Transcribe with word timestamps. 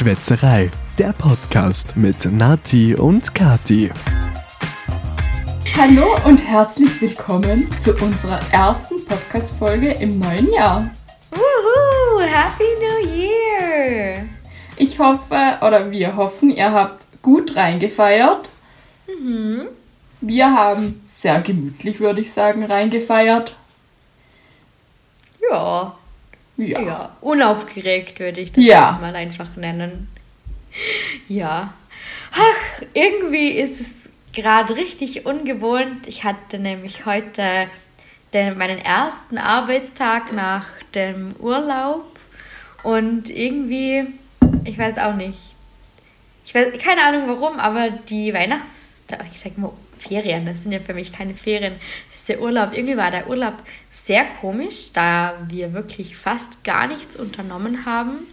Schwätzerei, 0.00 0.70
der 0.96 1.12
Podcast 1.12 1.94
mit 1.94 2.24
Nati 2.24 2.94
und 2.94 3.34
Kati. 3.34 3.90
Hallo 5.76 6.16
und 6.24 6.38
herzlich 6.38 7.02
willkommen 7.02 7.68
zu 7.78 7.94
unserer 7.96 8.40
ersten 8.50 9.04
Podcast-Folge 9.04 9.90
im 9.90 10.18
neuen 10.18 10.50
Jahr. 10.54 10.90
Woohoo! 11.32 12.22
Happy 12.22 12.64
New 12.78 13.14
Year! 13.14 14.24
Ich 14.78 14.98
hoffe, 14.98 15.58
oder 15.60 15.90
wir 15.90 16.16
hoffen, 16.16 16.48
ihr 16.48 16.72
habt 16.72 17.04
gut 17.20 17.54
reingefeiert. 17.54 18.48
Mhm. 19.06 19.68
Wir 20.22 20.50
haben 20.50 21.02
sehr 21.04 21.42
gemütlich, 21.42 22.00
würde 22.00 22.22
ich 22.22 22.32
sagen, 22.32 22.64
reingefeiert. 22.64 23.54
Ja. 25.50 25.94
Ja. 26.60 26.80
Ja. 26.80 27.16
Unaufgeregt 27.20 28.20
würde 28.20 28.40
ich 28.40 28.52
das 28.52 28.64
Ja. 28.64 28.98
mal 29.00 29.14
einfach 29.16 29.56
nennen. 29.56 30.08
Ja. 31.28 31.74
Ach, 32.32 32.82
irgendwie 32.94 33.50
ist 33.50 33.80
es 33.80 34.08
gerade 34.32 34.76
richtig 34.76 35.26
ungewohnt. 35.26 36.06
Ich 36.06 36.22
hatte 36.22 36.58
nämlich 36.60 37.06
heute 37.06 37.66
den, 38.32 38.56
meinen 38.56 38.78
ersten 38.78 39.36
Arbeitstag 39.38 40.32
nach 40.32 40.66
dem 40.94 41.34
Urlaub 41.40 42.04
und 42.84 43.30
irgendwie, 43.30 44.06
ich 44.64 44.78
weiß 44.78 44.98
auch 44.98 45.14
nicht. 45.14 45.38
Ich 46.46 46.54
weiß 46.54 46.68
keine 46.82 47.02
Ahnung 47.04 47.24
warum, 47.26 47.58
aber 47.58 47.90
die 47.90 48.32
Weihnachts, 48.32 49.00
ich 49.32 49.40
sag 49.40 49.58
mal 49.58 49.72
Ferien, 50.00 50.46
das 50.46 50.62
sind 50.62 50.72
ja 50.72 50.80
für 50.80 50.94
mich 50.94 51.12
keine 51.12 51.34
Ferien, 51.34 51.74
das 52.10 52.20
ist 52.20 52.28
der 52.28 52.40
Urlaub. 52.40 52.70
Irgendwie 52.72 52.96
war 52.96 53.10
der 53.10 53.28
Urlaub 53.28 53.54
sehr 53.90 54.24
komisch, 54.40 54.92
da 54.92 55.34
wir 55.48 55.72
wirklich 55.72 56.16
fast 56.16 56.64
gar 56.64 56.86
nichts 56.86 57.16
unternommen 57.16 57.84
haben, 57.84 58.26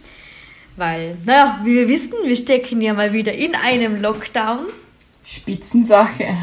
weil, 0.76 1.16
naja, 1.24 1.60
wie 1.64 1.74
wir 1.74 1.88
wissen, 1.88 2.14
wir 2.24 2.36
stecken 2.36 2.80
ja 2.80 2.94
mal 2.94 3.12
wieder 3.12 3.32
in 3.32 3.54
einem 3.54 4.00
Lockdown. 4.00 4.66
Spitzensache. 5.24 6.28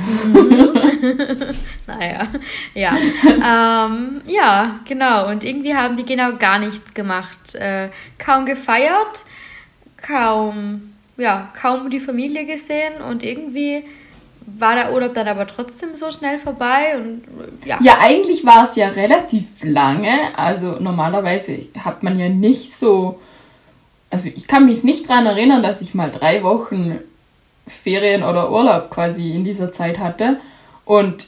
Naja, 1.88 2.28
ja. 2.74 2.98
ähm, 3.26 4.22
ja, 4.26 4.80
genau. 4.88 5.30
Und 5.30 5.44
irgendwie 5.44 5.76
haben 5.76 5.98
wir 5.98 6.04
genau 6.04 6.34
gar 6.34 6.58
nichts 6.58 6.94
gemacht. 6.94 7.54
Äh, 7.56 7.90
kaum 8.18 8.46
gefeiert, 8.46 9.26
kaum, 9.98 10.94
ja, 11.18 11.52
kaum 11.60 11.90
die 11.90 12.00
Familie 12.00 12.46
gesehen 12.46 13.02
und 13.08 13.24
irgendwie 13.24 13.84
war 14.46 14.76
der 14.76 14.94
Urlaub 14.94 15.14
dann 15.14 15.28
aber 15.28 15.48
trotzdem 15.48 15.96
so 15.96 16.12
schnell 16.12 16.38
vorbei 16.38 16.98
und 16.98 17.24
äh, 17.64 17.70
ja. 17.70 17.80
Ja, 17.82 17.98
eigentlich 18.00 18.46
war 18.46 18.70
es 18.70 18.76
ja 18.76 18.90
relativ 18.90 19.64
lange. 19.64 20.14
Also 20.36 20.78
normalerweise 20.80 21.66
hat 21.80 22.04
man 22.04 22.20
ja 22.20 22.30
nicht 22.30 22.74
so. 22.74 23.20
Also 24.10 24.30
ich 24.34 24.48
kann 24.48 24.66
mich 24.66 24.84
nicht 24.84 25.10
daran 25.10 25.26
erinnern, 25.26 25.64
dass 25.64 25.82
ich 25.82 25.94
mal 25.94 26.12
drei 26.12 26.44
Wochen 26.44 27.00
Ferien 27.68 28.24
oder 28.24 28.52
Urlaub 28.52 28.90
quasi 28.92 29.32
in 29.32 29.44
dieser 29.44 29.72
Zeit 29.72 30.00
hatte. 30.00 30.38
Und 30.86 31.28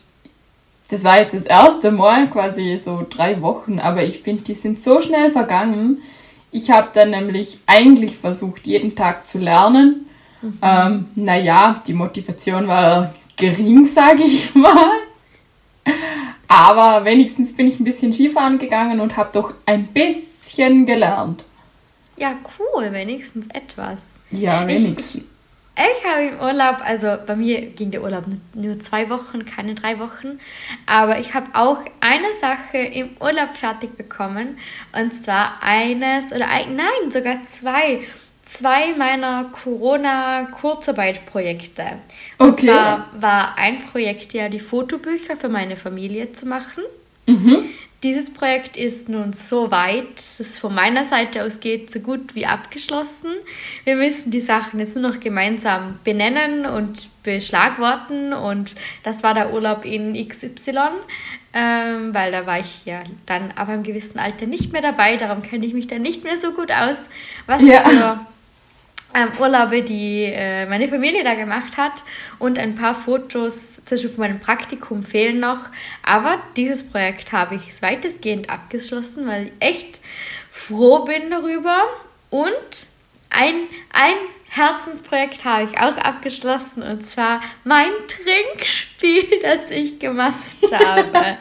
das 0.90 1.04
war 1.04 1.20
jetzt 1.20 1.34
das 1.34 1.44
erste 1.44 1.92
Mal 1.92 2.28
quasi 2.28 2.80
so 2.84 3.06
drei 3.10 3.42
Wochen, 3.42 3.80
aber 3.80 4.04
ich 4.04 4.20
finde, 4.20 4.44
die 4.44 4.54
sind 4.54 4.82
so 4.82 5.02
schnell 5.02 5.32
vergangen. 5.32 6.02
Ich 6.52 6.72
habe 6.72 6.90
dann 6.94 7.10
nämlich 7.10 7.60
eigentlich 7.66 8.16
versucht, 8.16 8.66
jeden 8.66 8.96
Tag 8.96 9.28
zu 9.28 9.40
lernen. 9.40 10.07
Ähm, 10.62 11.06
naja, 11.16 11.82
die 11.86 11.94
Motivation 11.94 12.68
war 12.68 13.14
gering, 13.36 13.86
sage 14.00 14.24
ich 14.24 14.54
mal. 14.56 14.92
Aber 16.48 17.04
wenigstens 17.06 17.56
bin 17.56 17.68
ich 17.68 17.80
ein 17.80 17.84
bisschen 17.84 18.14
Skifahren 18.14 18.58
gegangen 18.58 19.00
und 19.00 19.18
habe 19.18 19.30
doch 19.34 19.54
ein 19.66 19.88
bisschen 19.88 20.86
gelernt. 20.86 21.44
ja, 22.18 22.34
cool, 22.60 22.92
wenigstens 22.92 23.48
etwas. 23.54 24.04
Ja, 24.32 24.62
Ich- 24.62 24.68
wenigstens. 24.68 25.24
Ich 25.80 26.10
habe 26.12 26.24
im 26.24 26.40
Urlaub, 26.40 26.78
also 26.84 27.18
bei 27.28 27.36
mir 27.36 27.62
ging 27.68 27.92
der 27.92 28.02
Urlaub 28.02 28.24
nur- 28.28 28.66
nur 28.66 28.80
zwei 28.80 29.12
Wochen, 29.12 29.46
keine 29.46 29.76
drei 29.76 30.00
Wochen. 30.00 30.40
Aber 30.88 31.20
ich 31.20 31.36
habe 31.36 31.46
auch 31.54 31.78
eine 32.00 32.34
Sache 32.42 32.80
im 32.80 33.10
Urlaub 33.20 33.56
fertig 33.56 33.96
bekommen. 33.96 34.58
Und 35.00 35.14
zwar 35.14 35.62
eines, 35.62 36.32
oder 36.32 36.48
ein, 36.50 36.76
nein, 36.76 37.12
sogar 37.12 37.44
zwei. 37.44 38.00
Zwei 38.48 38.94
meiner 38.98 39.46
Corona-Kurzarbeitprojekte. 39.52 41.84
Und 42.38 42.52
Okay. 42.54 42.68
zwar 42.68 43.10
war 43.20 43.58
ein 43.58 43.84
Projekt 43.88 44.32
ja, 44.34 44.48
die 44.48 44.62
Fotobücher 44.62 45.36
für 45.36 45.50
meine 45.50 45.76
Familie 45.76 46.32
zu 46.32 46.46
machen. 46.46 46.84
Dieses 48.04 48.32
Projekt 48.32 48.78
ist 48.78 49.10
nun 49.10 49.34
so 49.34 49.70
weit, 49.70 50.16
dass 50.16 50.40
es 50.40 50.58
von 50.60 50.74
meiner 50.74 51.04
Seite 51.04 51.44
aus 51.44 51.60
geht, 51.60 51.92
so 51.92 52.00
gut 52.00 52.36
wie 52.36 52.46
abgeschlossen. 52.46 53.32
Wir 53.84 53.98
müssen 53.98 54.32
die 54.32 54.40
Sachen 54.40 54.80
jetzt 54.80 54.96
nur 54.96 55.10
noch 55.12 55.20
gemeinsam 55.20 56.00
benennen 56.06 56.66
und 56.66 57.10
beschlagworten 57.24 58.32
und 58.32 58.76
das 59.04 59.24
war 59.24 59.34
der 59.34 59.52
Urlaub 59.52 59.84
in 59.84 60.14
XY, 60.14 60.78
ähm, 61.54 62.14
weil 62.14 62.32
da 62.32 62.46
war 62.46 62.60
ich 62.60 62.86
ja 62.86 63.02
dann 63.26 63.52
aber 63.58 63.74
im 63.74 63.84
gewissen 63.84 64.20
Alter 64.20 64.46
nicht 64.46 64.72
mehr 64.72 64.82
dabei, 64.84 65.18
darum 65.18 65.42
kenne 65.42 65.66
ich 65.66 65.74
mich 65.74 65.88
dann 65.88 66.02
nicht 66.02 66.24
mehr 66.24 66.38
so 66.38 66.54
gut 66.54 66.72
aus, 66.72 66.96
was 67.46 67.62
Ja. 67.64 67.82
für 67.90 68.20
ähm, 69.14 69.30
Urlaube, 69.40 69.82
die 69.84 70.26
äh, 70.26 70.66
meine 70.66 70.88
Familie 70.88 71.24
da 71.24 71.36
gemacht 71.36 71.78
hat. 71.78 72.04
Und 72.40 72.60
ein 72.60 72.76
paar 72.76 72.96
Fotos 72.96 73.84
zwischen 73.86 74.12
meinem 74.18 74.40
Praktikum 74.40 75.04
fehlen 75.04 75.40
noch. 75.40 75.60
Aber 76.04 76.40
dieses 76.56 76.88
Projekt 76.90 77.32
habe 77.32 77.56
ich 77.56 77.82
weitestgehend 77.82 78.50
abgeschlossen, 78.50 79.28
weil 79.28 79.48
ich 79.48 79.52
echt 79.60 80.02
froh 80.52 81.00
bin 81.06 81.30
darüber. 81.30 81.84
Und 82.30 82.88
ein, 83.30 83.56
ein 83.94 84.16
Herzensprojekt 84.50 85.44
habe 85.46 85.70
ich 85.72 85.80
auch 85.80 85.98
abgeschlossen. 85.98 86.84
Und 86.84 87.04
zwar 87.04 87.42
mein 87.64 87.92
Trinkspiel, 88.08 89.40
das 89.42 89.72
ich 89.72 90.00
gemacht 90.00 90.34
habe. 90.72 91.38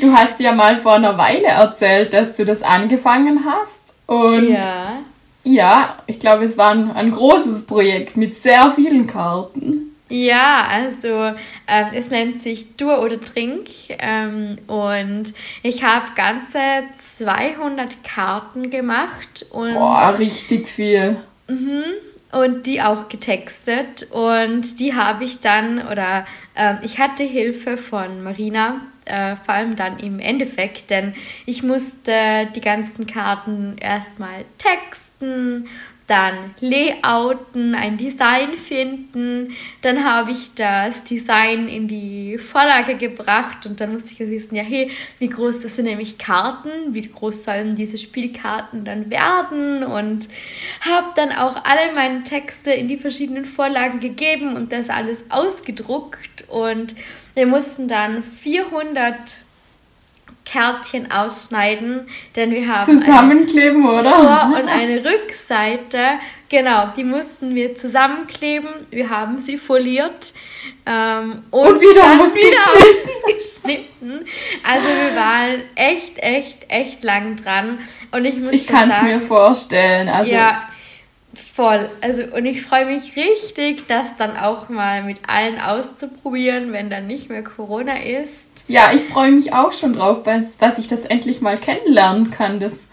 Du 0.00 0.12
hast 0.12 0.40
ja 0.40 0.52
mal 0.52 0.78
vor 0.78 0.94
einer 0.94 1.16
Weile 1.18 1.46
erzählt, 1.46 2.12
dass 2.12 2.34
du 2.34 2.44
das 2.44 2.62
angefangen 2.62 3.44
hast. 3.44 3.94
Und 4.06 4.50
ja. 4.50 4.98
Ja, 5.44 5.98
ich 6.06 6.18
glaube, 6.18 6.44
es 6.44 6.58
war 6.58 6.72
ein, 6.72 6.90
ein 6.90 7.10
großes 7.10 7.66
Projekt 7.66 8.16
mit 8.16 8.34
sehr 8.34 8.70
vielen 8.72 9.06
Karten. 9.06 9.94
Ja, 10.10 10.66
also 10.70 11.08
ähm, 11.66 11.86
es 11.94 12.10
nennt 12.10 12.40
sich 12.40 12.76
Dur 12.76 13.02
oder 13.02 13.20
Trink 13.20 13.68
ähm, 13.88 14.58
und 14.66 15.32
ich 15.62 15.82
habe 15.82 16.06
ganze 16.14 16.58
200 17.16 18.04
Karten 18.04 18.68
gemacht 18.70 19.46
und, 19.50 19.74
Boah, 19.74 20.14
richtig 20.18 20.68
viel. 20.68 21.16
und 22.32 22.66
die 22.66 22.82
auch 22.82 23.08
getextet 23.08 24.08
und 24.10 24.78
die 24.78 24.94
habe 24.94 25.24
ich 25.24 25.40
dann 25.40 25.86
oder 25.88 26.26
ähm, 26.54 26.78
ich 26.82 26.98
hatte 26.98 27.22
Hilfe 27.22 27.76
von 27.76 28.22
Marina, 28.22 28.82
äh, 29.06 29.36
vor 29.44 29.54
allem 29.54 29.74
dann 29.74 29.98
im 29.98 30.20
Endeffekt, 30.20 30.90
denn 30.90 31.14
ich 31.46 31.62
musste 31.62 32.12
die 32.54 32.60
ganzen 32.60 33.06
Karten 33.06 33.76
erstmal 33.80 34.44
texten, 34.58 35.03
dann 36.06 36.54
layouten, 36.60 37.74
ein 37.74 37.96
Design 37.96 38.54
finden, 38.54 39.54
dann 39.80 40.04
habe 40.04 40.32
ich 40.32 40.52
das 40.54 41.04
Design 41.04 41.66
in 41.66 41.88
die 41.88 42.36
Vorlage 42.36 42.96
gebracht 42.96 43.64
und 43.64 43.80
dann 43.80 43.94
musste 43.94 44.12
ich 44.12 44.18
wissen, 44.18 44.54
ja 44.54 44.62
hey, 44.62 44.90
wie 45.18 45.30
groß 45.30 45.60
das 45.60 45.76
sind 45.76 45.86
nämlich 45.86 46.18
Karten, 46.18 46.92
wie 46.92 47.08
groß 47.08 47.44
sollen 47.44 47.74
diese 47.74 47.96
Spielkarten 47.96 48.84
dann 48.84 49.10
werden? 49.10 49.82
Und 49.82 50.28
habe 50.82 51.08
dann 51.16 51.32
auch 51.32 51.64
alle 51.64 51.94
meine 51.94 52.22
Texte 52.22 52.72
in 52.72 52.86
die 52.86 52.98
verschiedenen 52.98 53.46
Vorlagen 53.46 54.00
gegeben 54.00 54.56
und 54.56 54.72
das 54.72 54.90
alles 54.90 55.24
ausgedruckt. 55.30 56.44
Und 56.48 56.94
wir 57.34 57.46
mussten 57.46 57.88
dann 57.88 58.22
400 58.22 59.38
Kärtchen 60.44 61.10
ausschneiden, 61.10 62.06
denn 62.36 62.50
wir 62.50 62.66
haben 62.68 62.88
eine- 62.88 63.00
Zusammenkleben, 63.00 63.88
oder? 63.88 64.10
vor- 64.10 64.60
und 64.60 64.68
eine 64.68 65.04
Rückseite. 65.04 66.18
Genau, 66.50 66.88
die 66.96 67.02
mussten 67.04 67.54
wir 67.54 67.74
zusammenkleben. 67.74 68.68
Wir 68.90 69.08
haben 69.10 69.38
sie 69.38 69.56
foliert. 69.56 70.32
Ähm, 70.86 71.42
und, 71.50 71.66
Und 71.68 71.80
wieder 71.80 72.02
ausgeschnitten. 72.20 73.10
ausgeschnitten. 73.26 74.26
Also 74.62 74.86
wir 74.88 75.16
waren 75.16 75.62
echt, 75.74 76.18
echt, 76.18 76.58
echt 76.68 77.02
lang 77.02 77.36
dran. 77.36 77.78
Und 78.12 78.24
ich 78.24 78.36
muss 78.36 78.52
Ich 78.52 78.66
kann 78.66 78.90
es 78.90 79.02
mir 79.02 79.20
vorstellen. 79.20 80.08
Also, 80.08 80.30
ja, 80.32 80.68
voll. 81.38 81.88
Also, 82.00 82.22
und 82.34 82.46
ich 82.46 82.62
freue 82.62 82.86
mich 82.86 83.16
richtig, 83.16 83.86
das 83.86 84.16
dann 84.16 84.36
auch 84.36 84.68
mal 84.68 85.02
mit 85.02 85.20
allen 85.28 85.60
auszuprobieren, 85.60 86.72
wenn 86.72 86.90
dann 86.90 87.06
nicht 87.06 87.28
mehr 87.28 87.42
Corona 87.42 87.98
ist. 88.02 88.64
ja, 88.68 88.90
ich 88.92 89.02
freue 89.02 89.32
mich 89.32 89.52
auch 89.52 89.72
schon 89.72 89.94
drauf, 89.94 90.22
dass, 90.22 90.78
ich 90.78 90.88
das 90.88 91.04
endlich 91.04 91.40
mal 91.40 91.56
kennenlernen 91.56 92.30
kann, 92.30 92.60
das 92.60 92.88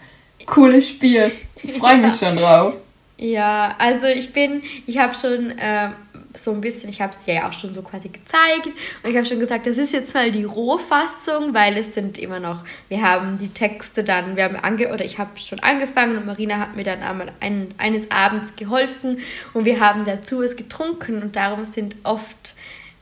coole 0.46 0.82
Spiel. 0.82 1.32
Ich 1.62 1.72
freue 1.72 1.98
mich 1.98 2.14
schon 2.18 2.36
drauf. 2.36 2.74
Ja, 3.18 3.76
also 3.78 4.06
ich 4.06 4.32
bin, 4.32 4.62
ich 4.86 4.98
habe 4.98 5.14
schon 5.14 5.56
äh, 5.56 5.90
so 6.34 6.52
ein 6.52 6.60
bisschen, 6.60 6.88
ich 6.88 7.00
habe 7.00 7.12
es 7.12 7.24
dir 7.24 7.34
ja 7.34 7.48
auch 7.48 7.52
schon 7.52 7.72
so 7.72 7.82
quasi 7.82 8.08
gezeigt. 8.08 8.66
Und 9.02 9.10
ich 9.10 9.16
habe 9.16 9.26
schon 9.26 9.40
gesagt, 9.40 9.66
das 9.66 9.78
ist 9.78 9.92
jetzt 9.92 10.14
mal 10.14 10.30
die 10.32 10.44
Rohfassung, 10.44 11.54
weil 11.54 11.76
es 11.76 11.94
sind 11.94 12.18
immer 12.18 12.40
noch, 12.40 12.64
wir 12.88 13.02
haben 13.02 13.38
die 13.38 13.48
Texte 13.48 14.04
dann, 14.04 14.36
wir 14.36 14.44
haben 14.44 14.56
ange 14.56 14.92
oder 14.92 15.04
ich 15.04 15.18
habe 15.18 15.38
schon 15.38 15.60
angefangen 15.60 16.16
und 16.16 16.26
Marina 16.26 16.58
hat 16.58 16.76
mir 16.76 16.84
dann 16.84 17.02
einmal 17.02 17.32
ein, 17.40 17.74
eines 17.78 18.10
Abends 18.10 18.56
geholfen 18.56 19.18
und 19.52 19.64
wir 19.64 19.80
haben 19.80 20.04
dazu 20.04 20.42
was 20.42 20.56
getrunken 20.56 21.22
und 21.22 21.36
darum 21.36 21.64
sind 21.64 21.96
oft 22.04 22.54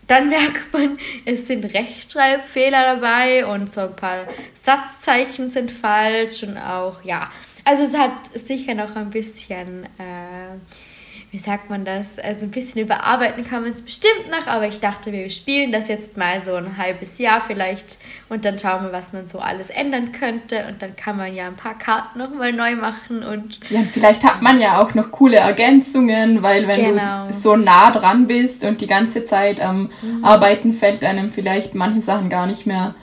dann 0.06 0.28
merkt 0.28 0.72
man, 0.72 0.98
es 1.24 1.46
sind 1.46 1.72
Rechtschreibfehler 1.72 2.96
dabei 2.96 3.46
und 3.46 3.70
so 3.70 3.82
ein 3.82 3.94
paar 3.94 4.26
Satzzeichen 4.54 5.48
sind 5.48 5.70
falsch 5.70 6.42
und 6.42 6.58
auch, 6.58 7.04
ja, 7.04 7.30
also 7.64 7.84
es 7.84 7.96
hat 7.96 8.12
sicher 8.34 8.74
noch 8.74 8.96
ein 8.96 9.10
bisschen 9.10 9.84
äh, 9.84 10.56
wie 11.32 11.38
sagt 11.38 11.70
man 11.70 11.84
das? 11.84 12.18
Also 12.18 12.44
ein 12.44 12.50
bisschen 12.50 12.82
überarbeiten 12.82 13.46
kann 13.46 13.62
man 13.62 13.70
es 13.70 13.82
bestimmt 13.82 14.30
noch, 14.30 14.48
aber 14.48 14.66
ich 14.66 14.80
dachte, 14.80 15.12
wir 15.12 15.30
spielen 15.30 15.70
das 15.70 15.86
jetzt 15.86 16.16
mal 16.16 16.40
so 16.40 16.54
ein 16.54 16.76
halbes 16.76 17.18
Jahr 17.18 17.40
vielleicht 17.40 17.98
und 18.28 18.44
dann 18.44 18.58
schauen 18.58 18.82
wir, 18.82 18.92
was 18.92 19.12
man 19.12 19.28
so 19.28 19.38
alles 19.38 19.70
ändern 19.70 20.10
könnte 20.10 20.64
und 20.68 20.82
dann 20.82 20.96
kann 20.96 21.16
man 21.16 21.32
ja 21.32 21.46
ein 21.46 21.54
paar 21.54 21.78
Karten 21.78 22.18
nochmal 22.18 22.52
neu 22.52 22.74
machen 22.74 23.22
und. 23.22 23.60
Ja, 23.70 23.80
vielleicht 23.88 24.24
hat 24.24 24.42
man 24.42 24.60
ja 24.60 24.82
auch 24.82 24.94
noch 24.94 25.12
coole 25.12 25.36
Ergänzungen, 25.36 26.42
weil 26.42 26.66
wenn 26.66 26.96
genau. 26.96 27.26
du 27.26 27.32
so 27.32 27.54
nah 27.54 27.92
dran 27.92 28.26
bist 28.26 28.64
und 28.64 28.80
die 28.80 28.88
ganze 28.88 29.24
Zeit 29.24 29.60
am 29.60 29.90
mhm. 30.02 30.24
Arbeiten 30.24 30.72
fällt 30.72 31.04
einem 31.04 31.30
vielleicht 31.30 31.76
manche 31.76 32.02
Sachen 32.02 32.28
gar 32.28 32.46
nicht 32.46 32.66
mehr 32.66 32.96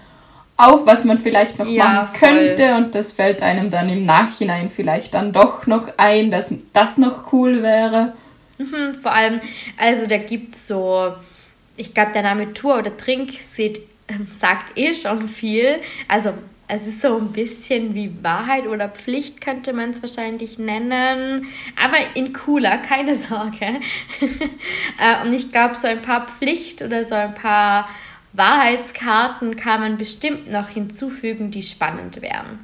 auf, 0.57 0.85
was 0.87 1.05
man 1.05 1.19
vielleicht 1.19 1.59
noch 1.59 1.67
ja, 1.67 1.85
machen 1.85 2.13
könnte 2.19 2.75
und 2.75 2.95
das 2.95 3.11
fällt 3.13 3.41
einem 3.41 3.69
dann 3.69 3.89
im 3.89 4.05
Nachhinein 4.05 4.69
vielleicht 4.69 5.13
dann 5.13 5.31
doch 5.31 5.67
noch 5.67 5.87
ein, 5.97 6.31
dass 6.31 6.51
das 6.73 6.97
noch 6.97 7.31
cool 7.31 7.61
wäre. 7.61 8.13
Mhm, 8.57 8.95
vor 8.95 9.13
allem, 9.13 9.39
also 9.77 10.07
da 10.07 10.17
gibt 10.17 10.55
es 10.55 10.67
so, 10.67 11.13
ich 11.75 11.93
glaube, 11.93 12.11
der 12.13 12.23
Name 12.23 12.53
Tour 12.53 12.79
oder 12.79 12.97
Trink 12.97 13.31
sieht, 13.31 13.81
sagt 14.33 14.77
eh 14.77 14.95
schon 14.95 15.27
viel. 15.27 15.75
Also 16.07 16.33
es 16.67 16.87
ist 16.87 17.01
so 17.01 17.17
ein 17.17 17.31
bisschen 17.31 17.93
wie 17.93 18.11
Wahrheit 18.23 18.67
oder 18.67 18.89
Pflicht, 18.89 19.39
könnte 19.39 19.73
man 19.73 19.91
es 19.91 20.01
wahrscheinlich 20.01 20.57
nennen. 20.57 21.47
Aber 21.81 21.97
in 22.15 22.33
cooler, 22.33 22.77
keine 22.77 23.15
Sorge. 23.15 23.79
Äh, 24.99 25.23
und 25.23 25.31
ich 25.31 25.51
glaube, 25.51 25.75
so 25.75 25.87
ein 25.87 26.01
paar 26.01 26.25
Pflicht 26.25 26.81
oder 26.81 27.03
so 27.03 27.13
ein 27.13 27.35
paar 27.35 27.87
Wahrheitskarten 28.37 29.55
kann 29.55 29.81
man 29.81 29.97
bestimmt 29.97 30.49
noch 30.51 30.69
hinzufügen, 30.69 31.51
die 31.51 31.63
spannend 31.63 32.21
wären. 32.21 32.63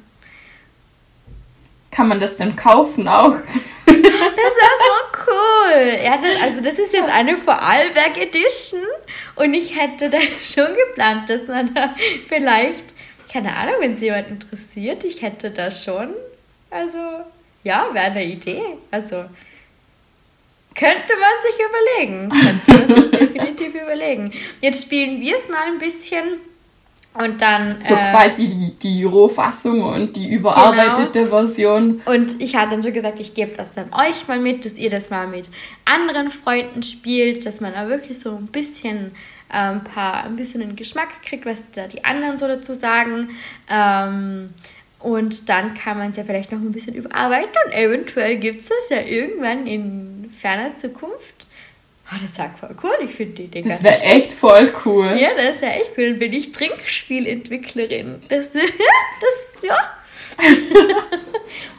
Kann 1.90 2.08
man 2.08 2.20
das 2.20 2.36
denn 2.36 2.56
kaufen 2.56 3.08
auch? 3.08 3.36
Das 3.86 4.52
wäre 4.56 4.78
so 4.80 5.30
cool. 5.30 6.04
Ja, 6.04 6.16
das, 6.16 6.42
also 6.42 6.60
das 6.60 6.78
ist 6.78 6.92
jetzt 6.92 7.08
eine 7.08 7.36
Vorarlberg 7.36 8.16
Edition 8.18 8.80
und 9.36 9.54
ich 9.54 9.78
hätte 9.78 10.10
da 10.10 10.18
schon 10.42 10.74
geplant, 10.74 11.30
dass 11.30 11.46
man 11.46 11.72
da 11.74 11.94
vielleicht, 12.28 12.94
keine 13.32 13.54
Ahnung, 13.54 13.74
wenn 13.80 13.92
es 13.92 14.00
jemand 14.00 14.28
interessiert, 14.28 15.04
ich 15.04 15.22
hätte 15.22 15.50
da 15.50 15.70
schon, 15.70 16.14
also 16.70 16.98
ja, 17.62 17.88
wäre 17.92 18.06
eine 18.06 18.24
Idee. 18.24 18.62
Also 18.90 19.24
könnte 20.74 21.14
man 21.20 21.32
sich 21.42 21.56
überlegen. 22.00 22.28
Könnte 22.66 22.92
man 22.92 23.02
sich 23.02 23.10
definitiv 23.20 23.74
überlegen. 23.74 24.32
Jetzt 24.60 24.84
spielen 24.84 25.20
wir 25.20 25.36
es 25.36 25.48
mal 25.48 25.66
ein 25.66 25.78
bisschen 25.78 26.40
und 27.14 27.40
dann. 27.40 27.80
So 27.80 27.94
äh, 27.94 28.10
quasi 28.10 28.48
die, 28.48 28.74
die 28.82 29.04
Rohfassung 29.04 29.82
und 29.82 30.16
die 30.16 30.28
überarbeitete 30.28 31.20
genau. 31.20 31.30
Version. 31.30 32.02
Und 32.06 32.40
ich 32.40 32.56
hatte 32.56 32.70
dann 32.70 32.82
schon 32.82 32.92
gesagt, 32.92 33.20
ich 33.20 33.34
gebe 33.34 33.52
das 33.56 33.74
dann 33.74 33.92
euch 33.92 34.26
mal 34.26 34.40
mit, 34.40 34.64
dass 34.64 34.74
ihr 34.74 34.90
das 34.90 35.10
mal 35.10 35.28
mit 35.28 35.48
anderen 35.84 36.30
Freunden 36.30 36.82
spielt, 36.82 37.46
dass 37.46 37.60
man 37.60 37.72
da 37.72 37.88
wirklich 37.88 38.18
so 38.18 38.34
ein 38.36 38.48
bisschen 38.48 39.12
äh, 39.48 39.58
ein 39.58 39.84
paar, 39.84 40.24
ein 40.24 40.34
bisschen 40.34 40.60
einen 40.60 40.74
Geschmack 40.74 41.22
kriegt, 41.22 41.46
was 41.46 41.70
da 41.70 41.86
die 41.86 42.04
anderen 42.04 42.36
so 42.36 42.48
dazu 42.48 42.74
sagen. 42.74 43.28
Ähm, 43.70 44.50
und 44.98 45.48
dann 45.48 45.74
kann 45.74 45.98
man 45.98 46.10
es 46.10 46.16
ja 46.16 46.24
vielleicht 46.24 46.50
noch 46.50 46.58
ein 46.58 46.72
bisschen 46.72 46.94
überarbeiten 46.94 47.52
und 47.66 47.72
eventuell 47.72 48.38
gibt 48.38 48.62
es 48.62 48.70
das 48.70 48.88
ja 48.88 49.02
irgendwann 49.02 49.66
in 49.66 50.13
ferner 50.44 50.76
Zukunft. 50.76 51.46
Oh, 52.12 52.16
das 52.20 52.36
wäre 52.36 52.50
voll 52.60 52.76
cool, 52.82 53.08
ich 53.08 53.14
finde 53.14 53.32
die 53.32 53.42
Idee 53.44 53.62
Das 53.62 53.82
wäre 53.82 54.00
echt 54.00 54.30
voll 54.30 54.70
cool. 54.84 55.16
Ja, 55.18 55.30
das 55.34 55.62
wäre 55.62 55.72
echt 55.72 55.92
cool. 55.96 56.10
Dann 56.10 56.18
bin 56.18 56.34
ich 56.34 56.52
Trinkspielentwicklerin. 56.52 58.20
Das, 58.28 58.52
das 58.52 59.62
ja. 59.62 59.76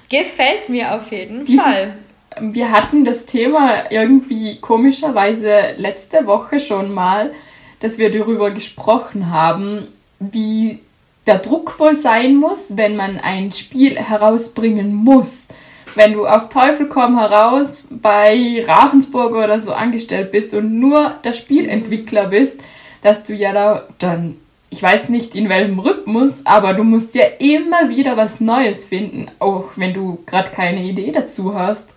Gefällt 0.09 0.69
mir 0.69 0.95
auf 0.95 1.11
jeden 1.11 1.45
Dieses, 1.45 1.63
Fall. 1.63 1.93
Wir 2.39 2.71
hatten 2.71 3.05
das 3.05 3.27
Thema 3.27 3.91
irgendwie 3.91 4.59
komischerweise 4.59 5.75
letzte 5.77 6.25
Woche 6.25 6.59
schon 6.59 6.91
mal, 6.91 7.33
dass 7.81 7.99
wir 7.99 8.09
darüber 8.09 8.49
gesprochen 8.49 9.29
haben, 9.29 9.89
wie 10.19 10.79
der 11.27 11.37
Druck 11.37 11.79
wohl 11.79 11.97
sein 11.97 12.37
muss, 12.37 12.77
wenn 12.77 12.95
man 12.95 13.19
ein 13.19 13.51
Spiel 13.51 13.95
herausbringen 13.99 14.91
muss. 14.91 15.49
Wenn 15.95 16.13
du 16.13 16.27
auf 16.27 16.49
Teufel 16.49 16.87
komm 16.87 17.17
heraus 17.17 17.85
bei 17.89 18.61
Ravensburg 18.67 19.33
oder 19.33 19.59
so 19.59 19.73
angestellt 19.73 20.31
bist 20.31 20.53
und 20.53 20.79
nur 20.79 21.15
der 21.23 21.33
Spielentwickler 21.33 22.27
bist, 22.27 22.61
dass 23.01 23.23
du 23.23 23.33
ja 23.33 23.53
da 23.53 23.87
dann, 23.97 24.35
ich 24.69 24.83
weiß 24.83 25.09
nicht 25.09 25.35
in 25.35 25.47
welchem 25.47 25.79
Rhythmus, 25.79 26.45
aber 26.45 26.73
du 26.73 26.83
musst 26.83 27.15
ja 27.15 27.25
immer 27.39 27.89
wieder 27.89 28.17
was 28.17 28.41
Neues 28.41 28.85
finden, 28.85 29.31
auch 29.39 29.69
wenn 29.77 29.93
du 29.93 30.19
gerade 30.25 30.51
keine 30.51 30.83
Idee 30.83 31.11
dazu 31.11 31.55
hast. 31.55 31.95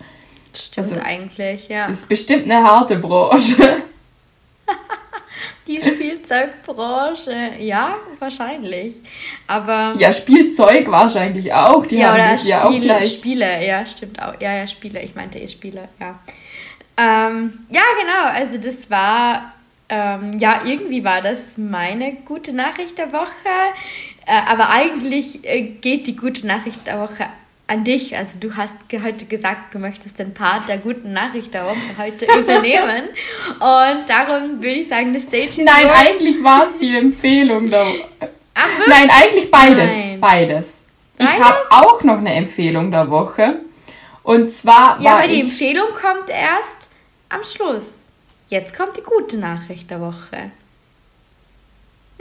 Stimmt 0.55 0.89
also, 0.89 1.01
eigentlich, 1.01 1.69
ja. 1.69 1.89
Das 1.89 1.99
ist 1.99 2.09
bestimmt 2.09 2.45
eine 2.45 2.63
harte 2.63 2.97
Branche. 2.97 3.83
Die 5.69 5.83
Spielzeugbranche, 5.83 7.53
ja, 7.59 7.97
wahrscheinlich. 8.19 8.97
Aber. 9.47 9.95
Ja, 9.99 10.11
Spielzeug 10.13 10.91
wahrscheinlich 10.91 11.53
auch. 11.53 11.85
Die 11.85 11.99
ja, 11.99 12.13
haben 12.13 12.19
das 12.19 12.49
ja 12.49 12.65
auch 12.65 12.81
gleich. 12.81 13.13
Spiele, 13.13 13.65
ja, 13.67 13.85
stimmt 13.85 14.21
auch. 14.21 14.41
Ja, 14.41 14.57
ja, 14.57 14.67
Spiele. 14.67 15.03
Ich 15.03 15.15
meinte 15.15 15.39
eh 15.39 15.47
Spiele, 15.47 15.89
ja. 16.01 16.19
Ähm, 16.97 17.67
ja, 17.71 17.83
genau. 18.01 18.33
Also, 18.33 18.57
das 18.57 18.91
war. 18.91 19.53
Ähm, 19.91 20.39
ja, 20.39 20.63
irgendwie 20.67 21.05
war 21.05 21.23
das 21.23 21.57
meine 21.57 22.15
gute 22.25 22.53
Nachricht 22.53 22.99
der 22.99 23.13
Woche. 23.13 23.29
Äh, 24.27 24.41
aber 24.47 24.71
eigentlich 24.71 25.45
äh, 25.45 25.63
geht 25.63 26.07
die 26.07 26.17
gute 26.17 26.47
Nachricht 26.47 26.87
der 26.87 27.01
Woche 27.01 27.27
an 27.69 27.85
dich. 27.85 28.17
Also 28.17 28.41
du 28.41 28.57
hast 28.57 28.77
heute 28.93 29.27
gesagt, 29.27 29.73
du 29.75 29.79
möchtest 29.79 30.19
den 30.19 30.35
Part 30.35 30.69
der 30.69 30.79
guten 30.79 31.13
Nachricht 31.13 31.55
der 31.55 31.65
Woche 31.65 31.77
heute 31.99 32.27
übernehmen. 32.39 33.05
Und 33.61 34.09
darum 34.09 34.57
würde 34.61 34.81
ich 34.81 34.89
sagen, 34.89 35.17
the 35.17 35.21
stage 35.21 35.61
is 35.61 35.67
Nein, 35.67 35.87
yours. 35.87 35.99
eigentlich 35.99 36.43
war 36.43 36.67
es 36.67 36.77
die 36.79 36.97
Empfehlung 36.97 37.71
der 37.71 37.87
Woche. 37.87 38.05
Ach, 38.55 38.69
Nein, 38.89 39.09
eigentlich 39.11 39.51
beides. 39.51 39.95
Nein. 39.95 40.21
Beides. 40.21 40.85
Ich 41.19 41.41
habe 41.41 41.59
auch 41.71 42.03
noch 42.03 42.19
eine 42.19 42.35
Empfehlung 42.35 42.91
der 42.91 43.09
Woche. 43.11 43.57
Und 44.23 44.53
zwar 44.53 45.01
Ja, 45.01 45.19
aber 45.19 45.29
die 45.29 45.41
Empfehlung 45.41 45.89
kommt 45.89 46.29
erst 46.29 46.91
am 47.29 47.45
Schluss. 47.45 48.07
Jetzt 48.49 48.77
kommt 48.77 48.97
die 48.97 49.03
gute 49.03 49.37
Nachricht 49.37 49.91
der 49.91 50.01
Woche. 50.01 50.51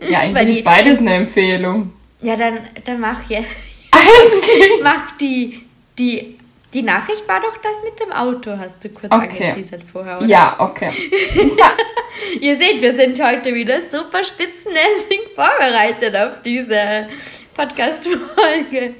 Ja, 0.01 0.19
eigentlich 0.19 0.57
ist 0.57 0.63
beides 0.65 0.99
eine 0.99 1.15
Empfehlung. 1.15 1.93
Ja, 2.21 2.35
dann, 2.35 2.59
dann 2.83 2.99
mach 2.99 3.29
jetzt. 3.29 3.47
Eigentlich. 3.97 4.71
Mach 4.83 5.17
die, 5.17 5.65
die, 5.97 6.37
die 6.73 6.81
Nachricht 6.81 7.27
war 7.27 7.39
doch 7.39 7.57
das 7.57 7.77
mit 7.83 7.99
dem 7.99 8.11
Auto, 8.11 8.57
hast 8.57 8.83
du 8.83 8.89
kurz 8.89 9.11
okay. 9.11 9.51
angeteasert 9.51 9.83
vorher, 9.91 10.17
oder? 10.17 10.27
Ja, 10.27 10.55
okay. 10.59 10.91
Ihr 12.41 12.55
seht, 12.57 12.81
wir 12.81 12.95
sind 12.95 13.21
heute 13.23 13.53
wieder 13.53 13.81
super 13.81 14.23
spitzenmäßig 14.23 15.21
vorbereitet 15.35 16.15
auf 16.15 16.41
diese 16.43 17.07
Podcast-Folge. 17.55 18.95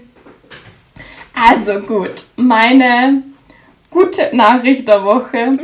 Also 1.34 1.80
gut, 1.82 2.26
meine 2.36 3.24
gute 3.90 4.36
Nachricht 4.36 4.88
der 4.88 5.04
Woche 5.04 5.58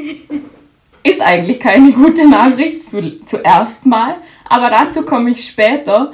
ist 1.04 1.22
eigentlich 1.22 1.60
keine 1.60 1.92
gute 1.92 2.28
Nachricht 2.28 2.88
zu, 2.88 3.24
zuerst 3.26 3.86
mal, 3.86 4.16
aber 4.48 4.70
dazu 4.70 5.04
komme 5.04 5.32
ich 5.32 5.46
später. 5.46 6.12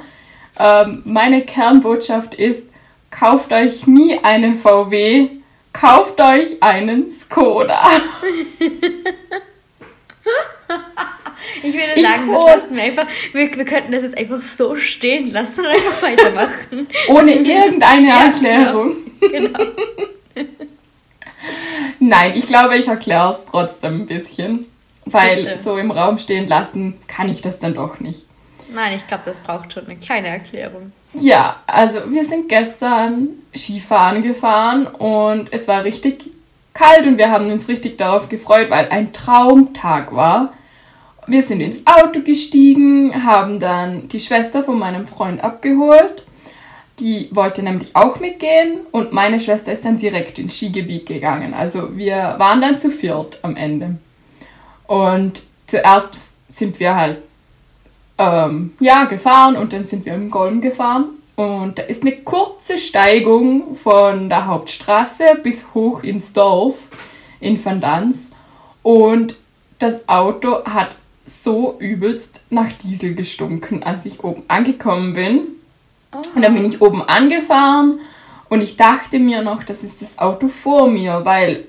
Ähm, 0.58 1.02
meine 1.04 1.42
Kernbotschaft 1.42 2.34
ist, 2.34 2.69
kauft 3.10 3.52
euch 3.52 3.86
nie 3.86 4.18
einen 4.22 4.56
VW, 4.56 5.28
kauft 5.72 6.20
euch 6.20 6.62
einen 6.62 7.10
Skoda. 7.10 7.82
Ich 11.62 11.74
würde 11.74 12.00
sagen, 12.00 12.30
ich 12.30 12.36
das 12.36 12.46
lassen 12.46 12.76
wir 12.76 12.82
einfach. 12.82 13.06
Wir, 13.32 13.56
wir 13.56 13.64
könnten 13.64 13.92
das 13.92 14.02
jetzt 14.02 14.16
einfach 14.16 14.42
so 14.42 14.76
stehen 14.76 15.30
lassen 15.30 15.60
und 15.60 15.66
einfach 15.66 16.02
weitermachen. 16.02 16.88
Ohne 17.08 17.32
irgendeine 17.32 18.08
ja, 18.08 18.24
Erklärung. 18.26 18.96
Genau. 19.20 19.58
genau. 19.58 19.70
Nein, 21.98 22.32
ich 22.36 22.46
glaube, 22.46 22.76
ich 22.76 22.88
erkläre 22.88 23.32
es 23.32 23.44
trotzdem 23.46 24.02
ein 24.02 24.06
bisschen. 24.06 24.66
Weil 25.06 25.44
Bitte. 25.44 25.56
so 25.56 25.76
im 25.76 25.90
Raum 25.90 26.18
stehen 26.18 26.46
lassen 26.46 26.98
kann 27.08 27.28
ich 27.28 27.40
das 27.40 27.58
dann 27.58 27.74
doch 27.74 28.00
nicht. 28.00 28.26
Nein, 28.72 28.96
ich 28.96 29.06
glaube, 29.06 29.24
das 29.24 29.40
braucht 29.40 29.72
schon 29.72 29.86
eine 29.86 29.96
kleine 29.96 30.28
Erklärung. 30.28 30.92
Ja, 31.14 31.56
also 31.66 31.98
wir 32.10 32.24
sind 32.24 32.48
gestern 32.48 33.30
Skifahren 33.54 34.22
gefahren 34.22 34.86
und 34.86 35.52
es 35.52 35.66
war 35.66 35.84
richtig 35.84 36.30
kalt 36.72 37.06
und 37.06 37.18
wir 37.18 37.30
haben 37.30 37.50
uns 37.50 37.68
richtig 37.68 37.98
darauf 37.98 38.28
gefreut, 38.28 38.70
weil 38.70 38.88
ein 38.90 39.12
Traumtag 39.12 40.14
war. 40.14 40.52
wir 41.26 41.42
sind 41.42 41.60
ins 41.60 41.86
Auto 41.86 42.20
gestiegen, 42.20 43.24
haben 43.24 43.60
dann 43.60 44.08
die 44.08 44.18
Schwester 44.20 44.64
von 44.64 44.78
meinem 44.78 45.06
Freund 45.06 45.44
abgeholt. 45.44 46.24
Die 46.98 47.28
wollte 47.32 47.62
nämlich 47.62 47.94
auch 47.94 48.20
mitgehen 48.20 48.80
und 48.90 49.12
meine 49.12 49.40
Schwester 49.40 49.72
ist 49.72 49.84
dann 49.84 49.96
direkt 49.96 50.38
ins 50.38 50.56
Skigebiet 50.56 51.06
gegangen. 51.06 51.54
Also 51.54 51.96
wir 51.96 52.34
waren 52.38 52.60
dann 52.60 52.78
zu 52.78 52.90
viert 52.90 53.38
am 53.42 53.56
Ende. 53.56 53.96
Und 54.86 55.42
zuerst 55.66 56.14
sind 56.48 56.80
wir 56.80 56.96
halt 56.96 57.18
ähm, 58.20 58.74
ja, 58.78 59.04
gefahren 59.04 59.56
und 59.56 59.72
dann 59.72 59.86
sind 59.86 60.04
wir 60.04 60.14
im 60.14 60.30
Golm 60.30 60.60
gefahren. 60.60 61.06
Und 61.36 61.78
da 61.78 61.82
ist 61.84 62.02
eine 62.02 62.16
kurze 62.16 62.76
Steigung 62.76 63.74
von 63.74 64.28
der 64.28 64.46
Hauptstraße 64.46 65.38
bis 65.42 65.72
hoch 65.72 66.02
ins 66.02 66.34
Dorf 66.34 66.74
in 67.40 67.62
Van 67.64 67.80
Dans. 67.80 68.30
Und 68.82 69.36
das 69.78 70.06
Auto 70.08 70.64
hat 70.64 70.96
so 71.24 71.76
übelst 71.78 72.44
nach 72.50 72.70
Diesel 72.72 73.14
gestunken, 73.14 73.82
als 73.82 74.04
ich 74.04 74.22
oben 74.22 74.42
angekommen 74.48 75.14
bin. 75.14 75.40
Oh. 76.12 76.18
Und 76.34 76.42
dann 76.42 76.54
bin 76.54 76.66
ich 76.66 76.82
oben 76.82 77.02
angefahren 77.02 78.00
und 78.50 78.60
ich 78.60 78.76
dachte 78.76 79.18
mir 79.18 79.42
noch, 79.42 79.62
das 79.62 79.82
ist 79.82 80.02
das 80.02 80.18
Auto 80.18 80.48
vor 80.48 80.90
mir, 80.90 81.20
weil 81.24 81.64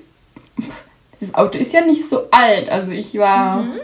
das 1.18 1.34
Auto 1.34 1.56
ist 1.56 1.72
ja 1.72 1.80
nicht 1.80 2.06
so 2.06 2.28
alt. 2.30 2.68
Also 2.68 2.90
ich 2.90 3.16
war, 3.16 3.62
mhm. 3.62 3.80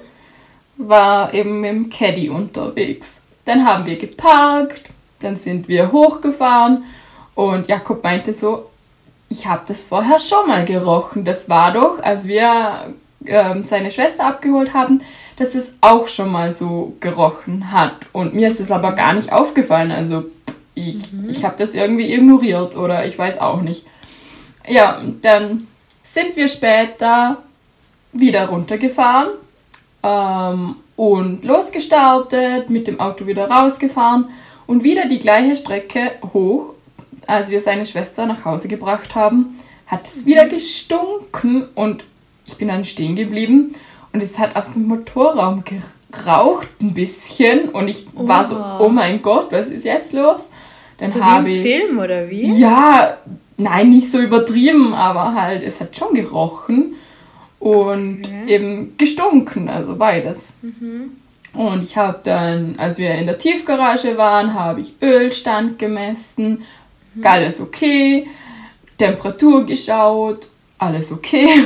War 0.78 1.34
eben 1.34 1.60
mit 1.60 1.70
dem 1.70 1.90
Caddy 1.90 2.30
unterwegs. 2.30 3.20
Dann 3.44 3.66
haben 3.66 3.84
wir 3.84 3.96
geparkt, 3.96 4.82
dann 5.20 5.36
sind 5.36 5.68
wir 5.68 5.92
hochgefahren 5.92 6.84
und 7.34 7.68
Jakob 7.68 8.02
meinte 8.02 8.32
so, 8.32 8.70
ich 9.28 9.46
habe 9.46 9.62
das 9.66 9.82
vorher 9.82 10.18
schon 10.18 10.46
mal 10.46 10.64
gerochen. 10.64 11.24
Das 11.24 11.48
war 11.48 11.72
doch, 11.72 12.02
als 12.02 12.26
wir 12.26 12.94
ähm, 13.26 13.64
seine 13.64 13.90
Schwester 13.90 14.26
abgeholt 14.26 14.72
haben, 14.72 15.02
dass 15.36 15.54
es 15.54 15.74
auch 15.80 16.08
schon 16.08 16.32
mal 16.32 16.52
so 16.52 16.96
gerochen 17.00 17.70
hat. 17.72 18.06
Und 18.12 18.34
mir 18.34 18.48
ist 18.48 18.60
es 18.60 18.70
aber 18.70 18.92
gar 18.92 19.12
nicht 19.12 19.32
aufgefallen. 19.32 19.92
Also 19.92 20.24
ich, 20.74 21.12
mhm. 21.12 21.28
ich 21.28 21.44
habe 21.44 21.56
das 21.58 21.74
irgendwie 21.74 22.12
ignoriert 22.12 22.76
oder 22.76 23.04
ich 23.04 23.18
weiß 23.18 23.38
auch 23.40 23.60
nicht. 23.60 23.86
Ja, 24.66 25.00
dann 25.22 25.66
sind 26.02 26.36
wir 26.36 26.48
später 26.48 27.38
wieder 28.12 28.46
runtergefahren 28.48 29.28
ähm, 30.02 30.76
und 30.96 31.44
losgestartet, 31.44 32.70
mit 32.70 32.86
dem 32.86 33.00
Auto 33.00 33.26
wieder 33.26 33.48
rausgefahren 33.50 34.28
und 34.66 34.84
wieder 34.84 35.06
die 35.06 35.18
gleiche 35.18 35.56
Strecke 35.56 36.12
hoch. 36.32 36.74
Als 37.26 37.50
wir 37.50 37.60
seine 37.60 37.84
Schwester 37.84 38.26
nach 38.26 38.44
Hause 38.44 38.68
gebracht 38.68 39.14
haben, 39.14 39.58
hat 39.86 40.06
es 40.06 40.26
wieder 40.26 40.44
mhm. 40.44 40.50
gestunken 40.50 41.68
und 41.74 42.04
ich 42.46 42.56
bin 42.56 42.68
dann 42.68 42.84
stehen 42.84 43.16
geblieben 43.16 43.74
und 44.12 44.22
es 44.22 44.38
hat 44.38 44.56
aus 44.56 44.70
dem 44.70 44.86
Motorraum 44.86 45.62
geraucht 46.10 46.68
ein 46.80 46.94
bisschen 46.94 47.68
und 47.68 47.88
ich 47.88 48.06
oh. 48.14 48.26
war 48.26 48.44
so, 48.44 48.56
oh 48.80 48.88
mein 48.88 49.20
Gott, 49.20 49.52
was 49.52 49.68
ist 49.68 49.84
jetzt 49.84 50.12
los? 50.12 50.46
Dann 50.98 51.10
so 51.10 51.22
habe 51.22 51.50
ich 51.50 51.62
Film 51.62 51.98
oder 51.98 52.28
wie? 52.28 52.58
Ja, 52.58 53.18
nein, 53.56 53.90
nicht 53.90 54.10
so 54.10 54.18
übertrieben, 54.18 54.94
aber 54.94 55.34
halt 55.34 55.62
es 55.62 55.80
hat 55.80 55.96
schon 55.96 56.14
gerochen 56.14 56.94
und 57.58 58.24
okay. 58.24 58.54
eben 58.54 58.96
gestunken, 58.96 59.68
also 59.68 59.96
beides. 59.96 60.54
Mhm. 60.62 61.12
Und 61.54 61.82
ich 61.82 61.96
habe 61.96 62.20
dann, 62.22 62.74
als 62.78 62.98
wir 62.98 63.14
in 63.14 63.26
der 63.26 63.38
Tiefgarage 63.38 64.16
waren, 64.16 64.54
habe 64.54 64.80
ich 64.80 64.94
Ölstand 65.02 65.78
gemessen, 65.78 66.62
mhm. 67.14 67.26
alles 67.26 67.60
okay, 67.60 68.26
Temperatur 68.96 69.64
geschaut, 69.64 70.48
alles 70.78 71.10
okay 71.10 71.48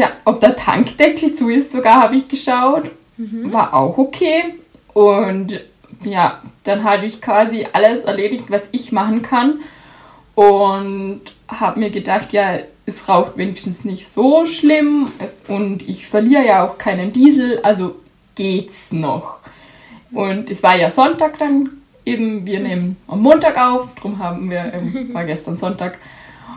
der, 0.00 0.12
ob 0.24 0.40
der 0.40 0.56
Tankdeckel 0.56 1.32
zu 1.32 1.50
ist, 1.50 1.72
sogar 1.72 2.02
habe 2.02 2.16
ich 2.16 2.28
geschaut. 2.28 2.90
Mhm. 3.16 3.52
War 3.52 3.74
auch 3.74 3.98
okay. 3.98 4.54
Und 4.94 5.60
ja, 6.02 6.40
dann 6.64 6.84
habe 6.84 7.06
ich 7.06 7.20
quasi 7.20 7.66
alles 7.72 8.02
erledigt, 8.02 8.44
was 8.48 8.68
ich 8.72 8.92
machen 8.92 9.22
kann. 9.22 9.60
Und 10.34 11.20
habe 11.48 11.80
mir 11.80 11.90
gedacht, 11.90 12.32
ja, 12.32 12.60
es 12.90 13.08
raucht 13.08 13.36
wenigstens 13.36 13.84
nicht 13.84 14.08
so 14.08 14.46
schlimm. 14.46 15.12
Es, 15.18 15.44
und 15.48 15.88
ich 15.88 16.06
verliere 16.06 16.44
ja 16.44 16.64
auch 16.64 16.78
keinen 16.78 17.12
Diesel, 17.12 17.60
also 17.62 17.96
geht's 18.34 18.92
noch. 18.92 19.38
Und 20.12 20.50
es 20.50 20.62
war 20.62 20.76
ja 20.76 20.90
Sonntag 20.90 21.38
dann 21.38 21.70
eben, 22.04 22.46
wir 22.46 22.60
nehmen 22.60 22.96
am 23.06 23.22
Montag 23.22 23.56
auf, 23.58 23.94
darum 23.94 24.18
haben 24.18 24.50
wir, 24.50 24.72
ähm, 24.74 25.10
war 25.12 25.24
gestern 25.24 25.56
Sonntag. 25.56 25.98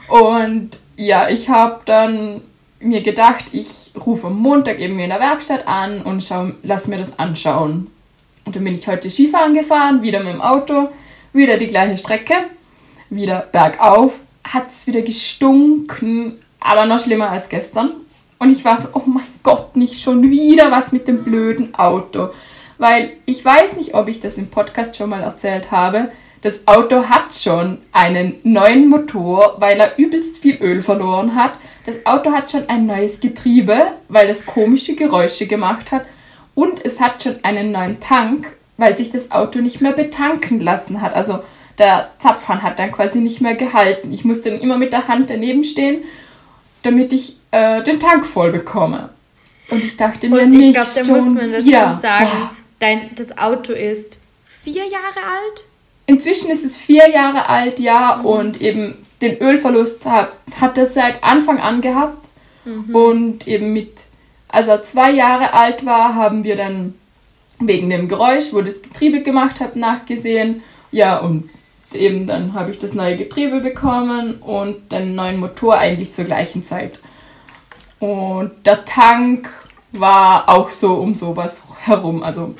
Und 0.07 0.79
ja, 0.95 1.29
ich 1.29 1.49
habe 1.49 1.81
dann 1.85 2.41
mir 2.79 3.01
gedacht, 3.01 3.45
ich 3.53 3.91
rufe 4.05 4.27
am 4.27 4.39
Montag 4.39 4.79
eben 4.79 4.99
in 4.99 5.09
der 5.09 5.19
Werkstatt 5.19 5.67
an 5.67 6.01
und 6.01 6.23
schau, 6.23 6.51
lass 6.63 6.87
mir 6.87 6.97
das 6.97 7.17
anschauen. 7.17 7.87
Und 8.45 8.55
dann 8.55 8.63
bin 8.63 8.75
ich 8.75 8.87
heute 8.87 9.09
Skifahren 9.09 9.53
gefahren, 9.53 10.01
wieder 10.01 10.21
mit 10.21 10.33
dem 10.33 10.41
Auto, 10.41 10.89
wieder 11.31 11.57
die 11.57 11.67
gleiche 11.67 11.95
Strecke, 11.97 12.33
wieder 13.09 13.47
bergauf, 13.51 14.19
hat 14.43 14.67
es 14.69 14.87
wieder 14.87 15.01
gestunken, 15.01 16.35
aber 16.59 16.85
noch 16.85 16.99
schlimmer 16.99 17.29
als 17.29 17.49
gestern. 17.49 17.91
Und 18.39 18.49
ich 18.49 18.65
war 18.65 18.81
so, 18.81 18.89
oh 18.93 19.03
mein 19.05 19.23
Gott, 19.41 19.75
nicht 19.75 20.01
schon 20.01 20.29
wieder 20.29 20.71
was 20.71 20.91
mit 20.91 21.07
dem 21.07 21.23
blöden 21.23 21.75
Auto. 21.75 22.29
Weil 22.77 23.13
ich 23.25 23.43
weiß 23.43 23.77
nicht, 23.77 23.93
ob 23.93 24.07
ich 24.09 24.19
das 24.19 24.37
im 24.37 24.47
Podcast 24.47 24.97
schon 24.97 25.09
mal 25.09 25.21
erzählt 25.21 25.71
habe. 25.71 26.11
Das 26.41 26.67
Auto 26.67 27.05
hat 27.05 27.33
schon 27.33 27.77
einen 27.93 28.35
neuen 28.43 28.89
Motor, 28.89 29.55
weil 29.59 29.79
er 29.79 29.97
übelst 29.97 30.39
viel 30.39 30.57
Öl 30.61 30.81
verloren 30.81 31.35
hat 31.35 31.53
das 31.85 32.05
Auto 32.05 32.31
hat 32.31 32.51
schon 32.51 32.69
ein 32.69 32.85
neues 32.85 33.19
Getriebe, 33.19 33.77
weil 34.07 34.29
es 34.29 34.45
komische 34.45 34.95
Geräusche 34.95 35.47
gemacht 35.47 35.91
hat. 35.91 36.05
Und 36.55 36.85
es 36.85 37.01
hat 37.01 37.23
schon 37.23 37.43
einen 37.43 37.71
neuen 37.71 37.99
Tank, 37.99 38.55
weil 38.77 38.95
sich 38.95 39.11
das 39.11 39.31
Auto 39.31 39.59
nicht 39.59 39.81
mehr 39.81 39.91
betanken 39.91 40.61
lassen 40.61 41.01
hat. 41.01 41.13
Also 41.13 41.39
der 41.77 42.11
Zapfhahn 42.19 42.61
hat 42.61 42.79
dann 42.79 42.91
quasi 42.91 43.19
nicht 43.19 43.41
mehr 43.41 43.55
gehalten. 43.55 44.11
Ich 44.11 44.25
musste 44.25 44.51
dann 44.51 44.61
immer 44.61 44.77
mit 44.77 44.93
der 44.93 45.07
Hand 45.07 45.29
daneben 45.29 45.63
stehen, 45.63 46.03
damit 46.83 47.13
ich 47.13 47.37
äh, 47.51 47.81
den 47.83 47.99
Tank 47.99 48.25
voll 48.25 48.51
bekomme. 48.51 49.09
Und 49.69 49.83
ich 49.83 49.97
dachte 49.97 50.29
mir 50.29 50.41
Und 50.43 50.53
ich 50.53 50.59
nicht. 50.59 50.77
Ich 50.77 50.93
glaube, 50.93 51.07
da 51.07 51.13
muss 51.13 51.33
man 51.33 51.51
dazu 51.51 51.69
ja, 51.69 51.91
sagen, 51.91 52.49
dein, 52.79 53.15
das 53.15 53.37
Auto 53.37 53.73
ist 53.73 54.17
vier 54.63 54.85
Jahre 54.85 55.19
alt? 55.25 55.63
Inzwischen 56.05 56.49
ist 56.51 56.65
es 56.65 56.75
vier 56.75 57.09
Jahre 57.09 57.47
alt, 57.49 57.79
ja, 57.79 58.17
mhm. 58.19 58.25
und 58.25 58.61
eben 58.61 58.95
den 59.21 59.37
Ölverlust 59.41 60.05
hat, 60.05 60.33
hat 60.59 60.77
er 60.77 60.85
seit 60.85 61.23
Anfang 61.23 61.59
an 61.59 61.81
gehabt. 61.81 62.27
Mhm. 62.65 62.95
Und 62.95 63.47
eben 63.47 63.73
mit, 63.73 64.03
als 64.49 64.67
er 64.67 64.83
zwei 64.83 65.11
Jahre 65.11 65.53
alt 65.53 65.85
war, 65.85 66.15
haben 66.15 66.43
wir 66.43 66.55
dann 66.55 66.93
wegen 67.59 67.89
dem 67.89 68.07
Geräusch, 68.07 68.51
wo 68.51 68.61
das 68.61 68.81
Getriebe 68.81 69.21
gemacht 69.21 69.59
hat, 69.59 69.75
nachgesehen. 69.75 70.61
Ja, 70.91 71.17
und 71.17 71.49
eben 71.95 72.27
dann 72.27 72.53
habe 72.53 72.71
ich 72.71 72.79
das 72.79 72.93
neue 72.93 73.15
Getriebe 73.15 73.59
bekommen 73.59 74.35
und 74.35 74.91
den 74.91 75.15
neuen 75.15 75.39
Motor 75.39 75.77
eigentlich 75.77 76.13
zur 76.13 76.25
gleichen 76.25 76.65
Zeit. 76.65 76.99
Und 77.99 78.51
der 78.65 78.85
Tank 78.85 79.49
war 79.91 80.49
auch 80.49 80.69
so 80.69 80.95
um 80.95 81.15
sowas 81.15 81.63
herum. 81.85 82.23
Also 82.23 82.55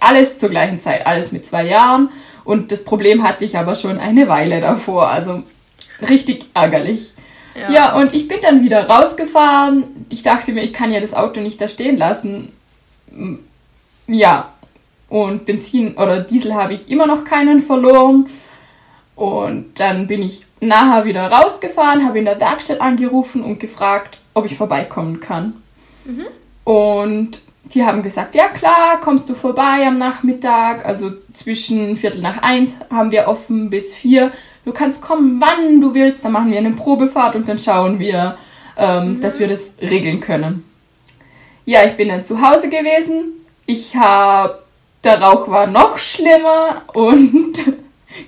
alles 0.00 0.38
zur 0.38 0.48
gleichen 0.48 0.80
Zeit, 0.80 1.06
alles 1.06 1.32
mit 1.32 1.46
zwei 1.46 1.64
Jahren. 1.64 2.08
Und 2.44 2.72
das 2.72 2.84
Problem 2.84 3.22
hatte 3.22 3.44
ich 3.44 3.56
aber 3.56 3.74
schon 3.74 3.98
eine 3.98 4.28
Weile 4.28 4.60
davor. 4.60 5.08
Also 5.08 5.42
richtig 6.08 6.46
ärgerlich. 6.54 7.12
Ja. 7.54 7.70
ja, 7.70 7.96
und 7.96 8.14
ich 8.14 8.28
bin 8.28 8.38
dann 8.40 8.62
wieder 8.62 8.88
rausgefahren. 8.88 10.06
Ich 10.10 10.22
dachte 10.22 10.52
mir, 10.52 10.62
ich 10.62 10.72
kann 10.72 10.92
ja 10.92 11.00
das 11.00 11.14
Auto 11.14 11.40
nicht 11.40 11.60
da 11.60 11.68
stehen 11.68 11.96
lassen. 11.96 12.52
Ja, 14.06 14.52
und 15.08 15.46
Benzin 15.46 15.96
oder 15.96 16.20
Diesel 16.20 16.54
habe 16.54 16.74
ich 16.74 16.90
immer 16.90 17.06
noch 17.06 17.24
keinen 17.24 17.60
verloren. 17.60 18.26
Und 19.18 19.80
dann 19.80 20.06
bin 20.06 20.22
ich 20.22 20.46
nachher 20.60 21.04
wieder 21.04 21.26
rausgefahren, 21.26 22.06
habe 22.06 22.20
in 22.20 22.24
der 22.24 22.38
Werkstatt 22.38 22.80
angerufen 22.80 23.42
und 23.42 23.58
gefragt, 23.58 24.18
ob 24.32 24.46
ich 24.46 24.56
vorbeikommen 24.56 25.18
kann. 25.18 25.54
Mhm. 26.04 26.26
Und 26.62 27.40
die 27.64 27.84
haben 27.84 28.04
gesagt, 28.04 28.36
ja 28.36 28.46
klar, 28.46 29.00
kommst 29.00 29.28
du 29.28 29.34
vorbei 29.34 29.84
am 29.84 29.98
Nachmittag. 29.98 30.86
Also 30.86 31.10
zwischen 31.32 31.96
Viertel 31.96 32.22
nach 32.22 32.42
eins 32.42 32.76
haben 32.92 33.10
wir 33.10 33.26
offen 33.26 33.70
bis 33.70 33.92
vier. 33.92 34.30
Du 34.64 34.72
kannst 34.72 35.02
kommen, 35.02 35.40
wann 35.40 35.80
du 35.80 35.94
willst. 35.94 36.24
Dann 36.24 36.30
machen 36.30 36.52
wir 36.52 36.58
eine 36.58 36.70
Probefahrt 36.70 37.34
und 37.34 37.48
dann 37.48 37.58
schauen 37.58 37.98
wir, 37.98 38.38
ähm, 38.76 39.14
mhm. 39.14 39.20
dass 39.20 39.40
wir 39.40 39.48
das 39.48 39.72
regeln 39.80 40.20
können. 40.20 40.62
Ja, 41.64 41.84
ich 41.84 41.94
bin 41.94 42.08
dann 42.08 42.24
zu 42.24 42.40
Hause 42.40 42.68
gewesen. 42.68 43.32
Ich 43.66 43.96
habe, 43.96 44.60
der 45.02 45.20
Rauch 45.20 45.48
war 45.48 45.66
noch 45.66 45.98
schlimmer 45.98 46.82
und 46.94 47.58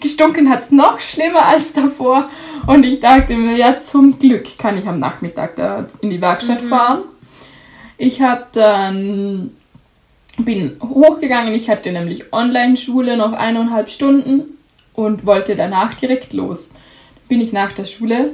gestunken 0.01 0.49
hat 0.49 0.61
es 0.61 0.71
noch 0.71 1.01
schlimmer 1.01 1.47
als 1.47 1.73
davor. 1.73 2.29
Und 2.67 2.85
ich 2.85 3.01
dachte 3.01 3.35
mir, 3.35 3.57
ja, 3.57 3.79
zum 3.79 4.19
Glück 4.19 4.59
kann 4.59 4.79
ich 4.79 4.87
am 4.87 4.99
Nachmittag 4.99 5.57
da 5.57 5.87
in 6.01 6.11
die 6.11 6.21
Werkstatt 6.21 6.63
mhm. 6.63 6.69
fahren. 6.69 7.03
Ich 7.99 8.23
habe 8.23 8.47
dann 8.53 9.51
bin 10.45 10.77
hochgegangen. 10.83 11.55
Ich 11.55 11.69
hatte 11.69 11.93
nämlich 11.93 12.33
Online-Schule 12.33 13.17
noch 13.17 13.33
eineinhalb 13.33 13.89
Stunden 13.91 14.59
und 14.95 15.27
wollte 15.27 15.57
danach 15.57 15.95
direkt 15.95 16.33
los. 16.33 16.71
Bin 17.29 17.41
ich 17.41 17.53
nach 17.53 17.73
der 17.73 17.85
Schule 17.85 18.33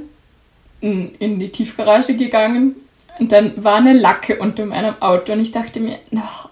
in 0.81 1.38
die 1.41 1.49
Tiefgarage 1.49 2.15
gegangen 2.15 2.76
und 3.19 3.33
dann 3.33 3.53
war 3.62 3.76
eine 3.76 3.93
Lacke 3.93 4.38
unter 4.38 4.67
meinem 4.67 4.95
Auto 5.00 5.33
und 5.33 5.41
ich 5.41 5.50
dachte 5.50 5.81
mir, 5.81 5.99
oh, 6.12 6.49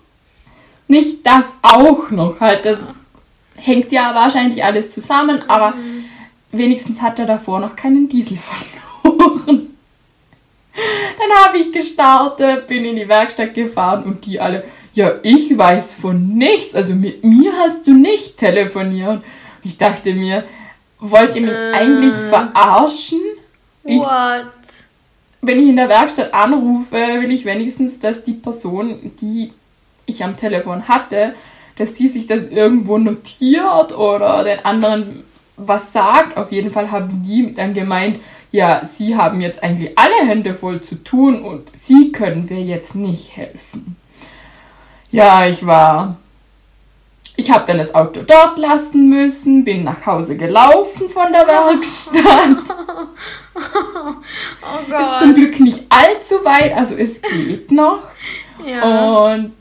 nicht 0.88 1.26
das 1.26 1.54
auch 1.62 2.10
noch. 2.10 2.40
Halt, 2.40 2.64
das 2.64 2.94
hängt 3.56 3.92
ja 3.92 4.14
wahrscheinlich 4.14 4.64
alles 4.64 4.90
zusammen, 4.90 5.42
aber 5.48 5.72
mhm. 5.72 6.04
wenigstens 6.50 7.00
hat 7.00 7.18
er 7.18 7.26
davor 7.26 7.60
noch 7.60 7.76
keinen 7.76 8.08
Diesel 8.08 8.36
verloren. 9.02 9.68
Dann 10.74 11.44
habe 11.44 11.58
ich 11.58 11.72
gestartet, 11.72 12.66
bin 12.66 12.84
in 12.84 12.96
die 12.96 13.08
Werkstatt 13.08 13.54
gefahren 13.54 14.02
und 14.04 14.26
die 14.26 14.40
alle, 14.40 14.64
ja, 14.92 15.12
ich 15.22 15.56
weiß 15.56 15.94
von 15.94 16.36
nichts, 16.36 16.74
also 16.74 16.94
mit 16.94 17.22
mir 17.24 17.52
hast 17.52 17.86
du 17.86 17.94
nicht 17.94 18.36
telefoniert. 18.36 19.22
Ich 19.62 19.78
dachte 19.78 20.12
mir, 20.12 20.44
wollt 20.98 21.34
ihr 21.36 21.42
mich 21.42 21.52
äh, 21.52 21.72
eigentlich 21.72 22.12
verarschen? 22.12 23.20
Ich, 23.84 24.00
what? 24.00 24.46
Wenn 25.42 25.62
ich 25.62 25.68
in 25.68 25.76
der 25.76 25.88
Werkstatt 25.88 26.32
anrufe, 26.34 26.96
will 26.96 27.30
ich 27.30 27.44
wenigstens, 27.44 27.98
dass 27.98 28.24
die 28.24 28.32
Person, 28.32 29.12
die 29.20 29.52
ich 30.06 30.24
am 30.24 30.36
Telefon 30.36 30.88
hatte, 30.88 31.34
dass 31.76 31.94
die 31.94 32.08
sich 32.08 32.26
das 32.26 32.46
irgendwo 32.46 32.98
notiert 32.98 33.96
oder 33.96 34.44
den 34.44 34.64
anderen 34.64 35.24
was 35.56 35.92
sagt. 35.92 36.36
Auf 36.36 36.52
jeden 36.52 36.70
Fall 36.70 36.90
haben 36.90 37.22
die 37.22 37.54
dann 37.54 37.74
gemeint, 37.74 38.20
ja, 38.50 38.84
sie 38.84 39.16
haben 39.16 39.40
jetzt 39.40 39.62
eigentlich 39.62 39.98
alle 39.98 40.26
Hände 40.26 40.54
voll 40.54 40.80
zu 40.80 41.02
tun 41.02 41.42
und 41.42 41.76
sie 41.76 42.12
können 42.12 42.48
wir 42.48 42.60
jetzt 42.60 42.94
nicht 42.94 43.36
helfen. 43.36 43.96
Ja, 45.10 45.46
ich 45.46 45.64
war. 45.66 46.16
Ich 47.36 47.50
habe 47.50 47.64
dann 47.66 47.78
das 47.78 47.94
Auto 47.96 48.22
dort 48.22 48.58
lassen 48.58 49.08
müssen, 49.08 49.64
bin 49.64 49.82
nach 49.82 50.06
Hause 50.06 50.36
gelaufen 50.36 51.08
von 51.08 51.32
der 51.32 51.46
Werkstatt. 51.48 52.22
oh 53.56 54.88
Gott. 54.88 55.00
Ist 55.00 55.18
zum 55.18 55.34
Glück 55.34 55.58
nicht 55.58 55.84
allzu 55.88 56.36
weit, 56.44 56.76
also 56.76 56.94
es 56.94 57.20
geht 57.22 57.72
noch. 57.72 58.04
Ja. 58.64 59.32
Und 59.32 59.52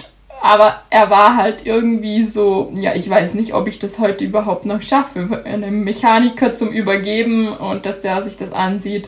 aber 0.44 0.82
er 0.90 1.10
war 1.10 1.38
halt 1.38 1.66
irgendwie 1.66 2.26
so, 2.26 2.70
ja, 2.76 2.94
ich 2.94 3.10
weiß 3.10 3.34
nicht, 3.34 3.54
ob 3.54 3.66
ich 3.66 3.80
das 3.80 4.00
heute 4.00 4.26
überhaupt 4.26 4.66
noch 4.66 4.82
schaffe, 4.82 5.42
einem 5.46 5.86
Mechaniker 5.86 6.52
zum 6.52 6.68
Übergeben 6.68 7.48
und 7.48 7.86
dass 7.86 8.02
der 8.02 8.22
sich 8.24 8.36
das 8.36 8.52
ansieht. 8.52 9.08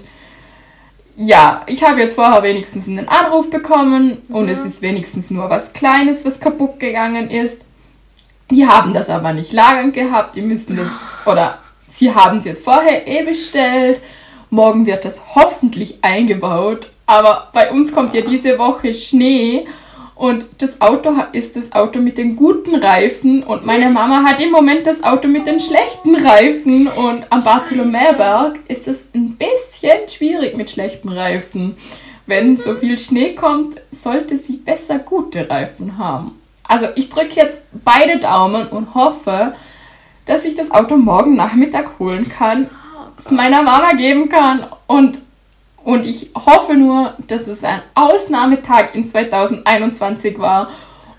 Ja, 1.17 1.63
ich 1.67 1.83
habe 1.83 1.99
jetzt 1.99 2.15
vorher 2.15 2.41
wenigstens 2.41 2.87
einen 2.87 3.09
Anruf 3.09 3.49
bekommen 3.49 4.19
mhm. 4.29 4.33
und 4.35 4.47
es 4.47 4.63
ist 4.63 4.81
wenigstens 4.81 5.29
nur 5.29 5.49
was 5.49 5.73
Kleines, 5.73 6.23
was 6.23 6.39
kaputt 6.39 6.79
gegangen 6.79 7.29
ist. 7.29 7.65
Die 8.49 8.65
haben 8.65 8.93
das 8.93 9.09
aber 9.09 9.33
nicht 9.33 9.51
lagernd 9.51 9.93
gehabt, 9.93 10.37
die 10.37 10.41
müssen 10.41 10.77
das, 10.77 10.87
oder 11.25 11.59
sie 11.89 12.15
haben 12.15 12.37
es 12.37 12.45
jetzt 12.45 12.63
vorher 12.63 13.09
eh 13.09 13.23
bestellt. 13.23 13.99
Morgen 14.49 14.85
wird 14.85 15.03
das 15.03 15.35
hoffentlich 15.35 15.97
eingebaut, 16.01 16.91
aber 17.05 17.49
bei 17.51 17.71
uns 17.71 17.91
kommt 17.91 18.13
ja 18.13 18.21
diese 18.21 18.57
Woche 18.57 18.93
Schnee 18.93 19.67
und 20.15 20.45
das 20.59 20.79
Auto 20.79 21.13
ist 21.33 21.57
das 21.57 21.73
Auto 21.73 21.99
mit 21.99 22.17
den 22.17 22.37
guten 22.37 22.75
Reifen 22.75 23.43
und 23.43 23.65
meine 23.65 23.89
Mama 23.89 24.23
hat 24.23 24.39
im 24.39 24.49
Moment 24.49 24.87
das 24.87 25.03
Auto 25.03 25.27
mit 25.27 25.45
den 25.45 25.59
schlechten 25.59 26.15
Reifen 26.15 26.87
und 26.87 27.25
am 27.29 27.43
Bartholomäberg 27.43 28.59
ist 28.69 28.87
es 28.87 29.09
ein 29.13 29.35
bisschen 29.35 30.07
schwierig 30.07 30.55
mit 30.55 30.69
schlechten 30.69 31.09
Reifen. 31.09 31.75
Wenn 32.27 32.55
so 32.55 32.75
viel 32.75 32.97
Schnee 32.97 33.35
kommt, 33.35 33.75
sollte 33.91 34.37
sie 34.37 34.55
besser 34.55 34.99
gute 34.99 35.49
Reifen 35.49 35.97
haben. 35.97 36.39
Also 36.63 36.87
ich 36.95 37.09
drücke 37.09 37.35
jetzt 37.35 37.63
beide 37.83 38.17
Daumen 38.19 38.67
und 38.69 38.95
hoffe, 38.95 39.53
dass 40.25 40.45
ich 40.45 40.55
das 40.55 40.71
Auto 40.71 40.95
morgen 40.97 41.35
Nachmittag 41.35 41.99
holen 41.99 42.29
kann, 42.29 42.69
es 43.17 43.31
meiner 43.31 43.61
Mama 43.61 43.93
geben 43.93 44.29
kann 44.29 44.65
und 44.87 45.19
und 45.85 46.03
ich 46.03 46.31
hoffe 46.33 46.73
nur, 46.73 47.13
dass 47.27 47.45
es 47.45 47.63
ein 47.63 47.79
Ausnahmetag 47.93 48.95
in 48.95 49.07
2021 49.07 50.39
war 50.39 50.71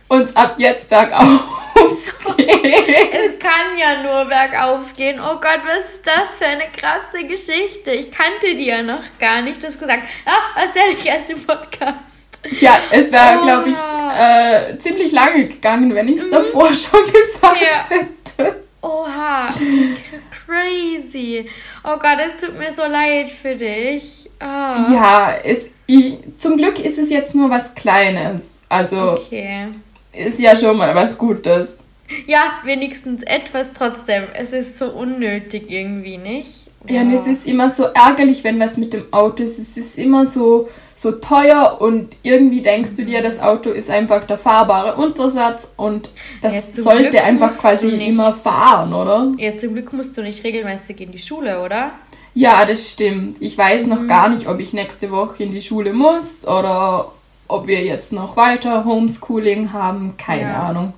und 0.09 0.23
es 0.23 0.35
ab 0.35 0.57
jetzt 0.59 0.91
bergauf 0.91 1.73
geht. 2.37 2.49
Es 2.49 3.39
kann 3.39 3.79
ja 3.79 4.03
nur 4.03 4.25
bergauf 4.25 4.95
gehen. 4.97 5.21
Oh 5.21 5.35
Gott, 5.35 5.61
was 5.65 5.95
ist 5.95 6.05
das 6.05 6.39
für 6.39 6.47
eine 6.47 6.65
krasse 6.77 7.25
Geschichte? 7.29 7.93
Ich 7.93 8.11
kannte 8.11 8.57
die 8.57 8.67
ja 8.67 8.83
noch 8.83 9.05
gar 9.21 9.41
nicht. 9.41 9.63
Das 9.63 9.79
gesagt, 9.79 10.03
ah, 10.25 10.61
erzähle 10.61 10.99
ich 10.99 11.07
erst 11.07 11.31
im 11.31 11.45
Podcast. 11.45 12.41
Ja, 12.61 12.81
es 12.91 13.13
wäre, 13.13 13.39
oh. 13.39 13.45
glaube 13.45 13.71
ich, 13.71 13.77
äh, 14.19 14.77
ziemlich 14.79 15.13
lange 15.13 15.47
gegangen, 15.47 15.95
wenn 15.95 16.09
ich 16.09 16.17
es 16.17 16.27
mhm. 16.27 16.33
davor 16.33 16.75
schon 16.75 17.05
gesagt 17.05 17.59
ja. 17.61 17.97
hätte. 17.97 18.65
Oha, 18.83 19.49
crazy. 20.47 21.47
Oh 21.85 21.97
Gott, 21.99 22.19
es 22.25 22.41
tut 22.41 22.59
mir 22.59 22.73
so 22.73 22.83
leid 22.83 23.31
für 23.31 23.55
dich. 23.55 24.31
Oh. 24.41 24.45
Ja, 24.45 25.35
es, 25.43 25.71
ich, 25.87 26.19
zum 26.39 26.57
Glück 26.57 26.79
ist 26.85 26.99
es 26.99 27.11
jetzt 27.11 27.35
nur 27.35 27.51
was 27.51 27.75
Kleines. 27.75 28.59
Also 28.69 29.13
okay. 29.13 29.69
ist 30.13 30.39
ja 30.39 30.57
schon 30.57 30.77
mal 30.77 30.95
was 30.95 31.17
Gutes. 31.19 31.79
Ja, 32.27 32.61
wenigstens 32.65 33.23
etwas 33.23 33.73
trotzdem. 33.73 34.25
Es 34.35 34.53
ist 34.53 34.79
so 34.79 34.91
unnötig 34.91 35.71
irgendwie, 35.71 36.19
nicht? 36.19 36.67
Ja, 36.89 37.01
und 37.01 37.13
es 37.13 37.27
ist 37.27 37.47
immer 37.47 37.69
so 37.69 37.87
ärgerlich, 37.95 38.45
wenn 38.45 38.61
was 38.61 38.77
mit 38.77 38.93
dem 38.93 39.13
Auto 39.13 39.43
ist. 39.43 39.59
Es 39.59 39.77
ist 39.77 39.99
immer 39.99 40.25
so, 40.25 40.69
so 40.97 41.13
teuer 41.13 41.77
und 41.79 42.17
irgendwie 42.23 42.63
denkst 42.63 42.97
du 42.97 43.05
dir, 43.05 43.23
das 43.23 43.39
Auto 43.39 43.71
ist 43.71 43.91
einfach 43.91 44.25
der 44.25 44.39
fahrbare 44.39 44.97
Untersatz 44.97 45.69
und 45.77 46.09
das 46.41 46.75
ja, 46.75 46.83
sollte 46.83 47.11
Glück 47.11 47.25
einfach 47.25 47.57
quasi 47.57 47.89
immer 48.07 48.33
fahren, 48.33 48.95
oder? 48.95 49.33
Ja, 49.37 49.55
zum 49.57 49.75
Glück 49.75 49.93
musst 49.93 50.17
du 50.17 50.23
nicht 50.23 50.43
regelmäßig 50.43 51.03
in 51.03 51.13
die 51.13 51.19
Schule, 51.19 51.63
oder? 51.63 51.93
Ja, 52.33 52.65
das 52.65 52.93
stimmt. 52.93 53.37
Ich 53.41 53.57
weiß 53.57 53.87
noch 53.87 54.01
mhm. 54.01 54.09
gar 54.09 54.31
nicht, 54.31 54.49
ob 54.49 54.59
ich 54.59 54.73
nächste 54.73 55.11
Woche 55.11 55.43
in 55.43 55.53
die 55.53 55.63
Schule 55.63 55.93
muss 55.93 56.47
oder 56.47 57.13
ob 57.47 57.67
wir 57.67 57.85
jetzt 57.85 58.13
noch 58.13 58.37
weiter 58.37 58.85
Homeschooling 58.87 59.75
haben. 59.75 60.15
Keine 60.17 60.43
ja. 60.43 60.69
Ahnung. 60.69 60.95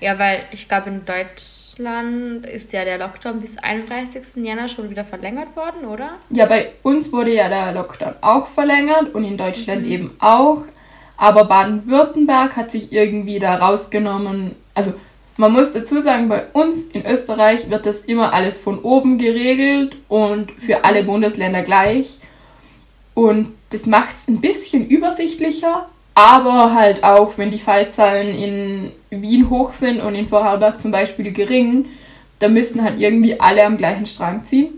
Ja, 0.00 0.18
weil 0.18 0.44
ich 0.50 0.68
glaube, 0.68 0.90
in 0.90 1.04
Deutschland 1.04 2.46
ist 2.46 2.72
ja 2.72 2.84
der 2.84 2.98
Lockdown 2.98 3.40
bis 3.40 3.56
31. 3.56 4.44
Jänner 4.44 4.68
schon 4.68 4.90
wieder 4.90 5.04
verlängert 5.04 5.56
worden, 5.56 5.86
oder? 5.86 6.10
Ja, 6.30 6.46
bei 6.46 6.70
uns 6.82 7.12
wurde 7.12 7.34
ja 7.34 7.48
der 7.48 7.72
Lockdown 7.72 8.14
auch 8.20 8.46
verlängert 8.46 9.14
und 9.14 9.24
in 9.24 9.36
Deutschland 9.36 9.86
mhm. 9.86 9.92
eben 9.92 10.16
auch. 10.18 10.64
Aber 11.16 11.44
Baden-Württemberg 11.44 12.56
hat 12.56 12.70
sich 12.70 12.92
irgendwie 12.92 13.38
da 13.38 13.56
rausgenommen. 13.56 14.54
Also 14.74 14.92
man 15.38 15.52
muss 15.52 15.72
dazu 15.72 16.00
sagen, 16.00 16.28
bei 16.28 16.44
uns 16.52 16.84
in 16.84 17.06
Österreich 17.06 17.70
wird 17.70 17.86
das 17.86 18.00
immer 18.02 18.32
alles 18.32 18.58
von 18.58 18.78
oben 18.78 19.18
geregelt 19.18 19.96
und 20.08 20.50
für 20.52 20.84
alle 20.84 21.04
Bundesländer 21.04 21.62
gleich. 21.62 22.18
Und 23.14 23.54
das 23.70 23.86
macht 23.86 24.14
es 24.14 24.28
ein 24.28 24.40
bisschen 24.40 24.86
übersichtlicher, 24.86 25.88
aber 26.16 26.72
halt 26.74 27.04
auch, 27.04 27.36
wenn 27.36 27.50
die 27.50 27.58
Fallzahlen 27.58 28.34
in 28.38 28.92
Wien 29.10 29.50
hoch 29.50 29.74
sind 29.74 30.00
und 30.00 30.14
in 30.14 30.26
Vorarlberg 30.26 30.80
zum 30.80 30.90
Beispiel 30.90 31.30
gering, 31.30 31.84
da 32.38 32.48
müssen 32.48 32.82
halt 32.82 32.98
irgendwie 32.98 33.38
alle 33.38 33.62
am 33.62 33.76
gleichen 33.76 34.06
Strang 34.06 34.42
ziehen. 34.42 34.70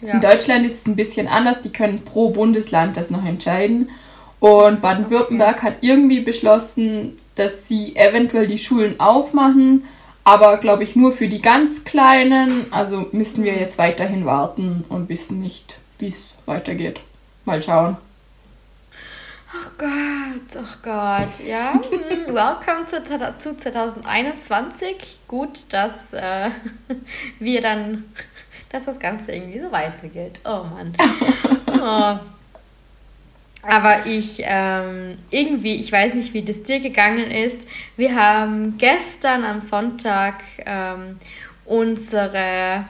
Ja. 0.00 0.14
In 0.14 0.20
Deutschland 0.22 0.64
ist 0.64 0.80
es 0.80 0.86
ein 0.86 0.96
bisschen 0.96 1.28
anders, 1.28 1.60
die 1.60 1.68
können 1.68 2.00
pro 2.02 2.30
Bundesland 2.30 2.96
das 2.96 3.10
noch 3.10 3.26
entscheiden. 3.26 3.90
Und 4.40 4.80
Baden-Württemberg 4.80 5.58
okay. 5.58 5.66
hat 5.66 5.74
irgendwie 5.82 6.20
beschlossen, 6.20 7.18
dass 7.34 7.68
sie 7.68 7.94
eventuell 7.94 8.46
die 8.46 8.56
Schulen 8.56 8.98
aufmachen, 8.98 9.84
aber 10.24 10.56
glaube 10.56 10.82
ich 10.82 10.96
nur 10.96 11.12
für 11.12 11.28
die 11.28 11.42
ganz 11.42 11.84
Kleinen. 11.84 12.72
Also 12.72 13.08
müssen 13.12 13.44
wir 13.44 13.52
jetzt 13.52 13.76
weiterhin 13.76 14.24
warten 14.24 14.86
und 14.88 15.10
wissen 15.10 15.42
nicht, 15.42 15.74
wie 15.98 16.08
es 16.08 16.30
weitergeht. 16.46 17.00
Mal 17.44 17.62
schauen. 17.62 17.98
Ach 19.56 19.70
Gott, 19.78 20.58
ach 20.58 20.82
Gott, 20.82 21.38
ja. 21.46 21.74
Hm, 21.74 22.34
welcome 22.34 22.86
zu, 22.86 23.00
zu 23.38 23.56
2021. 23.56 25.20
Gut, 25.28 25.72
dass 25.72 26.12
äh, 26.12 26.50
wir 27.38 27.62
dann, 27.62 28.02
dass 28.70 28.86
das 28.86 28.98
Ganze 28.98 29.30
irgendwie 29.32 29.60
so 29.60 29.70
weitergeht. 29.70 30.40
Oh 30.44 30.64
Mann. 30.64 30.92
Oh. 31.86 32.16
Aber 33.62 34.06
ich 34.06 34.40
ähm, 34.42 35.18
irgendwie, 35.30 35.74
ich 35.74 35.92
weiß 35.92 36.14
nicht, 36.14 36.32
wie 36.32 36.40
das 36.42 36.62
dir 36.62 36.80
gegangen 36.80 37.30
ist. 37.30 37.68
Wir 37.96 38.14
haben 38.14 38.78
gestern 38.78 39.44
am 39.44 39.60
Sonntag 39.60 40.36
ähm, 40.64 41.18
unsere 41.66 42.86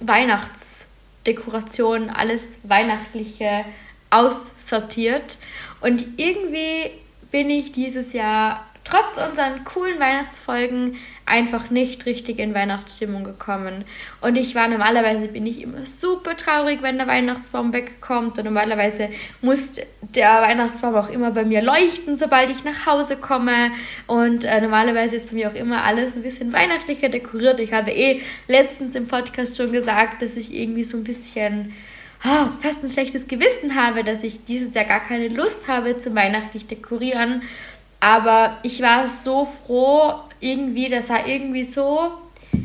Weihnachtsdekoration, 0.00 2.08
alles 2.08 2.60
Weihnachtliche 2.62 3.66
aussortiert. 4.14 5.38
Und 5.84 6.06
irgendwie 6.16 6.90
bin 7.30 7.50
ich 7.50 7.72
dieses 7.72 8.14
Jahr 8.14 8.64
trotz 8.84 9.18
unseren 9.22 9.64
coolen 9.64 10.00
Weihnachtsfolgen 10.00 10.96
einfach 11.26 11.68
nicht 11.68 12.06
richtig 12.06 12.38
in 12.38 12.54
Weihnachtsstimmung 12.54 13.22
gekommen. 13.22 13.84
Und 14.22 14.36
ich 14.36 14.54
war 14.54 14.66
normalerweise 14.66 15.28
bin 15.28 15.46
ich 15.46 15.60
immer 15.60 15.84
super 15.84 16.38
traurig, 16.38 16.80
wenn 16.80 16.96
der 16.96 17.06
Weihnachtsbaum 17.06 17.74
wegkommt. 17.74 18.38
Und 18.38 18.44
normalerweise 18.44 19.10
muss 19.42 19.72
der 20.00 20.40
Weihnachtsbaum 20.40 20.94
auch 20.94 21.10
immer 21.10 21.32
bei 21.32 21.44
mir 21.44 21.60
leuchten, 21.60 22.16
sobald 22.16 22.48
ich 22.48 22.64
nach 22.64 22.86
Hause 22.86 23.16
komme. 23.16 23.70
Und 24.06 24.46
äh, 24.46 24.62
normalerweise 24.62 25.16
ist 25.16 25.28
bei 25.28 25.34
mir 25.34 25.50
auch 25.50 25.54
immer 25.54 25.84
alles 25.84 26.16
ein 26.16 26.22
bisschen 26.22 26.54
weihnachtlicher 26.54 27.10
dekoriert. 27.10 27.60
Ich 27.60 27.74
habe 27.74 27.90
eh 27.90 28.22
letztens 28.48 28.94
im 28.94 29.06
Podcast 29.06 29.58
schon 29.58 29.70
gesagt, 29.70 30.22
dass 30.22 30.36
ich 30.36 30.54
irgendwie 30.54 30.84
so 30.84 30.96
ein 30.96 31.04
bisschen 31.04 31.74
oh, 32.24 32.48
fast 32.60 32.82
ein 32.82 32.88
schlechtes 32.88 33.28
Gewissen 33.28 33.74
habe, 33.74 34.02
dass 34.04 34.22
ich 34.22 34.44
dieses 34.44 34.74
Jahr 34.74 34.84
gar 34.84 35.00
keine 35.00 35.28
Lust 35.28 35.68
habe 35.68 35.98
zum 35.98 36.14
weihnachtlich 36.14 36.66
dekorieren. 36.66 37.42
Aber 38.00 38.58
ich 38.62 38.82
war 38.82 39.08
so 39.08 39.46
froh, 39.46 40.14
irgendwie, 40.40 40.88
das 40.88 41.08
war 41.08 41.26
irgendwie 41.26 41.64
so, 41.64 42.10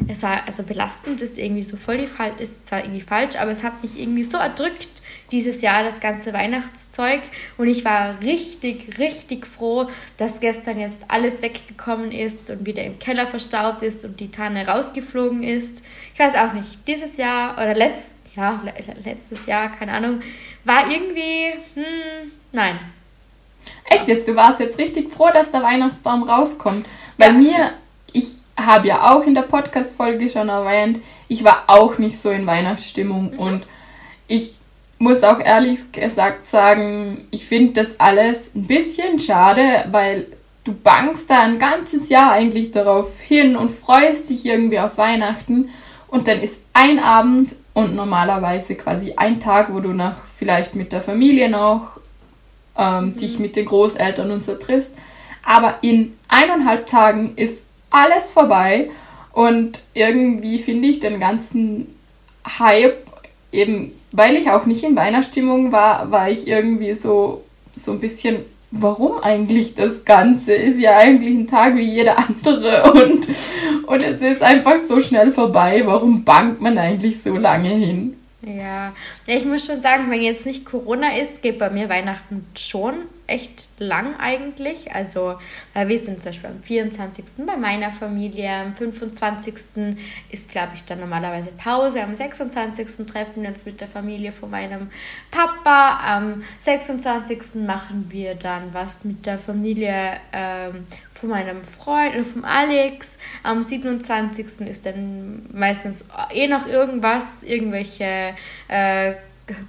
es 0.07 0.21
war, 0.23 0.45
also 0.45 0.63
belastend 0.63 1.21
ist 1.21 1.37
irgendwie 1.37 1.63
so 1.63 1.77
voll 1.77 1.97
die 1.97 2.07
Fall, 2.07 2.33
ist 2.39 2.67
zwar 2.67 2.83
irgendwie 2.83 3.01
falsch, 3.01 3.35
aber 3.37 3.51
es 3.51 3.63
hat 3.63 3.81
mich 3.81 3.99
irgendwie 3.99 4.23
so 4.23 4.37
erdrückt, 4.37 4.89
dieses 5.31 5.61
Jahr 5.61 5.83
das 5.83 5.99
ganze 5.99 6.33
Weihnachtszeug. 6.33 7.21
Und 7.57 7.67
ich 7.67 7.85
war 7.85 8.19
richtig, 8.21 8.97
richtig 8.99 9.45
froh, 9.45 9.87
dass 10.17 10.39
gestern 10.39 10.79
jetzt 10.79 11.03
alles 11.07 11.41
weggekommen 11.41 12.11
ist 12.11 12.49
und 12.49 12.65
wieder 12.65 12.83
im 12.83 12.99
Keller 12.99 13.27
verstaut 13.27 13.83
ist 13.83 14.03
und 14.03 14.19
die 14.19 14.31
Tanne 14.31 14.67
rausgeflogen 14.67 15.43
ist. 15.43 15.85
Ich 16.13 16.19
weiß 16.19 16.35
auch 16.35 16.53
nicht, 16.53 16.87
dieses 16.87 17.17
Jahr 17.17 17.53
oder 17.53 17.75
letzt, 17.75 18.13
ja, 18.39 18.62
letztes 19.04 19.45
Jahr, 19.45 19.69
keine 19.69 19.91
Ahnung, 19.91 20.21
war 20.63 20.89
irgendwie, 20.89 21.52
hm, 21.73 22.32
nein. 22.52 22.80
Echt 23.86 24.08
jetzt, 24.08 24.28
du 24.28 24.36
warst 24.36 24.60
jetzt 24.60 24.78
richtig 24.78 25.12
froh, 25.12 25.30
dass 25.34 25.52
der 25.52 25.62
Weihnachtsbaum 25.62 26.23
rauskommt. 26.23 26.88
Bei 27.17 27.28
ja. 27.28 27.32
mir, 27.34 27.71
ich 28.13 28.39
habe 28.58 28.88
ja 28.88 29.12
auch 29.12 29.25
in 29.25 29.36
der 29.36 29.41
Podcast-Folge 29.41 30.30
schon 30.30 30.49
erwähnt, 30.49 30.99
ich 31.28 31.43
war 31.43 31.65
auch 31.67 31.97
nicht 31.97 32.19
so 32.19 32.30
in 32.30 32.45
Weihnachtsstimmung 32.45 33.34
mhm. 33.34 33.39
und 33.39 33.63
ich 34.28 34.58
muss 34.99 35.23
auch 35.23 35.39
ehrlich 35.39 35.91
gesagt 35.91 36.47
sagen, 36.47 37.28
ich 37.32 37.45
finde 37.45 37.84
das 37.84 37.99
alles 37.99 38.54
ein 38.56 38.67
bisschen 38.67 39.19
schade, 39.19 39.86
weil 39.91 40.28
du 40.63 40.73
bangst 40.73 41.30
da 41.30 41.41
ein 41.41 41.60
ganzes 41.60 42.10
Jahr 42.10 42.32
eigentlich 42.32 42.71
darauf 42.71 43.19
hin 43.19 43.56
und 43.56 43.71
freust 43.71 44.30
dich 44.30 44.45
irgendwie 44.45 44.80
auf 44.80 44.97
Weihnachten 44.97 45.69
und 46.08 46.28
dann 46.28 46.41
ist 46.41 46.62
ein 46.73 46.99
Abend 46.99 47.56
und 47.73 47.95
normalerweise 47.95 48.75
quasi 48.75 49.13
ein 49.15 49.39
Tag, 49.39 49.73
wo 49.73 49.79
du 49.79 49.93
nach 49.93 50.17
vielleicht 50.38 50.75
mit 50.75 50.91
der 50.91 51.01
Familie 51.01 51.49
noch 51.49 51.99
ähm, 52.77 53.05
mhm. 53.05 53.13
dich 53.15 53.39
mit 53.39 53.55
den 53.55 53.65
Großeltern 53.65 54.32
und 54.32 54.43
so 54.43 54.55
triffst. 54.55 54.93
Aber 55.43 55.75
in 55.82 56.17
eineinhalb 56.27 56.86
Tagen 56.88 57.36
ist 57.36 57.63
alles 57.89 58.32
vorbei 58.32 58.89
und 59.32 59.82
irgendwie 59.93 60.60
finde 60.60 60.88
ich 60.88 60.99
den 60.99 61.19
ganzen 61.19 61.95
Hype 62.60 63.08
eben 63.51 63.93
weil 64.12 64.36
ich 64.36 64.49
auch 64.49 64.65
nicht 64.65 64.84
in 64.84 64.95
Weihnachtsstimmung 64.95 65.71
war, 65.71 66.12
war 66.12 66.29
ich 66.29 66.47
irgendwie 66.47 66.93
so, 66.93 67.43
so 67.73 67.91
ein 67.91 67.99
bisschen, 67.99 68.38
warum 68.71 69.19
eigentlich 69.21 69.73
das 69.73 70.05
Ganze? 70.05 70.53
Ist 70.53 70.79
ja 70.79 70.97
eigentlich 70.97 71.36
ein 71.36 71.47
Tag 71.47 71.75
wie 71.75 71.82
jeder 71.82 72.17
andere 72.17 72.91
und, 72.93 73.27
und 73.88 74.03
es 74.03 74.21
ist 74.21 74.41
einfach 74.41 74.79
so 74.86 74.99
schnell 74.99 75.32
vorbei. 75.32 75.84
Warum 75.86 76.23
bangt 76.23 76.62
man 76.62 76.77
eigentlich 76.77 77.21
so 77.21 77.36
lange 77.36 77.69
hin? 77.69 78.15
Ja. 78.41 78.93
ich 79.25 79.45
muss 79.45 79.65
schon 79.65 79.82
sagen, 79.82 80.10
wenn 80.10 80.21
jetzt 80.21 80.45
nicht 80.45 80.65
Corona 80.65 81.17
ist, 81.17 81.41
geht 81.41 81.60
bei 81.60 81.69
mir 81.69 81.89
Weihnachten 81.89 82.45
schon 82.58 83.08
echt 83.30 83.67
lang 83.78 84.15
eigentlich. 84.19 84.93
Also, 84.93 85.36
weil 85.73 85.88
wir 85.88 85.99
sind 85.99 86.23
zum 86.23 86.32
Beispiel 86.32 86.49
am 86.49 86.63
24. 86.63 87.45
bei 87.45 87.58
meiner 87.58 87.91
Familie, 87.91 88.49
am 88.49 88.75
25. 88.75 89.95
ist, 90.32 90.52
glaube 90.52 90.71
ich, 90.75 90.84
dann 90.86 90.99
normalerweise 90.99 91.52
Pause, 91.52 92.02
am 92.02 92.15
26. 92.15 93.06
treffen 93.06 93.43
wir 93.43 93.49
uns 93.49 93.65
mit 93.65 93.82
der 93.82 93.88
Familie 93.88 94.32
von 94.32 94.49
meinem 94.49 94.89
Papa, 95.32 95.99
am 96.06 96.43
26. 96.62 97.56
machen 97.65 98.08
wir 98.10 98.36
dann 98.36 98.73
was 98.73 99.04
mit 99.04 99.25
der 99.25 99.38
Familie 99.38 100.17
ähm, 100.34 100.88
von 101.19 101.29
meinem 101.29 101.63
Freund 101.63 102.15
oder 102.15 102.25
vom 102.25 102.45
Alex. 102.45 103.17
Am 103.43 103.62
27. 103.62 104.62
ist 104.67 104.86
dann 104.86 105.45
meistens 105.53 106.05
eh 106.34 106.47
noch 106.47 106.67
irgendwas, 106.67 107.43
irgendwelche 107.43 108.36
äh, 108.67 109.13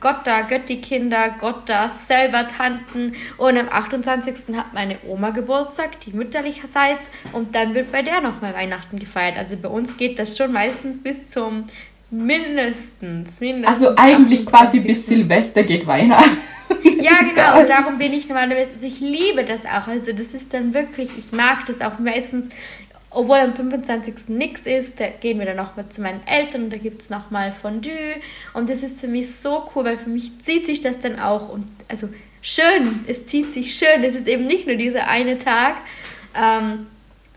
Gotta, 0.00 0.42
Götti-Kinder, 0.42 1.36
Gottas, 1.40 2.06
selber 2.06 2.46
Tanten. 2.46 3.14
Und 3.38 3.56
am 3.56 3.68
28. 3.68 4.56
hat 4.56 4.74
meine 4.74 4.98
Oma 5.06 5.30
Geburtstag, 5.30 6.00
die 6.00 6.12
mütterlicherseits. 6.12 7.10
Und 7.32 7.54
dann 7.54 7.74
wird 7.74 7.90
bei 7.90 8.02
der 8.02 8.20
nochmal 8.20 8.54
Weihnachten 8.54 8.98
gefeiert. 8.98 9.38
Also 9.38 9.56
bei 9.56 9.68
uns 9.68 9.96
geht 9.96 10.18
das 10.18 10.36
schon 10.36 10.52
meistens 10.52 11.02
bis 11.02 11.28
zum 11.28 11.64
mindestens. 12.10 13.40
mindestens 13.40 13.66
also 13.68 13.96
eigentlich 13.96 14.46
28. 14.46 14.50
quasi 14.50 14.80
bis 14.80 15.06
Silvester 15.06 15.62
geht 15.62 15.86
Weihnachten. 15.86 16.38
Ja, 17.00 17.22
genau. 17.22 17.60
Und 17.60 17.68
darum 17.68 17.98
bin 17.98 18.12
ich 18.12 18.28
normalerweise, 18.28 18.72
also 18.74 18.86
ich 18.86 19.00
liebe 19.00 19.44
das 19.44 19.64
auch. 19.64 19.88
Also 19.88 20.12
das 20.12 20.34
ist 20.34 20.54
dann 20.54 20.72
wirklich, 20.72 21.10
ich 21.16 21.32
mag 21.32 21.66
das 21.66 21.80
auch 21.80 21.98
meistens, 21.98 22.48
obwohl 23.10 23.38
am 23.38 23.54
25. 23.54 24.28
nichts 24.28 24.66
ist, 24.66 25.00
da 25.00 25.08
gehen 25.08 25.38
wir 25.38 25.46
dann 25.46 25.56
nochmal 25.56 25.88
zu 25.88 26.00
meinen 26.00 26.24
Eltern 26.26 26.64
und 26.64 26.70
da 26.72 26.76
gibt 26.76 27.02
es 27.02 27.10
nochmal 27.10 27.52
Fondue. 27.52 27.90
Und 28.54 28.70
das 28.70 28.82
ist 28.82 29.00
für 29.00 29.08
mich 29.08 29.34
so 29.34 29.68
cool, 29.74 29.84
weil 29.84 29.98
für 29.98 30.10
mich 30.10 30.30
zieht 30.42 30.66
sich 30.66 30.80
das 30.80 31.00
dann 31.00 31.18
auch. 31.18 31.48
Und 31.48 31.66
also 31.88 32.08
schön, 32.40 33.00
es 33.08 33.26
zieht 33.26 33.52
sich 33.52 33.74
schön. 33.74 34.04
Es 34.04 34.14
ist 34.14 34.28
eben 34.28 34.46
nicht 34.46 34.66
nur 34.66 34.76
dieser 34.76 35.08
eine 35.08 35.38
Tag. 35.38 35.76
Ähm, 36.40 36.86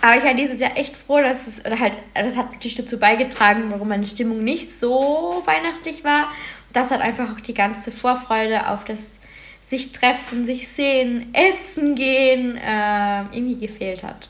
aber 0.03 0.17
ich 0.17 0.23
war 0.25 0.33
dieses 0.33 0.59
Jahr 0.59 0.75
echt 0.75 0.97
froh, 0.97 1.21
dass 1.21 1.47
es, 1.47 1.61
oder 1.61 1.79
halt, 1.79 1.97
das 2.13 2.35
hat 2.35 2.51
natürlich 2.51 2.75
dazu 2.75 2.99
beigetragen, 2.99 3.63
warum 3.69 3.87
meine 3.87 4.05
Stimmung 4.05 4.43
nicht 4.43 4.77
so 4.77 5.41
weihnachtlich 5.45 6.03
war. 6.03 6.27
Das 6.73 6.91
hat 6.91 6.99
einfach 6.99 7.33
auch 7.33 7.39
die 7.39 7.53
ganze 7.53 7.89
Vorfreude 7.89 8.67
auf 8.67 8.83
das 8.83 9.21
sich 9.61 9.93
treffen, 9.93 10.43
sich 10.43 10.67
sehen, 10.67 11.33
essen 11.33 11.95
gehen, 11.95 12.57
äh, 12.57 13.21
irgendwie 13.31 13.55
gefehlt 13.55 14.03
hat. 14.03 14.27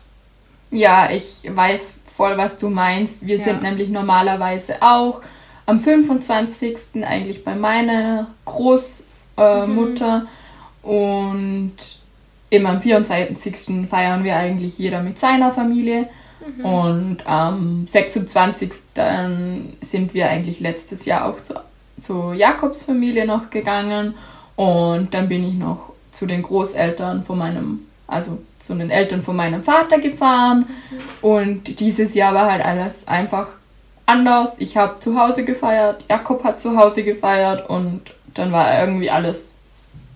Ja, 0.70 1.10
ich 1.10 1.42
weiß 1.50 2.02
voll, 2.16 2.38
was 2.38 2.56
du 2.58 2.70
meinst. 2.70 3.26
Wir 3.26 3.38
ja. 3.38 3.44
sind 3.44 3.64
nämlich 3.64 3.90
normalerweise 3.90 4.76
auch 4.80 5.22
am 5.66 5.82
25. 5.82 7.04
eigentlich 7.04 7.44
bei 7.44 7.56
meiner 7.56 8.28
Großmutter 8.46 10.28
äh, 10.84 10.88
mhm. 10.88 10.96
und 10.96 12.03
immer 12.54 12.70
am 12.70 12.82
24. 12.82 13.88
feiern 13.90 14.24
wir 14.24 14.36
eigentlich 14.36 14.78
jeder 14.78 15.02
mit 15.02 15.20
seiner 15.20 15.52
Familie. 15.52 16.08
Mhm. 16.58 16.66
Und 16.66 17.28
am 17.28 17.88
26. 17.88 18.72
sind 19.82 20.14
wir 20.14 20.30
eigentlich 20.30 20.60
letztes 20.60 21.06
Jahr 21.06 21.26
auch 21.26 21.40
zu, 21.42 21.56
zur 22.00 22.34
Jakobsfamilie 22.34 23.26
noch 23.26 23.50
gegangen. 23.50 24.14
Und 24.56 25.14
dann 25.14 25.30
bin 25.30 25.48
ich 25.48 25.56
noch 25.56 25.94
zu 26.12 26.26
den 26.26 26.44
Großeltern 26.44 27.24
von 27.24 27.38
meinem, 27.40 27.80
also 28.08 28.40
zu 28.60 28.76
den 28.76 28.90
Eltern 28.90 29.24
von 29.24 29.36
meinem 29.36 29.64
Vater 29.64 30.00
gefahren. 30.00 30.68
Mhm. 30.68 31.28
Und 31.28 31.80
dieses 31.80 32.14
Jahr 32.14 32.34
war 32.34 32.52
halt 32.52 32.64
alles 32.64 33.08
einfach 33.08 33.48
anders. 34.06 34.56
Ich 34.60 34.78
habe 34.78 35.00
zu 35.00 35.20
Hause 35.20 35.46
gefeiert, 35.46 36.04
Jakob 36.10 36.44
hat 36.44 36.60
zu 36.60 36.78
Hause 36.78 37.04
gefeiert 37.04 37.70
und 37.70 38.02
dann 38.34 38.52
war 38.52 38.80
irgendwie 38.80 39.10
alles 39.10 39.53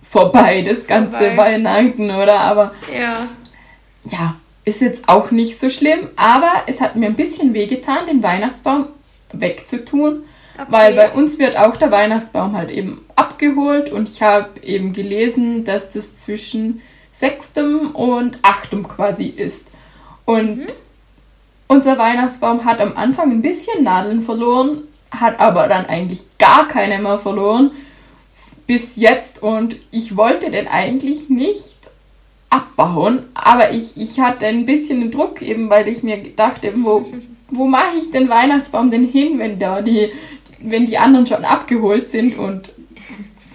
vorbei, 0.09 0.61
das 0.61 0.87
ganze 0.87 1.17
vorbei. 1.17 1.37
Weihnachten, 1.37 2.11
oder? 2.11 2.39
Aber 2.39 2.71
ja. 2.93 3.27
ja, 4.05 4.35
ist 4.65 4.81
jetzt 4.81 5.07
auch 5.07 5.31
nicht 5.31 5.59
so 5.59 5.69
schlimm, 5.69 6.09
aber 6.15 6.51
es 6.67 6.81
hat 6.81 6.95
mir 6.95 7.07
ein 7.07 7.15
bisschen 7.15 7.53
wehgetan, 7.53 8.05
den 8.07 8.23
Weihnachtsbaum 8.23 8.87
wegzutun. 9.31 10.23
Okay. 10.55 10.65
Weil 10.69 10.93
bei 10.95 11.11
uns 11.11 11.37
wird 11.37 11.57
auch 11.57 11.77
der 11.77 11.91
Weihnachtsbaum 11.91 12.55
halt 12.55 12.71
eben 12.71 13.05
abgeholt 13.15 13.91
und 13.91 14.09
ich 14.09 14.21
habe 14.21 14.49
eben 14.63 14.91
gelesen, 14.91 15.63
dass 15.63 15.91
das 15.91 16.15
zwischen 16.15 16.81
6. 17.11 17.53
und 17.93 18.37
8. 18.41 18.83
quasi 18.87 19.27
ist. 19.27 19.67
Und 20.25 20.57
mhm. 20.57 20.67
unser 21.67 21.97
Weihnachtsbaum 21.97 22.65
hat 22.65 22.81
am 22.81 22.97
Anfang 22.97 23.31
ein 23.31 23.41
bisschen 23.41 23.83
Nadeln 23.83 24.21
verloren, 24.21 24.83
hat 25.11 25.39
aber 25.39 25.67
dann 25.67 25.85
eigentlich 25.85 26.23
gar 26.39 26.67
keine 26.67 26.99
mehr 26.99 27.17
verloren 27.19 27.71
bis 28.67 28.97
jetzt 28.97 29.41
und 29.41 29.77
ich 29.91 30.17
wollte 30.17 30.51
den 30.51 30.67
eigentlich 30.67 31.29
nicht 31.29 31.77
abbauen, 32.49 33.25
aber 33.33 33.71
ich, 33.71 33.97
ich 33.97 34.19
hatte 34.19 34.45
ein 34.45 34.65
bisschen 34.65 35.01
den 35.01 35.11
Druck 35.11 35.41
eben, 35.41 35.69
weil 35.69 35.87
ich 35.87 36.03
mir 36.03 36.17
dachte, 36.35 36.73
wo, 36.75 37.05
wo 37.49 37.65
mache 37.65 37.97
ich 37.97 38.11
den 38.11 38.29
Weihnachtsbaum 38.29 38.91
denn 38.91 39.07
hin, 39.07 39.39
wenn 39.39 39.57
da 39.57 39.81
die, 39.81 40.11
wenn 40.59 40.85
die 40.85 40.97
anderen 40.97 41.27
schon 41.27 41.45
abgeholt 41.45 42.09
sind 42.09 42.37
und 42.37 42.69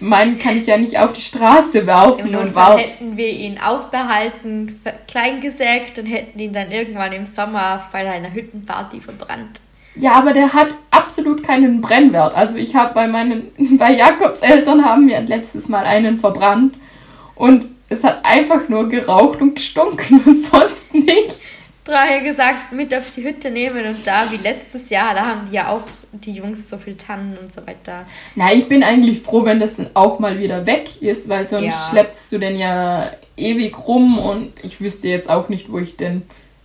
meinen 0.00 0.38
kann 0.38 0.56
ich 0.56 0.66
ja 0.66 0.76
nicht 0.76 0.98
auf 0.98 1.12
die 1.12 1.20
Straße 1.20 1.86
werfen. 1.86 2.34
und 2.34 2.54
war 2.54 2.76
hätten 2.76 3.16
wir 3.16 3.28
ihn 3.28 3.58
aufbehalten, 3.58 4.80
klein 5.06 5.40
gesägt 5.40 5.98
und 5.98 6.06
hätten 6.06 6.38
ihn 6.38 6.52
dann 6.52 6.70
irgendwann 6.70 7.12
im 7.12 7.24
Sommer 7.24 7.88
bei 7.92 8.10
einer 8.10 8.32
Hüttenparty 8.32 9.00
verbrannt. 9.00 9.60
Ja, 9.96 10.12
aber 10.12 10.32
der 10.32 10.52
hat 10.52 10.74
absolut 10.90 11.42
keinen 11.42 11.80
Brennwert. 11.80 12.34
Also 12.34 12.58
ich 12.58 12.74
habe 12.74 12.94
bei 12.94 13.06
meinen, 13.06 13.50
bei 13.78 13.92
Jakobs 13.92 14.40
Eltern 14.40 14.84
haben 14.84 15.08
wir 15.08 15.20
letztes 15.20 15.68
Mal 15.68 15.84
einen 15.84 16.18
verbrannt 16.18 16.74
und 17.34 17.66
es 17.88 18.04
hat 18.04 18.24
einfach 18.24 18.68
nur 18.68 18.88
geraucht 18.88 19.40
und 19.42 19.54
gestunken 19.54 20.20
und 20.24 20.36
sonst 20.38 20.94
nichts 20.94 21.40
daher 21.84 22.20
gesagt, 22.20 22.72
mit 22.72 22.94
auf 22.94 23.12
die 23.14 23.24
Hütte 23.24 23.50
nehmen 23.50 23.84
und 23.86 24.06
da 24.06 24.30
wie 24.30 24.36
letztes 24.36 24.90
Jahr, 24.90 25.14
da 25.14 25.26
haben 25.26 25.46
die 25.48 25.54
ja 25.54 25.68
auch 25.68 25.82
die 26.12 26.32
Jungs 26.32 26.68
so 26.68 26.78
viel 26.78 26.96
Tannen 26.96 27.36
und 27.38 27.52
so 27.52 27.66
weiter. 27.66 28.06
Na, 28.34 28.52
ich 28.52 28.68
bin 28.68 28.82
eigentlich 28.82 29.22
froh, 29.22 29.44
wenn 29.44 29.60
das 29.60 29.76
dann 29.76 29.90
auch 29.94 30.18
mal 30.18 30.38
wieder 30.38 30.66
weg 30.66 31.02
ist, 31.02 31.28
weil 31.28 31.46
sonst 31.46 31.64
ja. 31.64 31.90
schleppst 31.90 32.30
du 32.32 32.38
den 32.38 32.56
ja 32.56 33.10
ewig 33.36 33.76
rum 33.86 34.18
und 34.18 34.52
ich 34.62 34.80
wüsste 34.80 35.08
jetzt 35.08 35.28
auch 35.28 35.48
nicht, 35.48 35.72
wo 35.72 35.78
ich 35.78 35.96
den 35.96 36.22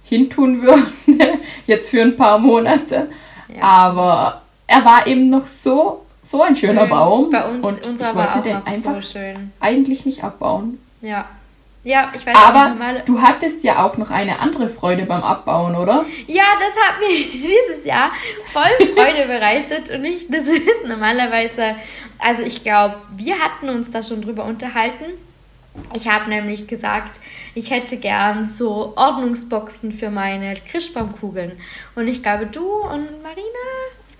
hintun 0.07 0.61
würde, 0.61 0.83
jetzt 1.67 1.89
für 1.89 2.01
ein 2.01 2.15
paar 2.15 2.39
Monate. 2.39 3.09
Ja. 3.53 3.61
Aber 3.61 4.41
er 4.67 4.83
war 4.83 5.07
eben 5.07 5.29
noch 5.29 5.47
so, 5.47 6.05
so 6.21 6.41
ein 6.41 6.55
schöner 6.55 6.81
Schön. 6.81 6.89
Baum 6.89 7.31
Bei 7.31 7.45
uns, 7.45 7.65
und 7.65 7.87
unser 7.87 8.09
ich 8.09 8.15
wollte 8.15 8.41
den 8.41 8.57
einfach 8.57 9.01
so 9.01 9.19
eigentlich 9.59 10.05
nicht 10.05 10.23
abbauen. 10.23 10.79
Ja, 11.01 11.25
Ja, 11.83 12.11
ich 12.13 12.25
weiß 12.25 12.35
Aber 12.35 12.75
du 13.05 13.21
hattest 13.21 13.63
ja 13.63 13.85
auch 13.85 13.97
noch 13.97 14.11
eine 14.11 14.39
andere 14.39 14.67
Freude 14.67 15.05
beim 15.05 15.23
Abbauen, 15.23 15.75
oder? 15.75 16.05
Ja, 16.27 16.43
das 16.59 16.75
hat 16.83 16.99
mir 16.99 17.15
dieses 17.31 17.85
Jahr 17.85 18.11
voll 18.51 18.87
Freude 18.93 19.25
bereitet 19.25 19.89
und 19.91 20.03
ich, 20.03 20.27
das 20.27 20.45
ist 20.47 20.85
normalerweise, 20.85 21.75
also 22.19 22.43
ich 22.43 22.63
glaube, 22.63 22.95
wir 23.15 23.35
hatten 23.39 23.69
uns 23.69 23.89
da 23.89 24.03
schon 24.03 24.21
drüber 24.21 24.43
unterhalten. 24.43 25.05
Ich 25.93 26.07
habe 26.07 26.29
nämlich 26.29 26.67
gesagt, 26.67 27.19
ich 27.55 27.71
hätte 27.71 27.97
gern 27.97 28.43
so 28.43 28.93
Ordnungsboxen 28.95 29.91
für 29.91 30.09
meine 30.09 30.55
Christbaumkugeln. 30.55 31.53
Und 31.95 32.07
ich 32.07 32.21
glaube, 32.21 32.45
du 32.47 32.65
und 32.65 33.23
Marina 33.23 33.67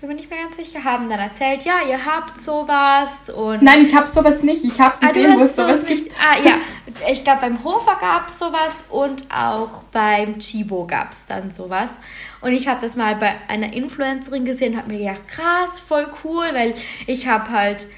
bin 0.00 0.10
mir 0.10 0.14
nicht 0.14 0.30
mehr 0.30 0.44
ganz 0.44 0.56
sicher, 0.56 0.84
haben 0.84 1.08
dann 1.08 1.18
erzählt, 1.18 1.64
ja, 1.64 1.80
ihr 1.88 2.04
habt 2.04 2.40
sowas 2.40 3.30
und... 3.30 3.62
Nein, 3.62 3.82
ich 3.82 3.94
habe 3.96 4.06
sowas 4.06 4.42
nicht. 4.42 4.64
Ich 4.64 4.80
habe 4.80 4.94
ah, 5.00 5.06
gesehen, 5.06 5.32
ah, 5.32 5.38
wo 5.38 5.42
es 5.42 5.56
sowas 5.56 5.88
nicht, 5.88 6.04
gibt. 6.04 6.16
Ah, 6.20 6.38
ja. 6.44 6.54
Ich 7.10 7.24
glaube, 7.24 7.40
beim 7.40 7.64
Hofer 7.64 7.96
gab 8.00 8.28
es 8.28 8.38
sowas 8.38 8.84
und 8.90 9.24
auch 9.34 9.82
beim 9.90 10.38
Chibo 10.38 10.86
gab 10.86 11.10
es 11.10 11.26
dann 11.26 11.50
sowas. 11.50 11.90
Und 12.40 12.52
ich 12.52 12.68
habe 12.68 12.80
das 12.80 12.94
mal 12.94 13.16
bei 13.16 13.34
einer 13.48 13.72
Influencerin 13.72 14.44
gesehen 14.44 14.74
und 14.74 14.78
habe 14.78 14.92
mir 14.92 14.98
gedacht, 14.98 15.26
krass, 15.26 15.80
voll 15.80 16.06
cool, 16.22 16.46
weil 16.52 16.74
ich 17.08 17.26
habe 17.26 17.50
halt 17.50 17.88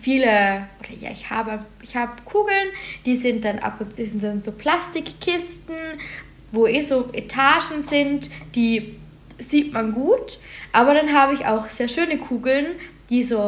viele, 0.00 0.66
oder 0.80 0.98
ja, 1.00 1.10
ich 1.10 1.30
habe, 1.30 1.64
ich 1.82 1.96
habe 1.96 2.12
Kugeln, 2.24 2.68
die 3.04 3.14
sind 3.14 3.44
dann 3.44 3.58
ab 3.58 3.80
und 3.80 3.94
zu 3.94 4.06
sind 4.06 4.44
so 4.44 4.52
Plastikkisten, 4.52 5.74
wo 6.52 6.66
eh 6.66 6.80
so 6.80 7.10
Etagen 7.12 7.82
sind, 7.82 8.30
die 8.54 8.96
sieht 9.38 9.72
man 9.72 9.92
gut. 9.92 10.38
Aber 10.72 10.94
dann 10.94 11.12
habe 11.12 11.34
ich 11.34 11.46
auch 11.46 11.66
sehr 11.68 11.88
schöne 11.88 12.18
Kugeln, 12.18 12.66
die 13.10 13.24
so, 13.24 13.38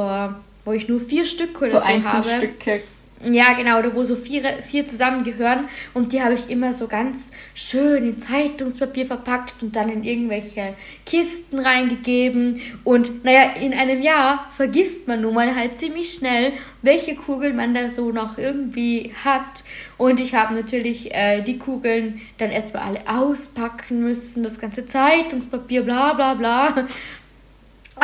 wo 0.65 0.73
ich 0.73 0.89
nur 0.89 1.01
vier 1.01 1.25
Stück 1.25 1.61
oder 1.61 1.71
so, 1.71 1.81
so 1.81 1.87
habe. 1.87 2.29
Stücke. 2.29 2.83
Ja, 3.25 3.55
genau, 3.55 3.81
oder 3.81 3.95
wo 3.95 4.05
so 4.05 4.15
vier, 4.15 4.63
vier 4.63 4.87
zusammengehören. 4.87 5.69
Und 5.93 6.13
die 6.13 6.23
habe 6.23 6.35
ich 6.35 6.49
immer 6.49 6.73
so 6.73 6.87
ganz 6.87 7.33
schön 7.53 8.07
in 8.07 8.19
Zeitungspapier 8.19 9.07
verpackt 9.07 9.61
und 9.61 9.75
dann 9.75 9.89
in 9.89 10.05
irgendwelche 10.05 10.75
Kisten 11.05 11.59
reingegeben. 11.59 12.61
Und 12.85 13.25
naja, 13.25 13.55
in 13.61 13.75
einem 13.75 14.03
Jahr 14.03 14.47
vergisst 14.55 15.09
man 15.09 15.23
nun 15.23 15.35
mal 15.35 15.57
halt 15.57 15.79
ziemlich 15.79 16.13
schnell, 16.13 16.53
welche 16.83 17.17
Kugeln 17.17 17.57
man 17.57 17.75
da 17.75 17.91
so 17.91 18.13
noch 18.13 18.39
irgendwie 18.39 19.13
hat. 19.25 19.65
Und 19.97 20.21
ich 20.21 20.37
habe 20.37 20.55
natürlich 20.55 21.13
äh, 21.13 21.43
die 21.43 21.59
Kugeln 21.59 22.21
dann 22.39 22.53
erstmal 22.53 22.85
alle 22.85 23.01
auspacken 23.09 24.01
müssen, 24.01 24.45
das 24.45 24.61
ganze 24.61 24.87
Zeitungspapier, 24.87 25.83
bla 25.83 26.13
bla 26.13 26.35
bla. 26.35 26.87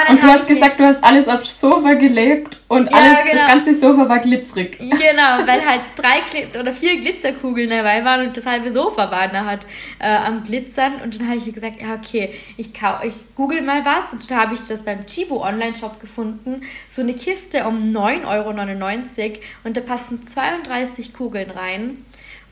Und, 0.08 0.22
du 0.22 0.26
hast 0.26 0.48
gesagt, 0.48 0.80
du 0.80 0.84
hast 0.84 1.02
alles 1.04 1.28
aufs 1.28 1.60
Sofa 1.60 1.94
gelebt 1.94 2.58
und 2.68 2.90
ja, 2.90 2.96
alles, 2.96 3.18
genau. 3.22 3.34
das 3.34 3.46
ganze 3.46 3.74
Sofa 3.74 4.08
war 4.08 4.18
glitzerig. 4.18 4.78
Genau, 4.78 5.46
weil 5.46 5.64
halt 5.64 5.80
drei 5.96 6.58
oder 6.58 6.72
vier 6.72 6.98
Glitzerkugeln 6.98 7.70
dabei 7.70 8.04
waren 8.04 8.26
und 8.26 8.36
das 8.36 8.46
halbe 8.46 8.70
Sofa 8.70 9.10
war 9.10 9.28
da 9.28 9.44
halt 9.44 9.66
äh, 9.98 10.08
am 10.08 10.42
Glitzern. 10.42 10.94
Und 11.02 11.18
dann 11.18 11.28
habe 11.28 11.38
ich 11.38 11.52
gesagt, 11.52 11.80
ja 11.80 11.94
okay, 11.94 12.34
ich, 12.56 12.70
ich 13.04 13.14
google 13.36 13.62
mal 13.62 13.84
was. 13.84 14.12
Und 14.12 14.28
dann 14.30 14.38
habe 14.38 14.54
ich 14.54 14.60
das 14.66 14.84
beim 14.84 15.06
Chibo 15.06 15.44
Online-Shop 15.44 16.00
gefunden. 16.00 16.62
So 16.88 17.02
eine 17.02 17.14
Kiste 17.14 17.64
um 17.64 17.92
9,99 17.92 18.26
Euro 18.26 19.38
und 19.64 19.76
da 19.76 19.80
passen 19.80 20.24
32 20.24 21.14
Kugeln 21.14 21.50
rein. 21.50 22.04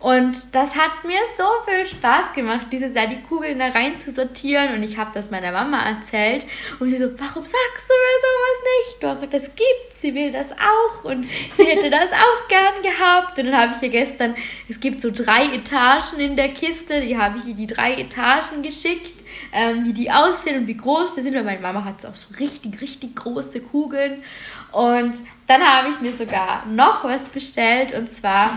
Und 0.03 0.53
das 0.53 0.75
hat 0.75 1.05
mir 1.05 1.21
so 1.38 1.45
viel 1.65 1.87
Spaß 1.87 2.33
gemacht, 2.35 2.67
dieses 2.73 2.93
da 2.93 3.07
die 3.07 3.23
Kugeln 3.23 3.61
da 3.61 3.69
rein 3.69 3.97
zu 3.97 4.11
sortieren. 4.11 4.75
Und 4.75 4.83
ich 4.83 4.97
habe 4.97 5.12
das 5.15 5.31
meiner 5.31 5.53
Mama 5.53 5.81
erzählt. 5.81 6.45
Und 6.81 6.91
sie 6.91 6.97
so, 6.97 7.05
warum 7.05 7.45
sagst 7.45 7.88
du 7.88 7.95
mir 7.95 8.19
sowas 8.21 8.62
nicht? 8.75 9.03
Doch, 9.05 9.31
das 9.31 9.55
gibt, 9.55 9.93
sie 9.93 10.12
will 10.12 10.33
das 10.33 10.51
auch. 10.51 11.05
Und 11.05 11.25
sie 11.57 11.65
hätte 11.65 11.88
das 11.88 12.11
auch 12.11 12.49
gern 12.49 12.83
gehabt. 12.83 13.38
Und 13.38 13.47
dann 13.47 13.57
habe 13.57 13.75
ich 13.77 13.83
ihr 13.83 13.91
gestern, 13.91 14.35
es 14.69 14.81
gibt 14.81 15.01
so 15.01 15.12
drei 15.15 15.55
Etagen 15.55 16.19
in 16.19 16.35
der 16.35 16.49
Kiste, 16.49 17.01
die 17.01 17.17
habe 17.17 17.38
ich 17.38 17.47
ihr 17.47 17.55
die 17.55 17.69
drei 17.69 17.95
Etagen 17.95 18.65
geschickt, 18.65 19.23
ähm, 19.53 19.85
wie 19.85 19.93
die 19.93 20.11
aussehen 20.11 20.62
und 20.62 20.67
wie 20.67 20.77
groß 20.77 21.15
die 21.15 21.21
sind. 21.21 21.37
Weil 21.37 21.45
meine 21.45 21.61
Mama 21.61 21.85
hat 21.85 22.01
so 22.01 22.09
auch 22.09 22.17
so 22.17 22.35
richtig, 22.41 22.81
richtig 22.81 23.15
große 23.15 23.61
Kugeln. 23.61 24.25
Und 24.73 25.15
dann 25.47 25.62
habe 25.62 25.91
ich 25.91 26.01
mir 26.01 26.12
sogar 26.12 26.67
noch 26.67 27.05
was 27.05 27.29
bestellt. 27.29 27.95
Und 27.95 28.11
zwar 28.11 28.51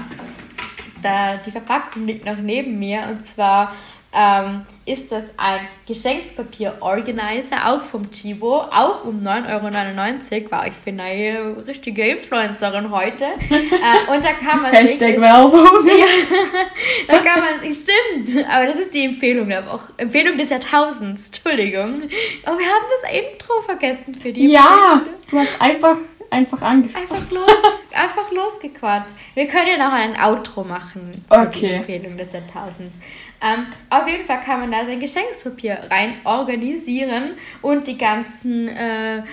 da, 1.06 1.38
die 1.38 1.52
Verpackung 1.52 2.06
liegt 2.08 2.26
noch 2.26 2.38
neben 2.38 2.80
mir 2.80 3.08
und 3.10 3.24
zwar 3.24 3.74
ähm, 4.16 4.62
ist 4.86 5.12
das 5.12 5.26
ein 5.36 5.68
Geschenkpapier-Organizer, 5.86 7.68
auch 7.68 7.84
vom 7.84 8.10
Chibo, 8.12 8.62
auch 8.62 9.04
um 9.04 9.22
9,99 9.22 9.52
Euro. 9.52 10.52
Wow, 10.52 10.68
ich 10.68 10.78
bin 10.86 11.00
eine 11.00 11.58
richtige 11.68 12.08
Influencerin 12.08 12.92
heute. 12.92 13.26
äh, 13.26 14.14
und 14.14 14.24
da 14.24 14.32
kann 14.32 14.62
man 14.62 14.72
Hashtag 14.72 15.20
Werbung. 15.20 15.66
Ja, 15.86 16.06
da 17.08 17.18
kann 17.18 17.42
man, 17.42 17.72
stimmt, 17.72 18.48
aber 18.50 18.66
das 18.66 18.78
ist 18.78 18.94
die 18.94 19.06
Empfehlung, 19.06 19.52
auch 19.52 19.84
Empfehlung 19.98 20.38
des 20.38 20.50
Jahrtausends, 20.50 21.28
Entschuldigung. 21.28 22.02
Oh, 22.46 22.58
wir 22.58 22.66
haben 22.66 22.86
das 23.02 23.12
Intro 23.12 23.62
vergessen 23.66 24.16
für 24.16 24.32
die. 24.32 24.52
Ja, 24.52 25.02
du 25.30 25.40
hast 25.40 25.60
einfach 25.60 25.98
einfach 26.30 26.62
angefangen. 26.62 27.08
Einfach, 27.10 27.32
los, 27.32 27.52
einfach 27.94 28.32
losgequatscht. 28.32 29.16
Wir 29.34 29.48
können 29.48 29.68
ja 29.78 29.86
noch 29.86 29.94
ein 29.94 30.20
Outro 30.20 30.64
machen. 30.64 31.26
Okay. 31.30 31.68
Die 31.68 31.74
Empfehlung 31.74 32.18
des 32.18 32.34
Jahrtausends. 32.34 32.96
Ähm, 33.42 33.68
auf 33.90 34.08
jeden 34.08 34.26
Fall 34.26 34.42
kann 34.42 34.62
man 34.62 34.72
da 34.72 34.86
sein 34.86 35.00
Geschenkspapier 35.00 35.88
rein 35.90 36.16
organisieren 36.24 37.32
und 37.62 37.88
die 37.88 37.98
ganzen 37.98 38.70
äh, 38.70 39.24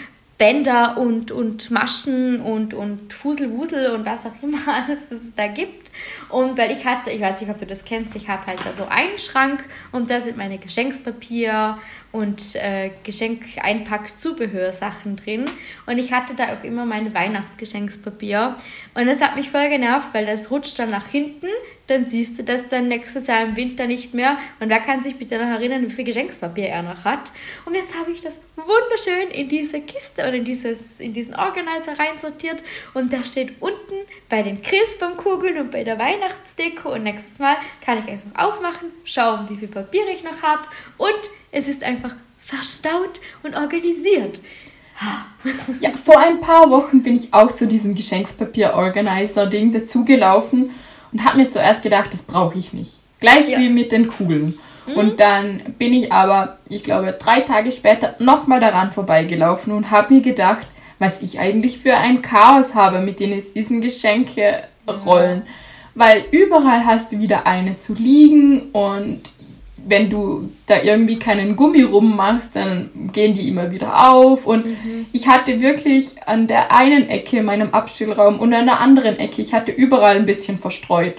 Bänder 0.42 0.98
und, 0.98 1.30
und 1.30 1.70
Maschen 1.70 2.40
und, 2.40 2.74
und 2.74 3.12
Fuselwusel 3.12 3.92
und 3.92 4.04
was 4.04 4.26
auch 4.26 4.42
immer 4.42 4.58
alles 4.66 5.12
es 5.12 5.34
da 5.34 5.46
gibt. 5.46 5.92
Und 6.30 6.58
weil 6.58 6.72
ich 6.72 6.84
hatte, 6.84 7.10
ich 7.10 7.20
weiß 7.20 7.40
nicht, 7.40 7.50
ob 7.50 7.58
du 7.58 7.66
das 7.66 7.84
kennst, 7.84 8.16
ich 8.16 8.28
habe 8.28 8.46
halt 8.46 8.58
da 8.64 8.72
so 8.72 8.86
einen 8.88 9.18
Schrank 9.18 9.64
und 9.92 10.10
da 10.10 10.20
sind 10.20 10.36
meine 10.36 10.58
Geschenkspapier 10.58 11.78
und 12.12 12.54
äh, 12.56 12.90
Geschenk-Einpack-Zubehörsachen 13.04 15.16
drin. 15.16 15.46
Und 15.86 15.98
ich 15.98 16.12
hatte 16.12 16.34
da 16.34 16.54
auch 16.54 16.62
immer 16.62 16.84
mein 16.84 17.14
Weihnachtsgeschenkspapier. 17.14 18.58
Und 18.94 19.06
das 19.06 19.22
hat 19.22 19.34
mich 19.34 19.48
voll 19.50 19.70
genervt, 19.70 20.08
weil 20.12 20.26
das 20.26 20.50
rutscht 20.50 20.78
dann 20.78 20.90
nach 20.90 21.08
hinten. 21.08 21.48
Dann 21.88 22.04
siehst 22.04 22.38
du 22.38 22.44
das 22.44 22.68
dann 22.68 22.88
nächstes 22.88 23.26
Jahr 23.26 23.42
im 23.42 23.56
Winter 23.56 23.86
nicht 23.86 24.14
mehr. 24.14 24.38
Und 24.60 24.68
wer 24.68 24.80
kann 24.80 25.02
sich 25.02 25.16
bitte 25.16 25.38
noch 25.38 25.48
erinnern, 25.48 25.84
wie 25.84 25.90
viel 25.90 26.04
Geschenkspapier 26.04 26.68
er 26.68 26.82
noch 26.82 27.04
hat? 27.04 27.32
Und 27.64 27.74
jetzt 27.74 27.98
habe 27.98 28.12
ich 28.12 28.20
das 28.20 28.38
wunderschön 28.56 29.30
in 29.30 29.48
diese 29.48 29.80
Kiste 29.80 30.22
oder 30.22 30.34
in, 30.34 30.44
dieses, 30.44 31.00
in 31.00 31.12
diesen 31.12 31.34
Organizer 31.34 31.98
reinsortiert. 31.98 32.62
Und 32.94 33.12
da 33.12 33.24
steht 33.24 33.60
unten 33.60 33.94
bei 34.28 34.42
den 34.42 34.62
Christbaumkugeln 34.62 35.58
und 35.58 35.70
bei 35.70 35.82
der 35.82 35.98
Weihnachtsdeko. 35.98 36.92
Und 36.92 37.04
nächstes 37.04 37.38
Mal 37.38 37.56
kann 37.84 37.98
ich 37.98 38.08
einfach 38.08 38.44
aufmachen, 38.44 38.90
schauen, 39.04 39.48
wie 39.48 39.56
viel 39.56 39.68
Papier 39.68 40.06
ich 40.08 40.22
noch 40.22 40.42
habe. 40.42 40.62
Und 40.98 41.30
es 41.52 41.68
ist 41.68 41.84
einfach 41.84 42.16
verstaut 42.40 43.20
und 43.42 43.54
organisiert. 43.54 44.40
Ja, 45.80 45.90
vor 45.90 46.18
ein 46.18 46.40
paar 46.40 46.70
Wochen 46.70 47.02
bin 47.02 47.16
ich 47.16 47.32
auch 47.32 47.50
zu 47.52 47.66
diesem 47.66 47.94
Geschenkspapier-Organizer-Ding 47.94 49.72
dazugelaufen 49.72 50.70
und 51.12 51.24
habe 51.24 51.38
mir 51.38 51.48
zuerst 51.48 51.82
gedacht, 51.82 52.12
das 52.12 52.22
brauche 52.22 52.58
ich 52.58 52.72
nicht. 52.72 52.98
Gleich 53.20 53.48
ja. 53.48 53.58
wie 53.58 53.68
mit 53.68 53.92
den 53.92 54.08
Kugeln. 54.08 54.58
Mhm. 54.86 54.94
Und 54.94 55.20
dann 55.20 55.62
bin 55.78 55.92
ich 55.92 56.12
aber, 56.12 56.58
ich 56.68 56.84
glaube, 56.84 57.16
drei 57.18 57.40
Tage 57.40 57.70
später 57.72 58.14
nochmal 58.18 58.60
daran 58.60 58.90
vorbeigelaufen 58.90 59.72
und 59.72 59.90
habe 59.90 60.14
mir 60.14 60.20
gedacht, 60.20 60.66
was 60.98 61.22
ich 61.22 61.40
eigentlich 61.40 61.78
für 61.78 61.96
ein 61.96 62.22
Chaos 62.22 62.74
habe 62.74 63.00
mit 63.00 63.18
diesen 63.20 63.80
Geschenke-Rollen. 63.80 65.42
Weil 65.94 66.24
überall 66.30 66.86
hast 66.86 67.12
du 67.12 67.18
wieder 67.18 67.46
eine 67.46 67.76
zu 67.76 67.94
liegen 67.94 68.70
und 68.70 69.22
wenn 69.84 70.10
du 70.10 70.50
da 70.66 70.82
irgendwie 70.82 71.18
keinen 71.18 71.56
Gummi 71.56 71.82
rummachst, 71.82 72.56
dann 72.56 72.90
gehen 73.12 73.34
die 73.34 73.48
immer 73.48 73.70
wieder 73.70 74.10
auf. 74.10 74.46
Und 74.46 74.66
mhm. 74.66 75.06
ich 75.12 75.28
hatte 75.28 75.60
wirklich 75.60 76.14
an 76.26 76.46
der 76.46 76.74
einen 76.74 77.08
Ecke 77.08 77.38
in 77.38 77.44
meinem 77.44 77.70
Abstellraum 77.70 78.38
und 78.38 78.52
an 78.54 78.66
der 78.66 78.80
anderen 78.80 79.18
Ecke, 79.18 79.42
ich 79.42 79.54
hatte 79.54 79.72
überall 79.72 80.16
ein 80.16 80.26
bisschen 80.26 80.58
verstreut. 80.58 81.16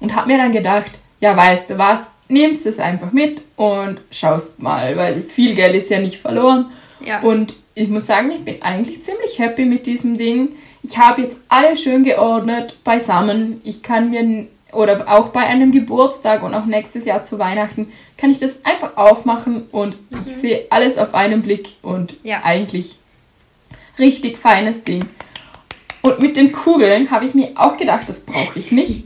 Und 0.00 0.14
habe 0.16 0.32
mir 0.32 0.38
dann 0.38 0.52
gedacht, 0.52 0.98
ja, 1.20 1.36
weißt 1.36 1.70
du 1.70 1.78
was, 1.78 2.08
nimmst 2.28 2.66
es 2.66 2.78
einfach 2.78 3.12
mit 3.12 3.42
und 3.56 4.00
schaust 4.10 4.60
mal, 4.60 4.96
weil 4.96 5.22
viel 5.22 5.54
Geld 5.54 5.76
ist 5.76 5.90
ja 5.90 6.00
nicht 6.00 6.16
verloren. 6.16 6.66
Ja. 7.04 7.20
Und 7.20 7.54
ich 7.74 7.88
muss 7.88 8.06
sagen, 8.06 8.30
ich 8.30 8.44
bin 8.44 8.60
eigentlich 8.62 9.02
ziemlich 9.02 9.38
happy 9.38 9.64
mit 9.64 9.86
diesem 9.86 10.16
Ding. 10.16 10.50
Ich 10.82 10.98
habe 10.98 11.22
jetzt 11.22 11.40
alles 11.48 11.82
schön 11.82 12.02
geordnet 12.02 12.76
beisammen. 12.82 13.60
Ich 13.64 13.82
kann 13.82 14.10
mir 14.10 14.48
oder 14.72 15.06
auch 15.08 15.28
bei 15.28 15.40
einem 15.40 15.70
Geburtstag 15.70 16.42
und 16.42 16.54
auch 16.54 16.64
nächstes 16.64 17.04
Jahr 17.04 17.24
zu 17.24 17.38
Weihnachten 17.38 17.92
kann 18.16 18.30
ich 18.30 18.38
das 18.38 18.64
einfach 18.64 18.96
aufmachen 18.96 19.68
und 19.70 19.96
mhm. 20.10 20.18
ich 20.18 20.26
sehe 20.26 20.66
alles 20.70 20.98
auf 20.98 21.14
einen 21.14 21.42
Blick 21.42 21.76
und 21.82 22.14
ja. 22.22 22.40
eigentlich 22.42 22.98
richtig 23.98 24.38
feines 24.38 24.82
Ding. 24.82 25.04
Und 26.00 26.18
mit 26.18 26.36
den 26.36 26.52
Kugeln 26.52 27.10
habe 27.10 27.26
ich 27.26 27.34
mir 27.34 27.50
auch 27.54 27.76
gedacht, 27.76 28.08
das 28.08 28.22
brauche 28.22 28.58
ich 28.58 28.72
nicht. 28.72 29.04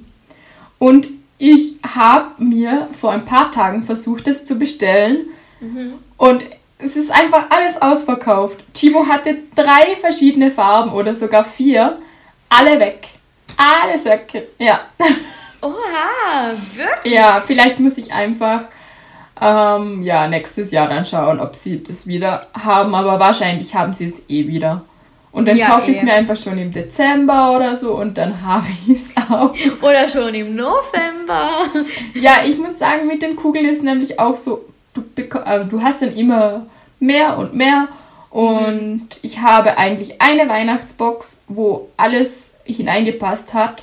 Und 0.79 1.09
ich 1.39 1.77
habe 1.87 2.43
mir 2.43 2.89
vor 2.99 3.13
ein 3.13 3.25
paar 3.25 3.51
Tagen 3.51 3.85
versucht, 3.85 4.27
das 4.27 4.45
zu 4.45 4.59
bestellen. 4.59 5.27
Mhm. 5.61 5.95
Und 6.17 6.45
es 6.79 6.97
ist 6.97 7.11
einfach 7.11 7.51
alles 7.51 7.81
ausverkauft. 7.81 8.65
Chibo 8.75 9.07
hatte 9.07 9.39
drei 9.55 9.97
verschiedene 10.01 10.51
Farben 10.51 10.93
oder 10.93 11.15
sogar 11.15 11.45
vier. 11.45 11.99
Alle 12.49 12.79
weg. 12.81 13.09
Alle 13.57 13.99
Söcke. 13.99 14.49
Ja. 14.59 14.81
Oha, 15.63 16.53
wirklich? 16.75 17.13
Ja, 17.15 17.43
vielleicht 17.45 17.79
muss 17.81 17.99
ich 17.99 18.13
einfach 18.13 18.63
ähm, 19.41 20.03
ja, 20.03 20.27
nächstes 20.29 20.71
Jahr 20.71 20.89
dann 20.89 21.05
schauen, 21.05 21.41
ob 21.41 21.55
sie 21.55 21.83
das 21.83 22.07
wieder 22.07 22.47
haben, 22.55 22.95
aber 22.95 23.19
wahrscheinlich 23.21 23.75
haben 23.75 23.93
sie 23.93 24.07
es 24.07 24.23
eh 24.29 24.47
wieder. 24.47 24.83
Und 25.33 25.47
dann 25.49 25.57
Ja, 25.59 25.69
kaufe 25.69 25.91
ich 25.91 25.99
es 25.99 26.03
eh. 26.03 26.07
mir 26.07 26.15
einfach 26.15 26.37
schon 26.37 26.57
im 26.57 26.73
Dezember 26.73 27.55
oder 27.55 27.77
so 27.77 27.95
und 27.97 28.17
dann 28.17 28.41
habe 28.47 28.67
ich 28.87 28.97
es 28.97 29.11
auch. 29.31 29.55
Oder 29.83 30.09
schon 30.09 30.35
im 30.35 30.55
November. 30.57 31.51
Ja, 32.15 32.37
ich 32.47 32.57
muss 32.57 32.79
sagen, 32.79 33.07
mit 33.07 33.21
den 33.21 33.37
Kugeln 33.37 33.67
ist 33.67 33.83
nämlich 33.83 34.19
auch 34.19 34.37
so, 34.37 34.65
du, 34.95 35.03
äh, 35.23 35.65
du 35.67 35.83
hast 35.83 36.01
dann 36.01 36.15
immer 36.17 36.65
mehr 36.99 37.37
und 37.37 37.55
mehr. 37.55 37.89
Und 38.31 39.09
ich 39.23 39.41
habe 39.41 39.77
eigentlich 39.79 40.21
eine 40.21 40.49
Weihnachtsbox, 40.49 41.39
wo 41.49 41.89
alles 41.97 42.55
hineingepasst 42.65 43.53
hat. 43.55 43.83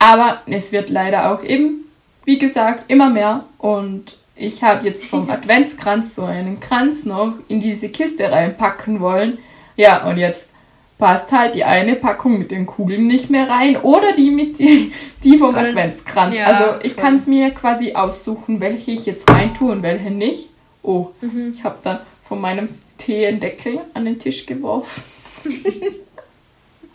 Aber 0.00 0.40
es 0.46 0.72
wird 0.72 0.90
leider 0.90 1.30
auch 1.32 1.44
eben, 1.44 1.84
wie 2.24 2.38
gesagt, 2.38 2.90
immer 2.90 3.10
mehr. 3.10 3.44
Und 3.58 4.16
ich 4.34 4.62
habe 4.64 4.86
jetzt 4.86 5.06
vom 5.06 5.30
Adventskranz 5.36 6.16
so 6.16 6.24
einen 6.24 6.58
Kranz 6.58 7.04
noch 7.04 7.34
in 7.48 7.60
diese 7.60 7.88
Kiste 7.90 8.32
reinpacken 8.32 8.98
wollen. 9.00 9.38
Ja, 9.76 10.04
und 10.08 10.16
jetzt 10.16 10.52
passt 10.98 11.30
halt 11.32 11.54
die 11.54 11.64
eine 11.64 11.94
Packung 11.96 12.38
mit 12.38 12.50
den 12.50 12.66
Kugeln 12.66 13.06
nicht 13.06 13.30
mehr 13.30 13.48
rein 13.48 13.76
oder 13.78 14.12
die 14.12 14.30
mit 14.30 14.58
die, 14.58 14.92
die 15.24 15.38
vom 15.38 15.54
Adventskranz. 15.54 16.36
Ja, 16.36 16.46
also 16.46 16.64
ich 16.82 16.96
kann 16.96 17.14
es 17.14 17.26
mir 17.26 17.50
quasi 17.50 17.94
aussuchen, 17.94 18.60
welche 18.60 18.90
ich 18.90 19.06
jetzt 19.06 19.30
rein 19.30 19.54
tue 19.54 19.72
und 19.72 19.82
welche 19.82 20.10
nicht. 20.10 20.48
Oh, 20.82 21.08
Mhm. 21.20 21.52
ich 21.54 21.62
habe 21.64 21.76
dann 21.82 21.98
von 22.26 22.40
meinem 22.40 22.68
Tee 22.98 23.26
einen 23.26 23.40
Deckel 23.40 23.80
an 23.94 24.04
den 24.06 24.18
Tisch 24.18 24.44
geworfen. 24.46 25.02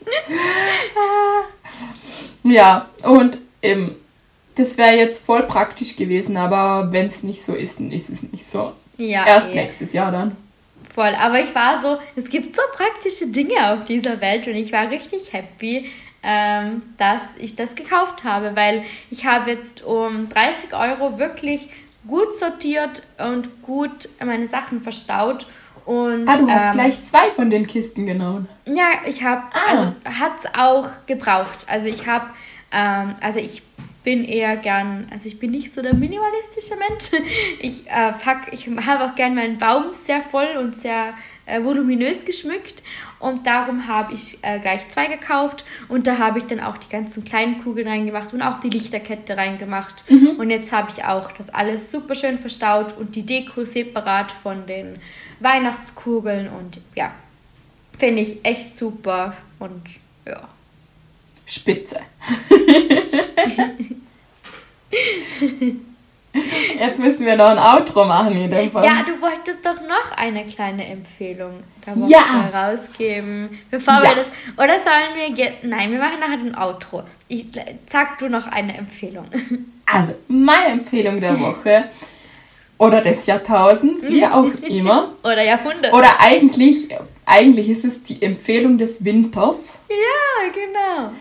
ja, 2.46 2.90
und 3.04 3.38
ähm, 3.62 3.96
das 4.56 4.78
wäre 4.78 4.96
jetzt 4.96 5.26
voll 5.26 5.44
praktisch 5.44 5.96
gewesen, 5.96 6.38
aber 6.38 6.92
wenn 6.92 7.08
es 7.08 7.24
nicht 7.24 7.44
so 7.44 7.54
ist, 7.54 7.80
dann 7.80 7.92
ist 7.92 8.10
es 8.10 8.32
nicht 8.32 8.46
so. 8.46 8.74
Ja, 8.98 9.26
Erst 9.26 9.50
eh. 9.50 9.56
nächstes 9.56 9.94
Jahr 9.94 10.12
dann. 10.12 10.36
Voll, 10.94 11.14
aber 11.20 11.42
ich 11.42 11.54
war 11.54 11.82
so, 11.82 11.98
es 12.16 12.30
gibt 12.30 12.56
so 12.56 12.62
praktische 12.74 13.28
Dinge 13.28 13.74
auf 13.74 13.84
dieser 13.84 14.22
Welt 14.22 14.48
und 14.48 14.56
ich 14.56 14.72
war 14.72 14.90
richtig 14.90 15.34
happy, 15.34 15.90
ähm, 16.24 16.82
dass 16.98 17.22
ich 17.38 17.56
das 17.56 17.76
gekauft 17.76 18.24
habe, 18.24 18.56
weil 18.56 18.86
ich 19.12 19.26
habe 19.26 19.52
jetzt 19.52 19.84
um 19.84 20.30
30 20.30 20.74
Euro 20.74 21.20
wirklich 21.20 21.68
gut 22.08 22.36
sortiert 22.36 23.04
und 23.18 23.62
gut 23.62 24.08
meine 24.24 24.48
Sachen 24.48 24.80
verstaut 24.80 25.48
und 25.86 26.28
Ah, 26.28 26.38
du 26.38 26.50
hast 26.50 26.65
ähm, 26.67 26.71
gleich 26.74 27.02
zwei 27.02 27.30
von 27.32 27.50
den 27.50 27.67
Kisten 27.67 28.06
genommen. 28.06 28.48
ja, 28.65 28.88
ich 29.08 29.24
habe, 29.24 29.43
Ah. 29.54 29.71
also 29.71 29.86
hat 30.06 30.32
es 30.39 30.45
auch 30.58 30.88
gebraucht. 31.06 31.65
Also 31.67 31.88
ich 31.88 32.08
habe, 32.08 32.26
ähm, 32.71 33.15
also 33.21 33.39
ich 33.39 33.62
bin 34.04 34.24
eher 34.24 34.56
gern, 34.58 35.08
also 35.12 35.28
ich 35.28 35.39
bin 35.39 35.52
nicht 35.52 35.74
so 35.74 35.82
der 35.82 35.93
minimalistische 35.95 36.76
Mensch. 36.78 37.10
Ich 37.60 37.88
äh, 37.88 38.12
pack, 38.24 38.48
ich 38.52 38.67
habe 38.67 39.06
auch 39.06 39.15
gern 39.15 39.34
meinen 39.36 39.58
Baum 39.58 39.86
sehr 39.93 40.21
voll 40.21 40.48
und 40.60 40.76
sehr 40.76 41.13
äh, 41.48 41.63
voluminös 41.63 42.26
geschmückt 42.26 42.84
und 43.19 43.45
darum 43.48 43.88
habe 43.88 44.13
ich 44.13 44.38
äh, 44.43 44.60
gleich 44.60 44.89
zwei 44.89 45.08
gekauft 45.08 45.63
und 45.88 46.06
da 46.08 46.17
habe 46.19 46.39
ich 46.39 46.45
dann 46.45 46.60
auch 46.60 46.78
die 46.78 46.89
ganzen 46.89 47.24
kleinen 47.24 47.63
Kugeln 47.63 47.88
reingemacht 47.88 48.34
und 48.34 48.41
auch 48.43 48.60
die 48.60 48.69
Lichterkette 48.69 49.38
reingemacht 49.38 50.04
und 50.38 50.50
jetzt 50.50 50.71
habe 50.71 50.91
ich 50.95 51.04
auch 51.06 51.32
das 51.32 51.50
alles 51.52 51.91
super 51.91 52.13
schön 52.15 52.38
verstaut 52.39 52.98
und 52.98 53.15
die 53.15 53.24
Deko 53.24 53.63
separat 53.63 54.32
von 54.32 54.65
den 54.67 55.00
Weihnachtskugeln 55.39 56.50
und 56.50 56.80
ja, 56.95 57.12
Finde 57.98 58.24
ich 58.24 58.43
echt 58.43 58.74
super 58.74 59.34
und 59.60 59.82
ja. 60.28 60.41
Spitze. 61.45 62.00
Jetzt 66.78 67.00
müssen 67.00 67.26
wir 67.26 67.38
noch 67.38 67.45
ein 67.50 67.58
Outro 67.58 68.04
machen 68.04 68.34
in 68.36 68.52
dem 68.52 68.69
Fall. 68.69 68.84
Ja, 68.84 69.04
du 69.04 69.21
wolltest 69.21 69.65
doch 69.65 69.80
noch 69.88 70.12
eine 70.17 70.45
kleine 70.45 70.86
Empfehlung 70.86 71.63
da 71.86 71.93
Ja. 71.95 72.50
rausgeben. 72.54 73.58
Bevor 73.71 73.93
Ja. 73.95 74.02
wir 74.04 74.15
das. 74.15 74.28
Oder 74.58 74.78
sollen 74.80 75.15
wir 75.15 75.30
jetzt. 75.30 75.63
Nein, 75.63 75.91
wir 75.91 76.00
machen 76.00 76.19
nachher 76.19 76.34
ein 76.39 76.58
Outro. 76.58 77.04
Ich, 77.30 77.45
sag 77.88 78.17
du 78.17 78.28
noch 78.28 78.48
eine 78.48 78.78
Empfehlung. 78.78 79.26
Also, 79.86 80.15
meine 80.28 80.74
Empfehlung 80.74 81.21
der 81.21 81.39
Woche 81.39 81.86
oder 82.78 83.02
des 83.02 83.26
Jahrtausends, 83.26 84.08
wie 84.08 84.26
auch 84.26 84.50
immer. 84.68 85.14
Oder 85.24 85.44
Jahrhundert. 85.44 85.94
Oder 85.94 86.20
eigentlich, 86.20 86.90
eigentlich 87.26 87.70
ist 87.70 87.86
es 87.86 88.04
die 88.04 88.22
Empfehlung 88.22 88.78
des 88.78 89.04
Winters. 89.04 89.82
ja, 89.90 90.52
genau. 90.54 91.12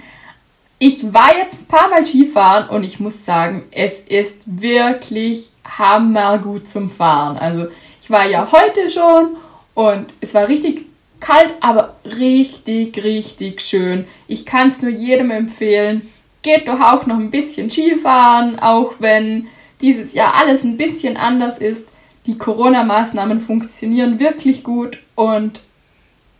Ich 0.78 1.14
war 1.14 1.36
jetzt 1.38 1.62
ein 1.62 1.66
paar 1.66 1.88
Mal 1.88 2.04
Skifahren 2.04 2.68
und 2.68 2.84
ich 2.84 3.00
muss 3.00 3.24
sagen, 3.24 3.64
es 3.70 4.00
ist 4.00 4.42
wirklich 4.44 5.50
hammergut 5.64 6.68
zum 6.68 6.90
Fahren. 6.90 7.38
Also 7.38 7.68
ich 8.02 8.10
war 8.10 8.28
ja 8.28 8.50
heute 8.50 8.90
schon 8.90 9.36
und 9.74 10.06
es 10.20 10.34
war 10.34 10.48
richtig 10.48 10.86
kalt, 11.20 11.54
aber 11.60 11.96
richtig, 12.04 13.02
richtig 13.02 13.62
schön. 13.62 14.06
Ich 14.28 14.44
kann 14.44 14.68
es 14.68 14.82
nur 14.82 14.90
jedem 14.90 15.30
empfehlen. 15.30 16.10
Geht 16.42 16.68
doch 16.68 16.80
auch 16.80 17.06
noch 17.06 17.16
ein 17.16 17.30
bisschen 17.30 17.70
Skifahren, 17.70 18.58
auch 18.58 18.96
wenn 18.98 19.48
dieses 19.84 20.14
Jahr 20.14 20.34
alles 20.34 20.64
ein 20.64 20.78
bisschen 20.78 21.18
anders 21.18 21.58
ist. 21.58 21.88
Die 22.24 22.38
Corona-Maßnahmen 22.38 23.42
funktionieren 23.42 24.18
wirklich 24.18 24.64
gut 24.64 24.98
und 25.14 25.60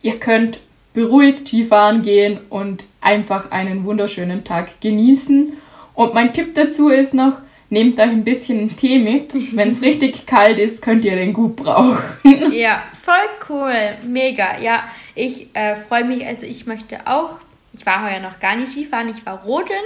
ihr 0.01 0.19
könnt 0.19 0.61
beruhigt 0.95 1.49
Skifahren 1.49 2.01
gehen 2.01 2.41
und 2.49 2.85
einfach 3.03 3.51
einen 3.51 3.85
wunderschönen 3.85 4.45
Tag 4.45 4.81
genießen. 4.81 5.53
Und 5.93 6.15
mein 6.15 6.33
Tipp 6.33 6.55
dazu 6.55 6.89
ist 6.89 7.13
noch, 7.13 7.35
nehmt 7.69 7.99
euch 7.99 8.09
ein 8.09 8.25
bisschen 8.25 8.75
Tee 8.77 8.99
mit. 8.99 9.35
Wenn 9.55 9.69
es 9.69 9.83
richtig 9.83 10.25
kalt 10.25 10.59
ist, 10.59 10.81
könnt 10.81 11.05
ihr 11.05 11.17
den 11.17 11.35
gut 11.35 11.57
brauchen. 11.57 11.99
Ja, 12.53 12.85
voll 13.03 13.15
cool. 13.51 13.75
Mega. 14.07 14.59
Ja, 14.61 14.85
ich 15.15 15.55
äh, 15.55 15.77
freue 15.77 16.05
mich. 16.05 16.25
Also, 16.25 16.47
ich 16.47 16.67
möchte 16.67 17.07
auch. 17.07 17.37
Ich 17.77 17.85
war 17.85 18.09
heuer 18.09 18.21
noch 18.21 18.39
gar 18.39 18.55
nicht 18.57 18.71
Skifahren, 18.71 19.09
ich 19.09 19.27
war 19.27 19.43
rodeln. 19.43 19.85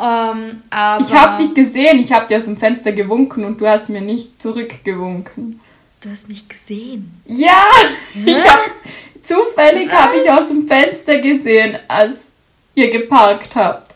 Ähm, 0.00 0.62
Ich 1.00 1.12
habe 1.12 1.42
dich 1.42 1.54
gesehen, 1.54 1.98
ich 1.98 2.12
habe 2.12 2.26
dir 2.26 2.38
aus 2.38 2.46
dem 2.46 2.56
Fenster 2.56 2.92
gewunken 2.92 3.44
und 3.44 3.60
du 3.60 3.66
hast 3.66 3.88
mir 3.88 4.00
nicht 4.00 4.40
zurückgewunken. 4.40 5.60
Du 6.00 6.10
hast 6.10 6.28
mich 6.28 6.48
gesehen. 6.48 7.20
Ja, 7.26 7.62
ich 8.24 8.48
hab, 8.48 8.60
zufällig 9.22 9.92
habe 9.92 10.16
ich 10.16 10.30
aus 10.30 10.48
dem 10.48 10.66
Fenster 10.66 11.18
gesehen, 11.18 11.78
als 11.88 12.30
ihr 12.74 12.90
geparkt 12.90 13.54
habt. 13.56 13.94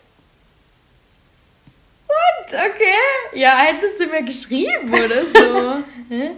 Okay. 2.47 3.39
Ja, 3.39 3.57
hättest 3.57 3.99
du 3.99 4.05
mir 4.05 4.21
geschrieben 4.23 4.93
oder 4.93 5.25
so. 5.25 5.83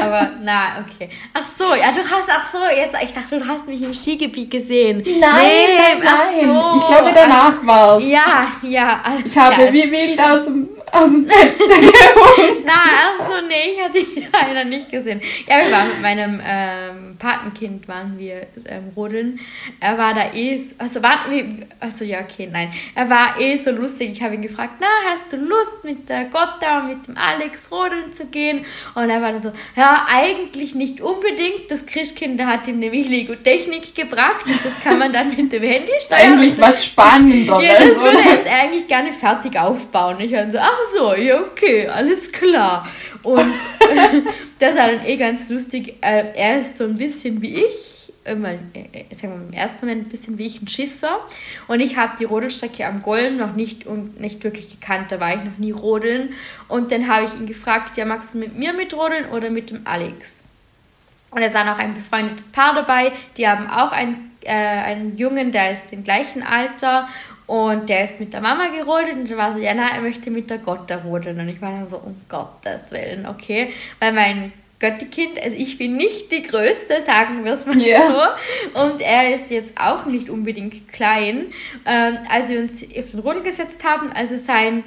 Aber 0.00 0.30
na, 0.42 0.80
okay. 0.80 1.08
Ach 1.32 1.46
so, 1.46 1.64
ja, 1.74 1.90
du 1.92 2.00
hast, 2.08 2.28
ach 2.28 2.46
so, 2.46 2.58
jetzt, 2.74 2.94
ich 3.02 3.12
dachte, 3.14 3.38
du 3.38 3.46
hast 3.46 3.66
mich 3.68 3.80
im 3.82 3.94
Skigebiet 3.94 4.50
gesehen. 4.50 4.98
Nein, 4.98 5.20
nein, 5.20 6.02
ach 6.06 6.24
nein. 6.30 6.46
so. 6.46 6.78
Ich 6.78 6.86
glaube, 6.86 7.12
danach 7.14 7.66
war's. 7.66 8.06
Ja, 8.08 8.48
ja, 8.62 9.00
alles 9.02 9.24
Ich 9.26 9.36
habe 9.36 9.54
klar. 9.54 9.72
wie 9.72 9.90
wild 9.90 10.20
aus 10.20 10.44
dem, 10.44 10.68
aus 10.92 11.10
dem 11.12 11.26
Fenster 11.26 11.64
gewunken. 11.66 12.62
Na, 12.66 12.72
ach 12.74 13.26
so, 13.28 13.46
nee, 13.48 13.72
ich 13.74 13.82
hatte 13.82 13.98
ihn 13.98 14.26
leider 14.32 14.64
nicht 14.64 14.90
gesehen. 14.90 15.20
Ja, 15.48 15.58
wir 15.64 15.72
waren 15.72 15.88
mit 15.88 16.00
meinem 16.02 16.40
ähm, 16.46 17.16
Patenkind, 17.18 17.88
waren 17.88 18.18
wir 18.18 18.46
ähm, 18.66 18.90
rodeln. 18.94 19.40
Er 19.80 19.96
war 19.96 20.12
da 20.14 20.32
eh, 20.34 20.56
so- 20.58 20.74
also 20.78 21.02
warten 21.02 21.30
wir, 21.30 21.66
also 21.80 22.04
ja, 22.04 22.18
okay, 22.20 22.48
nein. 22.52 22.72
Er 22.94 23.08
war 23.08 23.40
eh 23.40 23.56
so 23.56 23.70
lustig. 23.70 24.10
Ich 24.12 24.22
habe 24.22 24.34
ihn 24.34 24.42
gefragt, 24.42 24.74
na, 24.80 24.86
hast 25.10 25.32
du 25.32 25.36
Lust 25.38 25.82
mit 25.82 26.08
der 26.08 26.24
Gotta 26.24 26.80
und 26.80 26.88
mit 26.88 27.06
dem 27.08 27.16
Alex 27.16 27.70
rodeln 27.70 28.12
zu 28.12 28.26
gehen? 28.26 28.64
Und 28.94 29.08
er 29.08 29.22
war 29.22 29.32
dann 29.32 29.40
so, 29.40 29.52
ja, 29.76 30.06
eigentlich 30.10 30.74
nicht 30.74 31.00
unbedingt. 31.00 31.70
Das 31.70 31.86
Christkind 31.86 32.38
der 32.38 32.46
hat 32.48 32.68
ihm 32.68 32.78
nämlich 32.78 33.08
Lego-Technik 33.08 33.94
gebracht 33.94 34.44
und 34.46 34.62
das 34.64 34.80
kann 34.82 34.98
man 34.98 35.12
dann 35.12 35.30
mit 35.30 35.50
dem 35.52 35.62
Handy 35.62 35.92
steuern. 36.04 36.34
Eigentlich 36.34 36.60
was 36.60 36.84
Spannenderes, 36.84 37.64
Ja, 37.64 37.78
das 37.78 37.98
würde 38.00 38.18
er 38.18 38.34
jetzt 38.34 38.48
eigentlich 38.48 38.86
gerne 38.88 39.12
fertig 39.12 39.58
aufbauen. 39.58 40.20
Ich 40.20 40.32
war 40.32 40.50
so, 40.50 40.58
ach 40.58 40.78
so, 40.92 41.14
ja, 41.14 41.40
okay, 41.40 41.86
alles 41.86 42.30
klar. 42.30 42.88
Und 43.22 43.54
das 44.58 44.76
war 44.76 44.88
dann 44.88 45.06
eh 45.06 45.16
ganz 45.16 45.48
lustig. 45.48 45.96
Äh, 46.00 46.32
er 46.34 46.60
ist 46.60 46.76
so 46.76 46.84
ein 46.84 46.96
bisschen 46.96 47.40
wie 47.40 47.64
ich, 47.64 48.12
äh, 48.24 48.34
mein, 48.34 48.70
äh, 48.74 49.14
sagen 49.14 49.34
wir 49.34 49.48
im 49.48 49.52
ersten 49.52 49.86
Moment 49.86 50.06
ein 50.06 50.10
bisschen 50.10 50.38
wie 50.38 50.46
ich 50.46 50.62
ein 50.62 50.68
Schisser. 50.68 51.20
Und 51.68 51.80
ich 51.80 51.96
habe 51.96 52.14
die 52.18 52.24
Rodelstrecke 52.24 52.86
am 52.86 53.02
Golm 53.02 53.36
noch 53.36 53.54
nicht, 53.54 53.86
und 53.86 54.20
nicht 54.20 54.42
wirklich 54.44 54.80
gekannt, 54.80 55.12
da 55.12 55.20
war 55.20 55.30
ich 55.34 55.44
noch 55.44 55.58
nie 55.58 55.72
rodeln. 55.72 56.34
Und 56.68 56.90
dann 56.90 57.08
habe 57.08 57.26
ich 57.26 57.34
ihn 57.34 57.46
gefragt, 57.46 57.96
ja, 57.96 58.04
magst 58.04 58.34
du 58.34 58.38
mit 58.38 58.56
mir 58.56 58.72
mitrodeln 58.72 59.26
oder 59.30 59.50
mit 59.50 59.70
dem 59.70 59.82
Alex? 59.84 60.42
Und 61.30 61.42
es 61.42 61.54
war 61.54 61.64
noch 61.64 61.78
ein 61.78 61.94
befreundetes 61.94 62.48
Paar 62.48 62.74
dabei. 62.74 63.12
Die 63.36 63.48
haben 63.48 63.66
auch 63.68 63.90
einen, 63.90 64.32
äh, 64.42 64.52
einen 64.52 65.16
Jungen, 65.16 65.50
der 65.50 65.72
ist 65.72 65.92
im 65.92 66.04
gleichen 66.04 66.42
Alter 66.42 67.08
und 67.52 67.90
der 67.90 68.04
ist 68.04 68.18
mit 68.18 68.32
der 68.32 68.40
Mama 68.40 68.68
gerodelt 68.68 69.12
und 69.12 69.30
dann 69.30 69.36
war 69.36 69.52
so, 69.52 69.58
ja, 69.58 69.74
na, 69.74 69.90
er 69.94 70.00
möchte 70.00 70.30
mit 70.30 70.48
der 70.48 70.56
Gotta 70.56 70.96
rodeln. 70.96 71.38
Und 71.38 71.50
ich 71.50 71.60
war 71.60 71.70
dann 71.70 71.86
so, 71.86 71.98
um 71.98 72.18
Gottes 72.26 72.90
Willen, 72.90 73.26
okay. 73.26 73.74
Weil 73.98 74.14
mein 74.14 74.52
Göttikind. 74.78 75.38
Also 75.38 75.54
ich 75.58 75.76
bin 75.76 75.98
nicht 75.98 76.32
die 76.32 76.44
Größte, 76.44 77.02
sagen 77.02 77.44
wir 77.44 77.52
es 77.52 77.66
mal 77.66 77.76
yeah. 77.76 78.38
so. 78.74 78.80
Und 78.82 79.02
er 79.02 79.34
ist 79.34 79.50
jetzt 79.50 79.78
auch 79.78 80.06
nicht 80.06 80.30
unbedingt 80.30 80.90
klein. 80.90 81.52
Ähm, 81.84 82.16
als 82.30 82.48
wir 82.48 82.58
uns 82.58 82.82
auf 82.82 83.10
den 83.10 83.20
Rodel 83.20 83.42
gesetzt 83.42 83.84
haben, 83.84 84.10
also 84.14 84.38
sein 84.38 84.82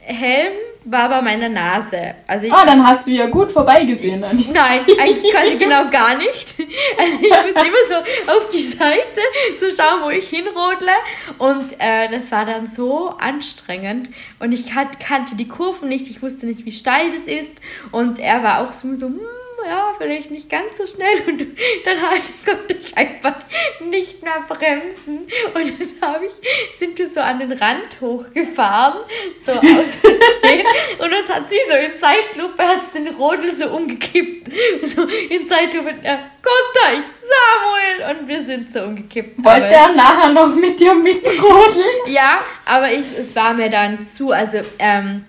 Helm 0.00 0.52
war 0.84 1.08
bei 1.08 1.20
meiner 1.20 1.48
Nase. 1.48 2.14
Also 2.26 2.48
ah, 2.50 2.64
dann 2.64 2.86
hast 2.86 3.06
du 3.06 3.10
ja 3.10 3.26
gut 3.26 3.50
vorbeigesehen. 3.50 4.22
Dann. 4.22 4.36
Nein, 4.52 4.80
eigentlich 5.00 5.32
quasi 5.32 5.56
genau 5.56 5.88
gar 5.90 6.16
nicht. 6.16 6.54
Also 6.98 7.18
ich 7.22 7.30
musste 7.30 7.66
immer 7.66 8.04
so 8.26 8.32
auf 8.32 8.50
die 8.50 8.62
Seite 8.62 9.20
zu 9.58 9.72
schauen, 9.72 10.02
wo 10.02 10.10
ich 10.10 10.28
hinrodle. 10.28 10.92
Und 11.38 11.74
äh, 11.78 12.08
das 12.10 12.30
war 12.32 12.44
dann 12.44 12.66
so 12.66 13.10
anstrengend. 13.18 14.10
Und 14.38 14.52
ich 14.52 14.66
kannte 14.66 15.34
die 15.36 15.48
Kurven 15.48 15.88
nicht, 15.88 16.08
ich 16.08 16.22
wusste 16.22 16.46
nicht, 16.46 16.64
wie 16.64 16.72
steil 16.72 17.12
das 17.12 17.22
ist. 17.22 17.60
Und 17.90 18.18
er 18.18 18.42
war 18.42 18.60
auch 18.60 18.72
so, 18.72 18.94
so 18.94 19.06
hm, 19.06 19.20
ja, 19.66 19.94
vielleicht 19.98 20.30
nicht 20.30 20.48
ganz 20.48 20.78
so 20.78 20.86
schnell 20.86 21.22
und 21.26 21.46
dann 21.84 22.00
halt, 22.00 22.22
konnte 22.44 22.74
ich 22.74 22.96
einfach 22.96 23.36
nicht 23.80 24.22
mehr 24.22 24.44
bremsen 24.48 25.28
und 25.54 25.80
das 25.80 25.94
habe 26.00 26.26
ich, 26.26 26.78
sind 26.78 26.98
wir 26.98 27.06
so 27.06 27.20
an 27.20 27.38
den 27.38 27.52
Rand 27.52 28.00
hochgefahren, 28.00 29.00
so 29.44 29.52
aus 29.58 29.98
und 30.98 31.12
uns 31.12 31.28
hat 31.28 31.48
sie 31.48 31.58
so 31.68 31.74
in 31.74 31.98
Zeitlupe, 31.98 32.62
hat 32.62 32.94
den 32.94 33.08
Rodel 33.08 33.54
so 33.54 33.68
umgekippt, 33.70 34.48
so 34.84 35.02
in 35.04 35.46
Zeitlupe, 35.46 35.94
ja, 36.02 36.18
Gott, 36.42 36.82
ich, 36.92 37.00
Samuel 37.30 38.18
und 38.18 38.28
wir 38.28 38.44
sind 38.44 38.72
so 38.72 38.82
umgekippt. 38.82 39.44
Wollte 39.44 39.74
er 39.74 39.92
nachher 39.92 40.30
noch 40.30 40.54
mit 40.54 40.80
dir 40.80 40.94
mitrodeln? 40.94 41.86
ja, 42.06 42.44
aber 42.64 42.90
ich, 42.90 43.00
es 43.00 43.36
war 43.36 43.52
mir 43.54 43.70
dann 43.70 44.02
zu, 44.02 44.32
also, 44.32 44.58
ähm, 44.78 45.24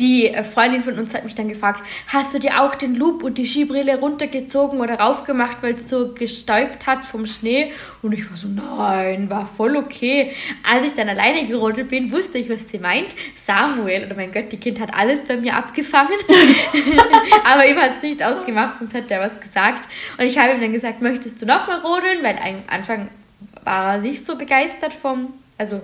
die 0.00 0.28
äh, 0.28 0.42
Freundin 0.42 0.82
von 0.82 0.98
uns 0.98 1.14
hat 1.14 1.24
mich 1.24 1.34
dann 1.34 1.48
gefragt, 1.48 1.82
hast 2.08 2.34
du 2.34 2.38
dir 2.38 2.60
auch 2.62 2.74
den 2.74 2.94
Loop 2.94 3.22
und 3.22 3.38
die 3.38 3.46
Skibrille 3.46 3.98
runtergezogen 3.98 4.80
oder 4.80 4.94
raufgemacht, 4.94 5.58
weil 5.62 5.74
es 5.74 5.88
so 5.88 6.12
gestäubt 6.12 6.86
hat 6.86 7.04
vom 7.04 7.26
Schnee? 7.26 7.72
Und 8.02 8.12
ich 8.12 8.28
war 8.28 8.36
so, 8.36 8.48
nein, 8.48 9.30
war 9.30 9.46
voll 9.46 9.76
okay. 9.76 10.32
Als 10.68 10.84
ich 10.84 10.94
dann 10.94 11.08
alleine 11.08 11.46
gerodelt 11.46 11.88
bin, 11.88 12.10
wusste 12.10 12.38
ich, 12.38 12.48
was 12.48 12.68
sie 12.68 12.78
meint. 12.78 13.14
Samuel, 13.36 14.06
oder 14.06 14.16
mein 14.16 14.32
Gott, 14.32 14.50
die 14.50 14.56
Kind 14.56 14.80
hat 14.80 14.94
alles 14.94 15.22
bei 15.26 15.36
mir 15.36 15.54
abgefangen. 15.54 16.18
Aber 17.44 17.66
ihm 17.66 17.76
hat 17.76 17.94
es 17.94 18.02
nicht 18.02 18.22
ausgemacht, 18.22 18.78
sonst 18.78 18.94
hätte 18.94 19.14
er 19.14 19.20
was 19.20 19.38
gesagt. 19.38 19.88
Und 20.18 20.24
ich 20.24 20.38
habe 20.38 20.54
ihm 20.54 20.60
dann 20.60 20.72
gesagt, 20.72 21.02
möchtest 21.02 21.40
du 21.42 21.46
nochmal 21.46 21.80
rodeln? 21.80 22.22
Weil 22.22 22.38
am 22.38 22.62
Anfang 22.66 23.08
war 23.64 23.94
er 23.94 24.00
nicht 24.00 24.24
so 24.24 24.36
begeistert 24.36 24.94
vom, 24.94 25.34
also 25.58 25.82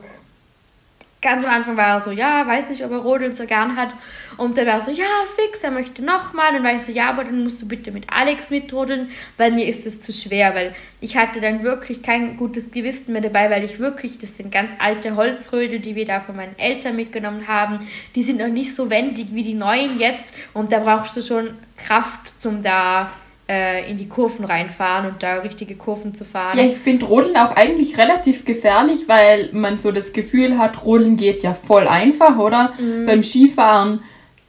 ganz 1.26 1.44
am 1.44 1.50
Anfang 1.50 1.76
war 1.76 1.94
er 1.94 2.00
so, 2.00 2.12
ja, 2.12 2.46
weiß 2.46 2.68
nicht, 2.68 2.84
ob 2.84 2.92
er 2.92 2.98
Rodeln 2.98 3.32
so 3.32 3.46
gern 3.46 3.74
hat. 3.74 3.92
Und 4.36 4.56
dann 4.56 4.66
war 4.66 4.74
er 4.74 4.80
so, 4.80 4.92
ja, 4.92 5.04
fix, 5.34 5.60
er 5.64 5.72
möchte 5.72 6.00
nochmal. 6.00 6.50
Und 6.50 6.54
dann 6.54 6.64
war 6.64 6.72
ich 6.72 6.82
so, 6.82 6.92
ja, 6.92 7.10
aber 7.10 7.24
dann 7.24 7.42
musst 7.42 7.60
du 7.60 7.66
bitte 7.66 7.90
mit 7.90 8.04
Alex 8.12 8.50
mitrodeln, 8.50 9.10
weil 9.36 9.50
mir 9.50 9.66
ist 9.66 9.86
es 9.86 10.00
zu 10.00 10.12
schwer, 10.12 10.54
weil 10.54 10.72
ich 11.00 11.16
hatte 11.16 11.40
dann 11.40 11.64
wirklich 11.64 12.02
kein 12.02 12.36
gutes 12.36 12.70
Gewissen 12.70 13.12
mehr 13.12 13.22
dabei, 13.22 13.50
weil 13.50 13.64
ich 13.64 13.80
wirklich, 13.80 14.18
das 14.18 14.36
sind 14.36 14.52
ganz 14.52 14.76
alte 14.78 15.16
Holzrödel, 15.16 15.80
die 15.80 15.96
wir 15.96 16.06
da 16.06 16.20
von 16.20 16.36
meinen 16.36 16.56
Eltern 16.58 16.94
mitgenommen 16.94 17.48
haben, 17.48 17.80
die 18.14 18.22
sind 18.22 18.38
noch 18.38 18.46
nicht 18.46 18.72
so 18.72 18.88
wendig 18.88 19.28
wie 19.32 19.42
die 19.42 19.54
neuen 19.54 19.98
jetzt. 19.98 20.36
Und 20.54 20.70
da 20.70 20.78
brauchst 20.78 21.16
du 21.16 21.22
schon 21.22 21.54
Kraft, 21.76 22.40
zum 22.40 22.62
da 22.62 23.10
äh, 23.48 23.88
in 23.88 23.96
die 23.96 24.08
Kurven 24.08 24.44
reinfahren 24.44 25.06
und 25.06 25.22
da 25.22 25.36
richtige 25.36 25.76
Kurven 25.76 26.14
zu 26.14 26.24
fahren. 26.24 26.58
Ja, 26.58 26.64
ich 26.64 26.76
finde 26.76 27.06
Rodeln 27.06 27.36
auch 27.36 27.54
eigentlich 27.54 27.96
relativ 27.96 28.44
gefährlich, 28.44 29.04
weil 29.06 29.50
man 29.52 29.78
so 29.78 29.92
das 29.92 30.12
Gefühl 30.12 30.58
hat, 30.58 30.84
Rodeln 30.84 31.16
geht 31.16 31.42
ja 31.42 31.54
voll 31.54 31.86
einfach, 31.86 32.38
oder? 32.38 32.72
Mhm. 32.78 33.06
Beim 33.06 33.22
Skifahren, 33.22 34.00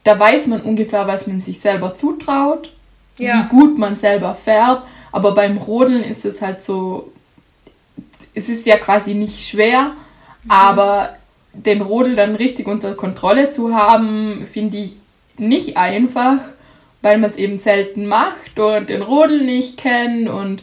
da 0.02 0.18
weiß 0.18 0.48
man 0.48 0.62
ungefähr, 0.62 1.06
was 1.06 1.26
man 1.26 1.40
sich 1.40 1.60
selber 1.60 1.94
zutraut, 1.94 2.72
ja. 3.18 3.34
wie 3.34 3.48
gut 3.48 3.78
man 3.78 3.94
selber 3.94 4.34
fährt, 4.34 4.82
aber 5.12 5.32
beim 5.32 5.58
Rodeln 5.58 6.02
ist 6.02 6.24
es 6.24 6.42
halt 6.42 6.62
so, 6.62 7.12
es 8.34 8.48
ist 8.48 8.66
ja 8.66 8.76
quasi 8.78 9.14
nicht 9.14 9.48
schwer, 9.48 9.92
mhm. 10.42 10.50
aber 10.50 11.16
den 11.52 11.82
Rodel 11.82 12.16
dann 12.16 12.34
richtig 12.34 12.66
unter 12.66 12.94
Kontrolle 12.94 13.50
zu 13.50 13.74
haben, 13.74 14.46
finde 14.52 14.78
ich 14.78 14.96
nicht 15.36 15.76
einfach 15.76 16.38
weil 17.08 17.16
man 17.16 17.30
es 17.30 17.36
eben 17.36 17.56
selten 17.56 18.06
macht 18.06 18.58
und 18.58 18.90
den 18.90 19.00
Rodel 19.00 19.42
nicht 19.42 19.78
kennt 19.78 20.28
und 20.28 20.62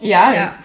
ja, 0.00 0.34
ja. 0.34 0.44
Es, 0.44 0.62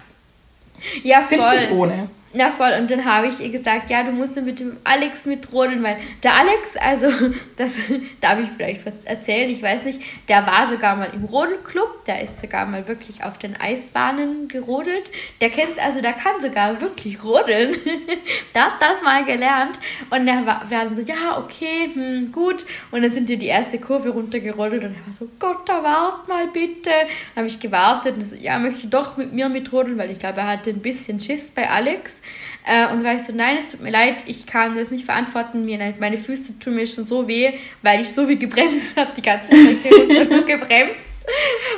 ja 1.02 1.22
voll. 1.22 1.56
nicht 1.56 1.70
ohne. 1.70 2.10
Na 2.34 2.50
voll, 2.50 2.72
und 2.78 2.90
dann 2.90 3.06
habe 3.06 3.28
ich 3.28 3.40
ihr 3.40 3.48
gesagt, 3.48 3.88
ja, 3.88 4.02
du 4.02 4.10
musst 4.10 4.40
mit 4.42 4.60
dem 4.60 4.76
Alex 4.84 5.24
mitrodeln, 5.24 5.82
weil 5.82 5.96
der 6.22 6.34
Alex, 6.34 6.76
also 6.76 7.08
das 7.56 7.80
darf 8.20 8.38
ich 8.38 8.50
vielleicht 8.54 8.84
was 8.84 9.04
erzählen, 9.04 9.48
ich 9.48 9.62
weiß 9.62 9.84
nicht, 9.84 10.00
der 10.28 10.46
war 10.46 10.66
sogar 10.66 10.94
mal 10.96 11.08
im 11.14 11.24
Rodelclub, 11.24 12.04
der 12.04 12.20
ist 12.20 12.42
sogar 12.42 12.66
mal 12.66 12.86
wirklich 12.86 13.24
auf 13.24 13.38
den 13.38 13.58
Eisbahnen 13.58 14.48
gerodelt. 14.48 15.10
Der 15.40 15.48
kennt, 15.48 15.78
also 15.82 16.02
der 16.02 16.12
kann 16.12 16.38
sogar 16.40 16.82
wirklich 16.82 17.24
rodeln. 17.24 17.76
der 18.54 18.66
hat 18.66 18.74
das 18.80 19.02
mal 19.02 19.24
gelernt. 19.24 19.80
Und 20.10 20.26
dann 20.26 20.44
war, 20.44 20.66
wir 20.68 20.90
so, 20.94 21.00
ja, 21.00 21.38
okay, 21.38 21.90
hm, 21.94 22.30
gut. 22.30 22.66
Und 22.90 23.02
dann 23.02 23.10
sind 23.10 23.30
wir 23.30 23.38
die 23.38 23.46
erste 23.46 23.78
Kurve 23.78 24.10
runtergerodelt 24.10 24.84
und 24.84 24.94
er 24.94 25.06
war 25.06 25.12
so, 25.14 25.28
Gott, 25.38 25.66
da 25.66 25.82
wart 25.82 26.28
mal 26.28 26.46
bitte. 26.48 26.90
Habe 27.34 27.46
ich 27.46 27.58
gewartet 27.58 28.16
und 28.18 28.26
so, 28.26 28.36
ja, 28.36 28.58
möchte 28.58 28.86
doch 28.86 29.16
mit 29.16 29.32
mir 29.32 29.48
mitrodeln, 29.48 29.96
weil 29.96 30.10
ich 30.10 30.18
glaube, 30.18 30.40
er 30.40 30.48
hatte 30.48 30.68
ein 30.70 30.80
bisschen 30.80 31.20
Schiss 31.20 31.50
bei 31.50 31.70
Alex. 31.70 32.18
Äh, 32.66 32.92
und 32.92 33.02
war 33.02 33.14
ich 33.14 33.22
so, 33.22 33.32
nein, 33.32 33.56
es 33.56 33.70
tut 33.70 33.80
mir 33.80 33.90
leid, 33.90 34.24
ich 34.26 34.46
kann 34.46 34.76
das 34.76 34.90
nicht 34.90 35.04
verantworten. 35.04 35.64
Mir, 35.64 35.94
meine 35.98 36.18
Füße 36.18 36.58
tun 36.58 36.74
mir 36.74 36.86
schon 36.86 37.06
so 37.06 37.26
weh, 37.26 37.52
weil 37.82 38.02
ich 38.02 38.12
so 38.12 38.28
wie 38.28 38.38
gebremst 38.38 38.96
habe, 38.98 39.10
die 39.16 39.22
ganze 39.22 39.54
Strecke 39.54 39.94
runter 40.00 40.24
nur 40.24 40.44
gebremst. 40.44 41.16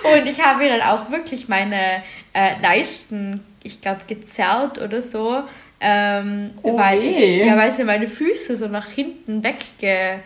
Und 0.02 0.26
ich 0.26 0.40
habe 0.40 0.62
mir 0.62 0.70
dann 0.70 0.82
auch 0.82 1.10
wirklich 1.10 1.48
meine 1.48 2.02
äh, 2.32 2.60
Leisten, 2.60 3.40
ich 3.62 3.80
glaube, 3.80 4.00
gezerrt 4.06 4.80
oder 4.80 5.00
so. 5.00 5.42
Ähm, 5.80 6.50
oh 6.62 6.76
weil, 6.76 7.02
ich, 7.02 7.46
ja, 7.46 7.56
weil 7.56 7.70
sie 7.70 7.84
meine 7.84 8.08
Füße 8.08 8.56
so 8.56 8.68
nach 8.68 8.88
hinten 8.88 9.42
wegge... 9.42 10.20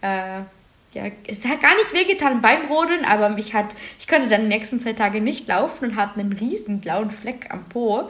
Äh, 0.00 0.40
ja, 0.98 1.10
es 1.26 1.46
hat 1.46 1.60
gar 1.60 1.74
nicht 1.76 1.92
wehgetan 1.92 2.40
beim 2.40 2.66
Rodeln, 2.66 3.04
aber 3.04 3.28
mich 3.28 3.54
hat, 3.54 3.66
ich 4.00 4.08
konnte 4.08 4.28
dann 4.28 4.42
die 4.42 4.48
nächsten 4.48 4.80
zwei 4.80 4.94
Tage 4.94 5.20
nicht 5.20 5.46
laufen 5.46 5.90
und 5.90 5.96
hatte 5.96 6.18
einen 6.18 6.32
riesen 6.32 6.80
blauen 6.80 7.10
Fleck 7.10 7.46
am 7.50 7.64
Po. 7.64 8.08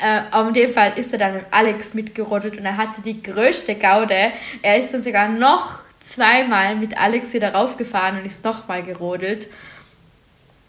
Äh, 0.00 0.20
aber 0.30 0.48
in 0.48 0.54
dem 0.54 0.72
Fall 0.72 0.92
ist 0.96 1.12
er 1.12 1.18
dann 1.18 1.34
mit 1.34 1.46
Alex 1.50 1.94
mitgerodelt 1.94 2.56
und 2.56 2.64
er 2.64 2.76
hatte 2.76 3.02
die 3.02 3.22
größte 3.22 3.74
Gaude. 3.74 4.32
Er 4.62 4.82
ist 4.82 4.94
dann 4.94 5.02
sogar 5.02 5.28
noch 5.28 5.80
zweimal 5.98 6.76
mit 6.76 6.96
Alex 6.96 7.32
wieder 7.32 7.54
raufgefahren 7.54 8.20
und 8.20 8.26
ist 8.26 8.44
nochmal 8.44 8.84
gerodelt, 8.84 9.48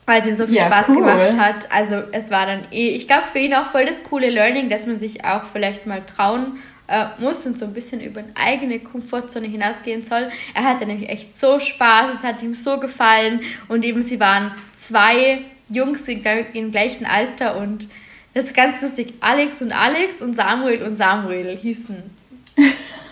weil 0.08 0.22
es 0.22 0.28
ihm 0.28 0.36
so 0.36 0.48
viel 0.48 0.56
ja, 0.56 0.66
Spaß 0.66 0.90
cool. 0.90 0.96
gemacht 0.96 1.38
hat. 1.38 1.72
Also 1.72 2.02
es 2.12 2.32
war 2.32 2.48
dann 2.48 2.66
eh, 2.72 2.90
ich 2.90 3.08
glaube 3.08 3.28
für 3.32 3.40
ihn 3.40 3.54
auch 3.54 3.68
voll 3.68 3.86
das 3.86 4.04
coole 4.04 4.32
Learning, 4.32 4.70
dass 4.70 4.88
man 4.88 5.00
sich 5.00 5.24
auch 5.24 5.44
vielleicht 5.44 5.86
mal 5.86 6.04
trauen 6.04 6.58
äh, 6.90 7.06
muss 7.20 7.46
und 7.46 7.58
so 7.58 7.66
ein 7.66 7.74
bisschen 7.74 8.02
über 8.02 8.22
eine 8.22 8.36
eigene 8.36 8.80
Komfortzone 8.80 9.48
hinausgehen 9.48 10.04
soll. 10.04 10.30
Er 10.54 10.64
hatte 10.64 10.86
nämlich 10.86 11.10
echt 11.10 11.38
so 11.38 11.60
Spaß, 11.60 12.16
es 12.16 12.24
hat 12.24 12.42
ihm 12.42 12.56
so 12.56 12.80
gefallen 12.80 13.42
und 13.68 13.86
eben 13.86 14.02
sie 14.02 14.20
waren 14.20 14.52
zwei 14.74 15.42
Jungs 15.70 16.08
im, 16.08 16.24
im 16.54 16.72
gleichen 16.72 17.06
Alter 17.06 17.58
und 17.58 17.88
das 18.34 18.46
ist 18.46 18.56
ganz 18.56 18.82
lustig. 18.82 19.14
Alex 19.22 19.62
und 19.62 19.72
Alex 19.72 20.22
und 20.22 20.36
Samuel 20.36 20.84
und 20.84 20.96
Samuel 20.96 21.58
hießen 21.58 22.19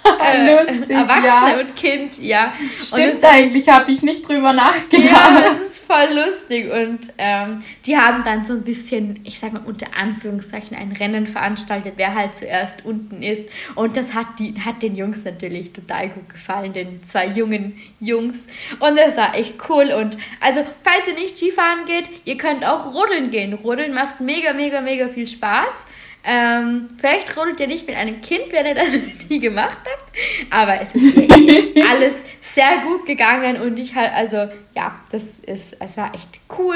Lustig, 0.67 0.89
Erwachsene 0.89 1.27
ja. 1.27 1.59
und 1.59 1.75
Kind, 1.75 2.21
ja. 2.21 2.53
Stimmt 2.79 3.23
eigentlich, 3.23 3.67
habe 3.69 3.91
ich 3.91 4.01
nicht 4.01 4.27
drüber 4.27 4.53
nachgedacht. 4.53 5.11
Ja, 5.11 5.41
das 5.41 5.71
ist 5.71 5.85
voll 5.85 6.07
lustig. 6.13 6.71
Und 6.71 6.99
ähm, 7.17 7.63
die 7.85 7.97
haben 7.97 8.23
dann 8.23 8.45
so 8.45 8.53
ein 8.53 8.63
bisschen, 8.63 9.19
ich 9.23 9.39
sag 9.39 9.53
mal 9.53 9.61
unter 9.65 9.87
Anführungszeichen, 9.97 10.75
ein 10.77 10.91
Rennen 10.91 11.27
veranstaltet, 11.27 11.93
wer 11.97 12.13
halt 12.13 12.35
zuerst 12.35 12.85
unten 12.85 13.21
ist. 13.21 13.49
Und 13.75 13.97
das 13.97 14.13
hat, 14.13 14.27
die, 14.39 14.53
hat 14.63 14.81
den 14.81 14.95
Jungs 14.95 15.23
natürlich 15.23 15.73
total 15.73 16.09
gut 16.09 16.29
gefallen, 16.29 16.73
den 16.73 17.03
zwei 17.03 17.27
jungen 17.27 17.79
Jungs. 17.99 18.47
Und 18.79 18.97
das 18.97 19.17
war 19.17 19.35
echt 19.35 19.55
cool. 19.69 19.91
Und 19.93 20.17
also, 20.39 20.61
falls 20.83 21.07
ihr 21.07 21.15
nicht 21.15 21.37
Skifahren 21.37 21.85
geht, 21.85 22.09
ihr 22.25 22.37
könnt 22.37 22.65
auch 22.65 22.93
rodeln 22.93 23.31
gehen. 23.31 23.53
Rodeln 23.53 23.93
macht 23.93 24.19
mega, 24.19 24.53
mega, 24.53 24.81
mega 24.81 25.09
viel 25.09 25.27
Spaß. 25.27 25.85
Ähm, 26.29 26.89
vielleicht 26.97 27.37
rodelt 27.37 27.57
ihr 27.61 27.67
nicht 27.67 27.87
mit 27.87 27.95
einem 27.95 28.19
Kind, 28.19 28.51
wenn 28.51 28.65
ihr 28.65 28.75
das 28.75 28.99
nie 29.29 29.39
gemacht 29.39 29.77
habt. 29.77 30.11
Aber 30.49 30.81
es 30.81 30.93
ist 30.93 31.17
alles 31.89 32.21
sehr 32.41 32.79
gut 32.79 33.05
gegangen 33.05 33.61
und 33.61 33.79
ich 33.79 33.95
halt, 33.95 34.11
also 34.13 34.49
ja, 34.75 34.99
das 35.09 35.39
ist, 35.39 35.77
es 35.79 35.95
war 35.95 36.13
echt 36.13 36.41
cool. 36.57 36.75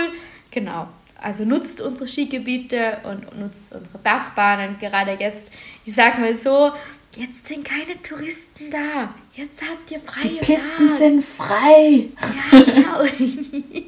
Genau. 0.52 0.88
Also 1.20 1.43
nutzt 1.43 1.82
unsere 1.82 2.08
Skigebiete 2.08 2.99
und 3.04 3.38
nutzt 3.38 3.74
unsere 3.76 3.97
Bergbahnen. 3.97 4.80
Gerade 4.80 5.18
jetzt, 5.20 5.54
ich 5.86 5.93
sag 5.93 6.18
mal 6.18 6.34
so, 6.34 6.72
jetzt 7.18 7.45
sind 7.45 7.66
keine 7.66 8.02
Touristen 8.02 8.70
da. 8.72 9.14
Jetzt 9.36 9.62
habt 9.62 9.91
ihr 9.91 9.99
freie 9.99 10.30
Die 10.30 10.38
Pisten 10.38 10.88
Fahrt. 10.88 10.97
sind 10.97 11.24
frei. 11.24 12.06
Ja, 12.54 12.60
genau. 12.64 13.02
ähm, 13.20 13.84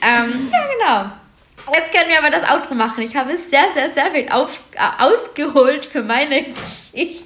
ja, 0.00 0.22
genau. 0.78 1.10
Jetzt 1.72 1.92
können 1.92 2.08
wir 2.08 2.18
aber 2.18 2.30
das 2.30 2.48
Outro 2.48 2.74
machen. 2.74 3.02
Ich 3.02 3.14
habe 3.16 3.36
sehr, 3.36 3.66
sehr, 3.74 3.90
sehr 3.90 4.10
viel 4.10 4.28
auf, 4.30 4.62
äh, 4.72 5.02
ausgeholt 5.02 5.84
für 5.84 6.02
meine 6.02 6.42
Geschichte. 6.52 7.24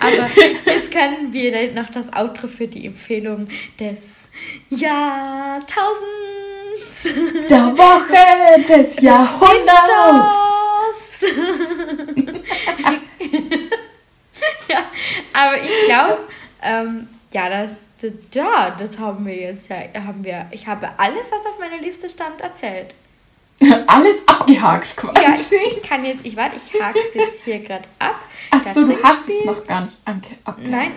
Aber 0.00 0.28
jetzt 0.66 0.90
können 0.92 1.32
wir 1.32 1.72
noch 1.72 1.90
das 1.90 2.12
Outro 2.12 2.46
für 2.46 2.68
die 2.68 2.86
Empfehlung 2.86 3.48
des 3.78 4.12
Jahrtausends 4.70 5.68
Der 7.50 7.76
Woche 7.76 8.62
des 8.62 9.00
Jahrhunderts. 9.00 10.36
ja, 14.68 14.84
aber 15.32 15.60
ich 15.60 15.86
glaube, 15.86 16.18
ähm, 16.62 17.08
ja, 17.32 17.48
das, 17.48 17.86
ja, 18.32 18.76
das 18.78 18.98
haben 18.98 19.26
wir 19.26 19.34
jetzt, 19.34 19.68
ja, 19.68 19.76
haben 20.06 20.22
wir, 20.22 20.46
ich 20.52 20.68
habe 20.68 20.88
alles, 20.98 21.32
was 21.32 21.44
auf 21.46 21.58
meiner 21.58 21.78
Liste 21.78 22.08
stand, 22.08 22.40
erzählt. 22.40 22.94
Alles 23.86 24.26
abgehakt 24.26 24.96
quasi. 24.96 25.20
Ja, 25.20 25.34
ich, 25.66 25.82
kann 25.82 26.04
jetzt, 26.04 26.20
ich 26.22 26.36
warte, 26.36 26.54
ich 26.56 26.80
hake 26.80 27.00
es 27.06 27.14
jetzt 27.14 27.44
hier 27.44 27.58
gerade 27.58 27.84
ab. 27.98 28.14
Achso, 28.50 28.84
du 28.84 29.02
hast 29.02 29.28
es 29.28 29.44
noch 29.44 29.66
gar 29.66 29.80
nicht 29.82 29.98
abgehakt. 30.44 30.70
Nein, 30.70 30.92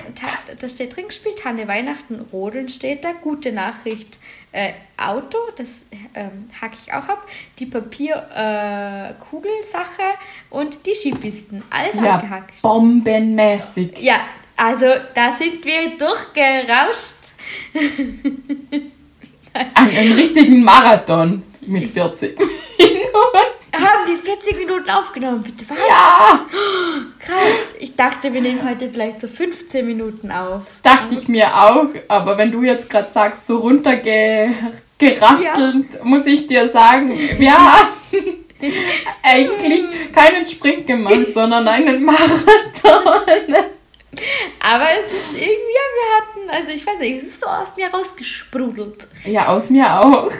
da 0.59 0.69
steht 0.69 0.93
Trinkspiel, 0.93 1.33
Tanne 1.33 1.67
Weihnachten, 1.67 2.23
Rodeln 2.31 2.69
steht 2.69 3.03
da, 3.03 3.13
gute 3.13 3.51
Nachricht, 3.51 4.19
äh, 4.51 4.73
Auto, 4.97 5.37
das 5.55 5.87
ähm, 6.13 6.51
hake 6.59 6.75
ich 6.79 6.93
auch 6.93 7.07
ab, 7.07 7.25
die 7.57 7.65
Papierkugelsache 7.65 10.01
äh, 10.01 10.51
und 10.51 10.85
die 10.85 10.93
Skipisten, 10.93 11.63
alles 11.69 11.99
ja, 11.99 12.15
abgehakt. 12.15 12.61
bombenmäßig. 12.61 13.99
Ja, 14.01 14.19
also 14.55 14.85
da 15.15 15.35
sind 15.35 15.65
wir 15.65 15.97
durchgerauscht. 15.97 17.33
Einen 19.73 20.13
richtigen 20.13 20.63
Marathon 20.63 21.43
mit 21.71 21.87
40 21.87 22.37
Minuten. 22.37 22.51
Haben 23.73 24.05
die 24.05 24.17
40 24.17 24.57
Minuten 24.57 24.89
aufgenommen, 24.89 25.43
bitte 25.43 25.63
was? 25.69 25.77
Ja! 25.77 26.45
Krass. 27.19 27.73
Ich 27.79 27.95
dachte, 27.95 28.33
wir 28.33 28.41
nehmen 28.41 28.67
heute 28.69 28.89
vielleicht 28.89 29.21
so 29.21 29.27
15 29.27 29.85
Minuten 29.85 30.29
auf. 30.29 30.63
Dachte 30.83 31.13
ich 31.15 31.29
mir 31.29 31.55
auch, 31.55 31.87
aber 32.09 32.37
wenn 32.37 32.51
du 32.51 32.63
jetzt 32.63 32.89
gerade 32.89 33.09
sagst, 33.09 33.47
so 33.47 33.59
runtergerasselt, 33.59 34.53
ja. 34.99 36.03
muss 36.03 36.25
ich 36.25 36.47
dir 36.47 36.67
sagen, 36.67 37.17
ja, 37.39 37.79
eigentlich 39.23 39.83
keinen 40.13 40.45
Sprint 40.45 40.85
gemacht, 40.85 41.33
sondern 41.33 41.67
einen 41.67 42.03
Marathon. 42.03 43.55
Aber 44.59 44.87
es 45.03 45.13
ist 45.13 45.41
irgendwie, 45.41 45.53
ja, 45.53 45.85
wir 45.95 46.09
hatten, 46.17 46.40
also 46.51 46.71
ich 46.71 46.85
weiß 46.85 46.99
nicht, 46.99 47.17
es 47.17 47.29
ist 47.29 47.41
so 47.41 47.47
aus 47.47 47.75
mir 47.77 47.87
rausgesprudelt. 47.89 49.07
Ja, 49.25 49.47
aus 49.47 49.69
mir 49.69 49.99
auch. 49.99 50.31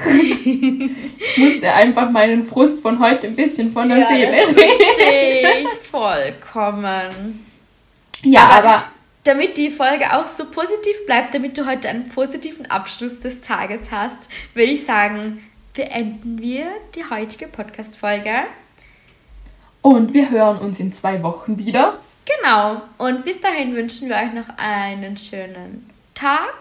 ich 0.45 1.37
musste 1.37 1.71
einfach 1.71 2.09
meinen 2.11 2.43
Frust 2.43 2.81
von 2.81 2.99
heute 2.99 3.27
ein 3.27 3.35
bisschen 3.35 3.71
von 3.71 3.89
der 3.89 3.99
ja, 3.99 4.07
Seele 4.07 4.31
das 4.31 4.51
verstehe 4.51 5.61
ich 5.61 5.67
vollkommen. 5.89 7.45
Ja, 8.23 8.43
aber, 8.43 8.69
aber 8.69 8.83
damit 9.23 9.57
die 9.57 9.71
Folge 9.71 10.13
auch 10.13 10.27
so 10.27 10.45
positiv 10.45 11.05
bleibt, 11.05 11.33
damit 11.33 11.57
du 11.57 11.65
heute 11.65 11.89
einen 11.89 12.09
positiven 12.09 12.65
Abschluss 12.65 13.19
des 13.19 13.41
Tages 13.41 13.91
hast, 13.91 14.29
würde 14.53 14.71
ich 14.71 14.83
sagen, 14.83 15.43
beenden 15.73 16.41
wir 16.41 16.67
die 16.95 17.05
heutige 17.09 17.47
Podcast-Folge. 17.47 18.43
Und 19.81 20.13
wir 20.13 20.29
hören 20.29 20.57
uns 20.59 20.79
in 20.79 20.93
zwei 20.93 21.23
Wochen 21.23 21.57
wieder. 21.57 21.97
Genau. 22.25 22.81
Und 22.97 23.23
bis 23.23 23.39
dahin 23.39 23.75
wünschen 23.75 24.09
wir 24.09 24.15
euch 24.15 24.33
noch 24.33 24.57
einen 24.57 25.17
schönen 25.17 25.90
Tag. 26.21 26.53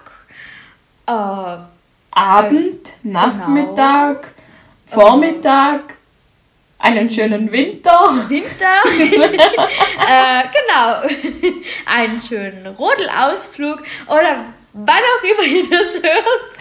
Äh, 1.06 1.64
Abend, 2.12 2.88
äh, 3.04 3.08
Nachmittag, 3.08 4.22
genau. 4.22 4.34
Vormittag, 4.86 5.96
einen 6.78 7.10
schönen 7.10 7.52
Winter. 7.52 7.90
Winter. 8.28 8.82
äh, 10.08 10.44
genau. 10.48 11.02
einen 11.84 12.22
schönen 12.22 12.68
Rodelausflug 12.68 13.82
oder 14.06 14.46
wann 14.72 14.96
auch 14.96 15.24
immer 15.24 15.42
ihr 15.42 15.68
das 15.68 15.94
hört. 16.02 16.52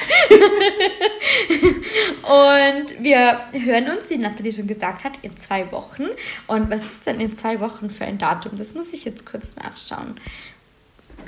und 2.24 3.04
wir 3.04 3.40
hören 3.54 3.98
uns, 3.98 4.10
wie 4.10 4.18
Nathalie 4.18 4.52
schon 4.52 4.68
gesagt 4.68 5.06
hat, 5.06 5.14
in 5.22 5.38
zwei 5.38 5.72
Wochen. 5.72 6.08
Und 6.48 6.70
was 6.70 6.82
ist 6.82 7.06
denn 7.06 7.22
in 7.22 7.34
zwei 7.36 7.60
Wochen 7.60 7.90
für 7.90 8.06
ein 8.06 8.18
Datum? 8.18 8.58
Das 8.58 8.74
muss 8.74 8.92
ich 8.92 9.06
jetzt 9.06 9.26
kurz 9.26 9.56
nachschauen. 9.56 10.20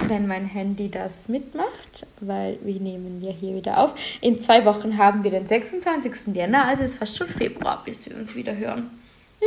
Wenn 0.07 0.27
mein 0.27 0.45
Handy 0.45 0.89
das 0.89 1.29
mitmacht, 1.29 2.05
weil 2.19 2.57
wir 2.63 2.79
nehmen 2.79 3.21
ja 3.23 3.31
hier 3.31 3.55
wieder 3.55 3.77
auf. 3.77 3.93
In 4.19 4.39
zwei 4.39 4.65
Wochen 4.65 4.97
haben 4.97 5.23
wir 5.23 5.31
den 5.31 5.47
26. 5.47 6.35
Jänner, 6.35 6.65
also 6.65 6.83
ist 6.83 6.95
fast 6.95 7.17
schon 7.17 7.29
Februar, 7.29 7.81
bis 7.85 8.09
wir 8.09 8.17
uns 8.17 8.35
wieder 8.35 8.55
hören. 8.55 8.89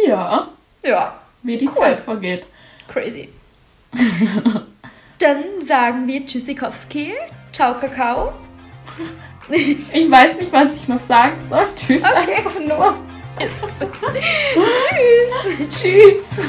Ja. 0.07 0.49
Ja. 0.83 1.21
Wie 1.43 1.57
die 1.57 1.69
cool. 1.69 1.75
Zeit 1.75 2.01
vergeht. 2.01 2.45
Crazy. 2.89 3.29
Dann 5.19 5.61
sagen 5.61 6.07
wir 6.07 6.25
Tschüssikowski. 6.27 7.15
Ciao, 7.53 7.75
Kakao. 7.75 8.33
Ich 9.49 10.11
weiß 10.11 10.39
nicht, 10.39 10.53
was 10.53 10.77
ich 10.77 10.89
noch 10.89 11.01
sagen 11.01 11.37
soll. 11.49 11.67
Tschüss 11.77 12.03
okay. 12.03 12.37
einfach 12.37 12.59
nur. 12.61 12.97
Tschüss. 15.69 15.81
Tschüss. 15.81 16.49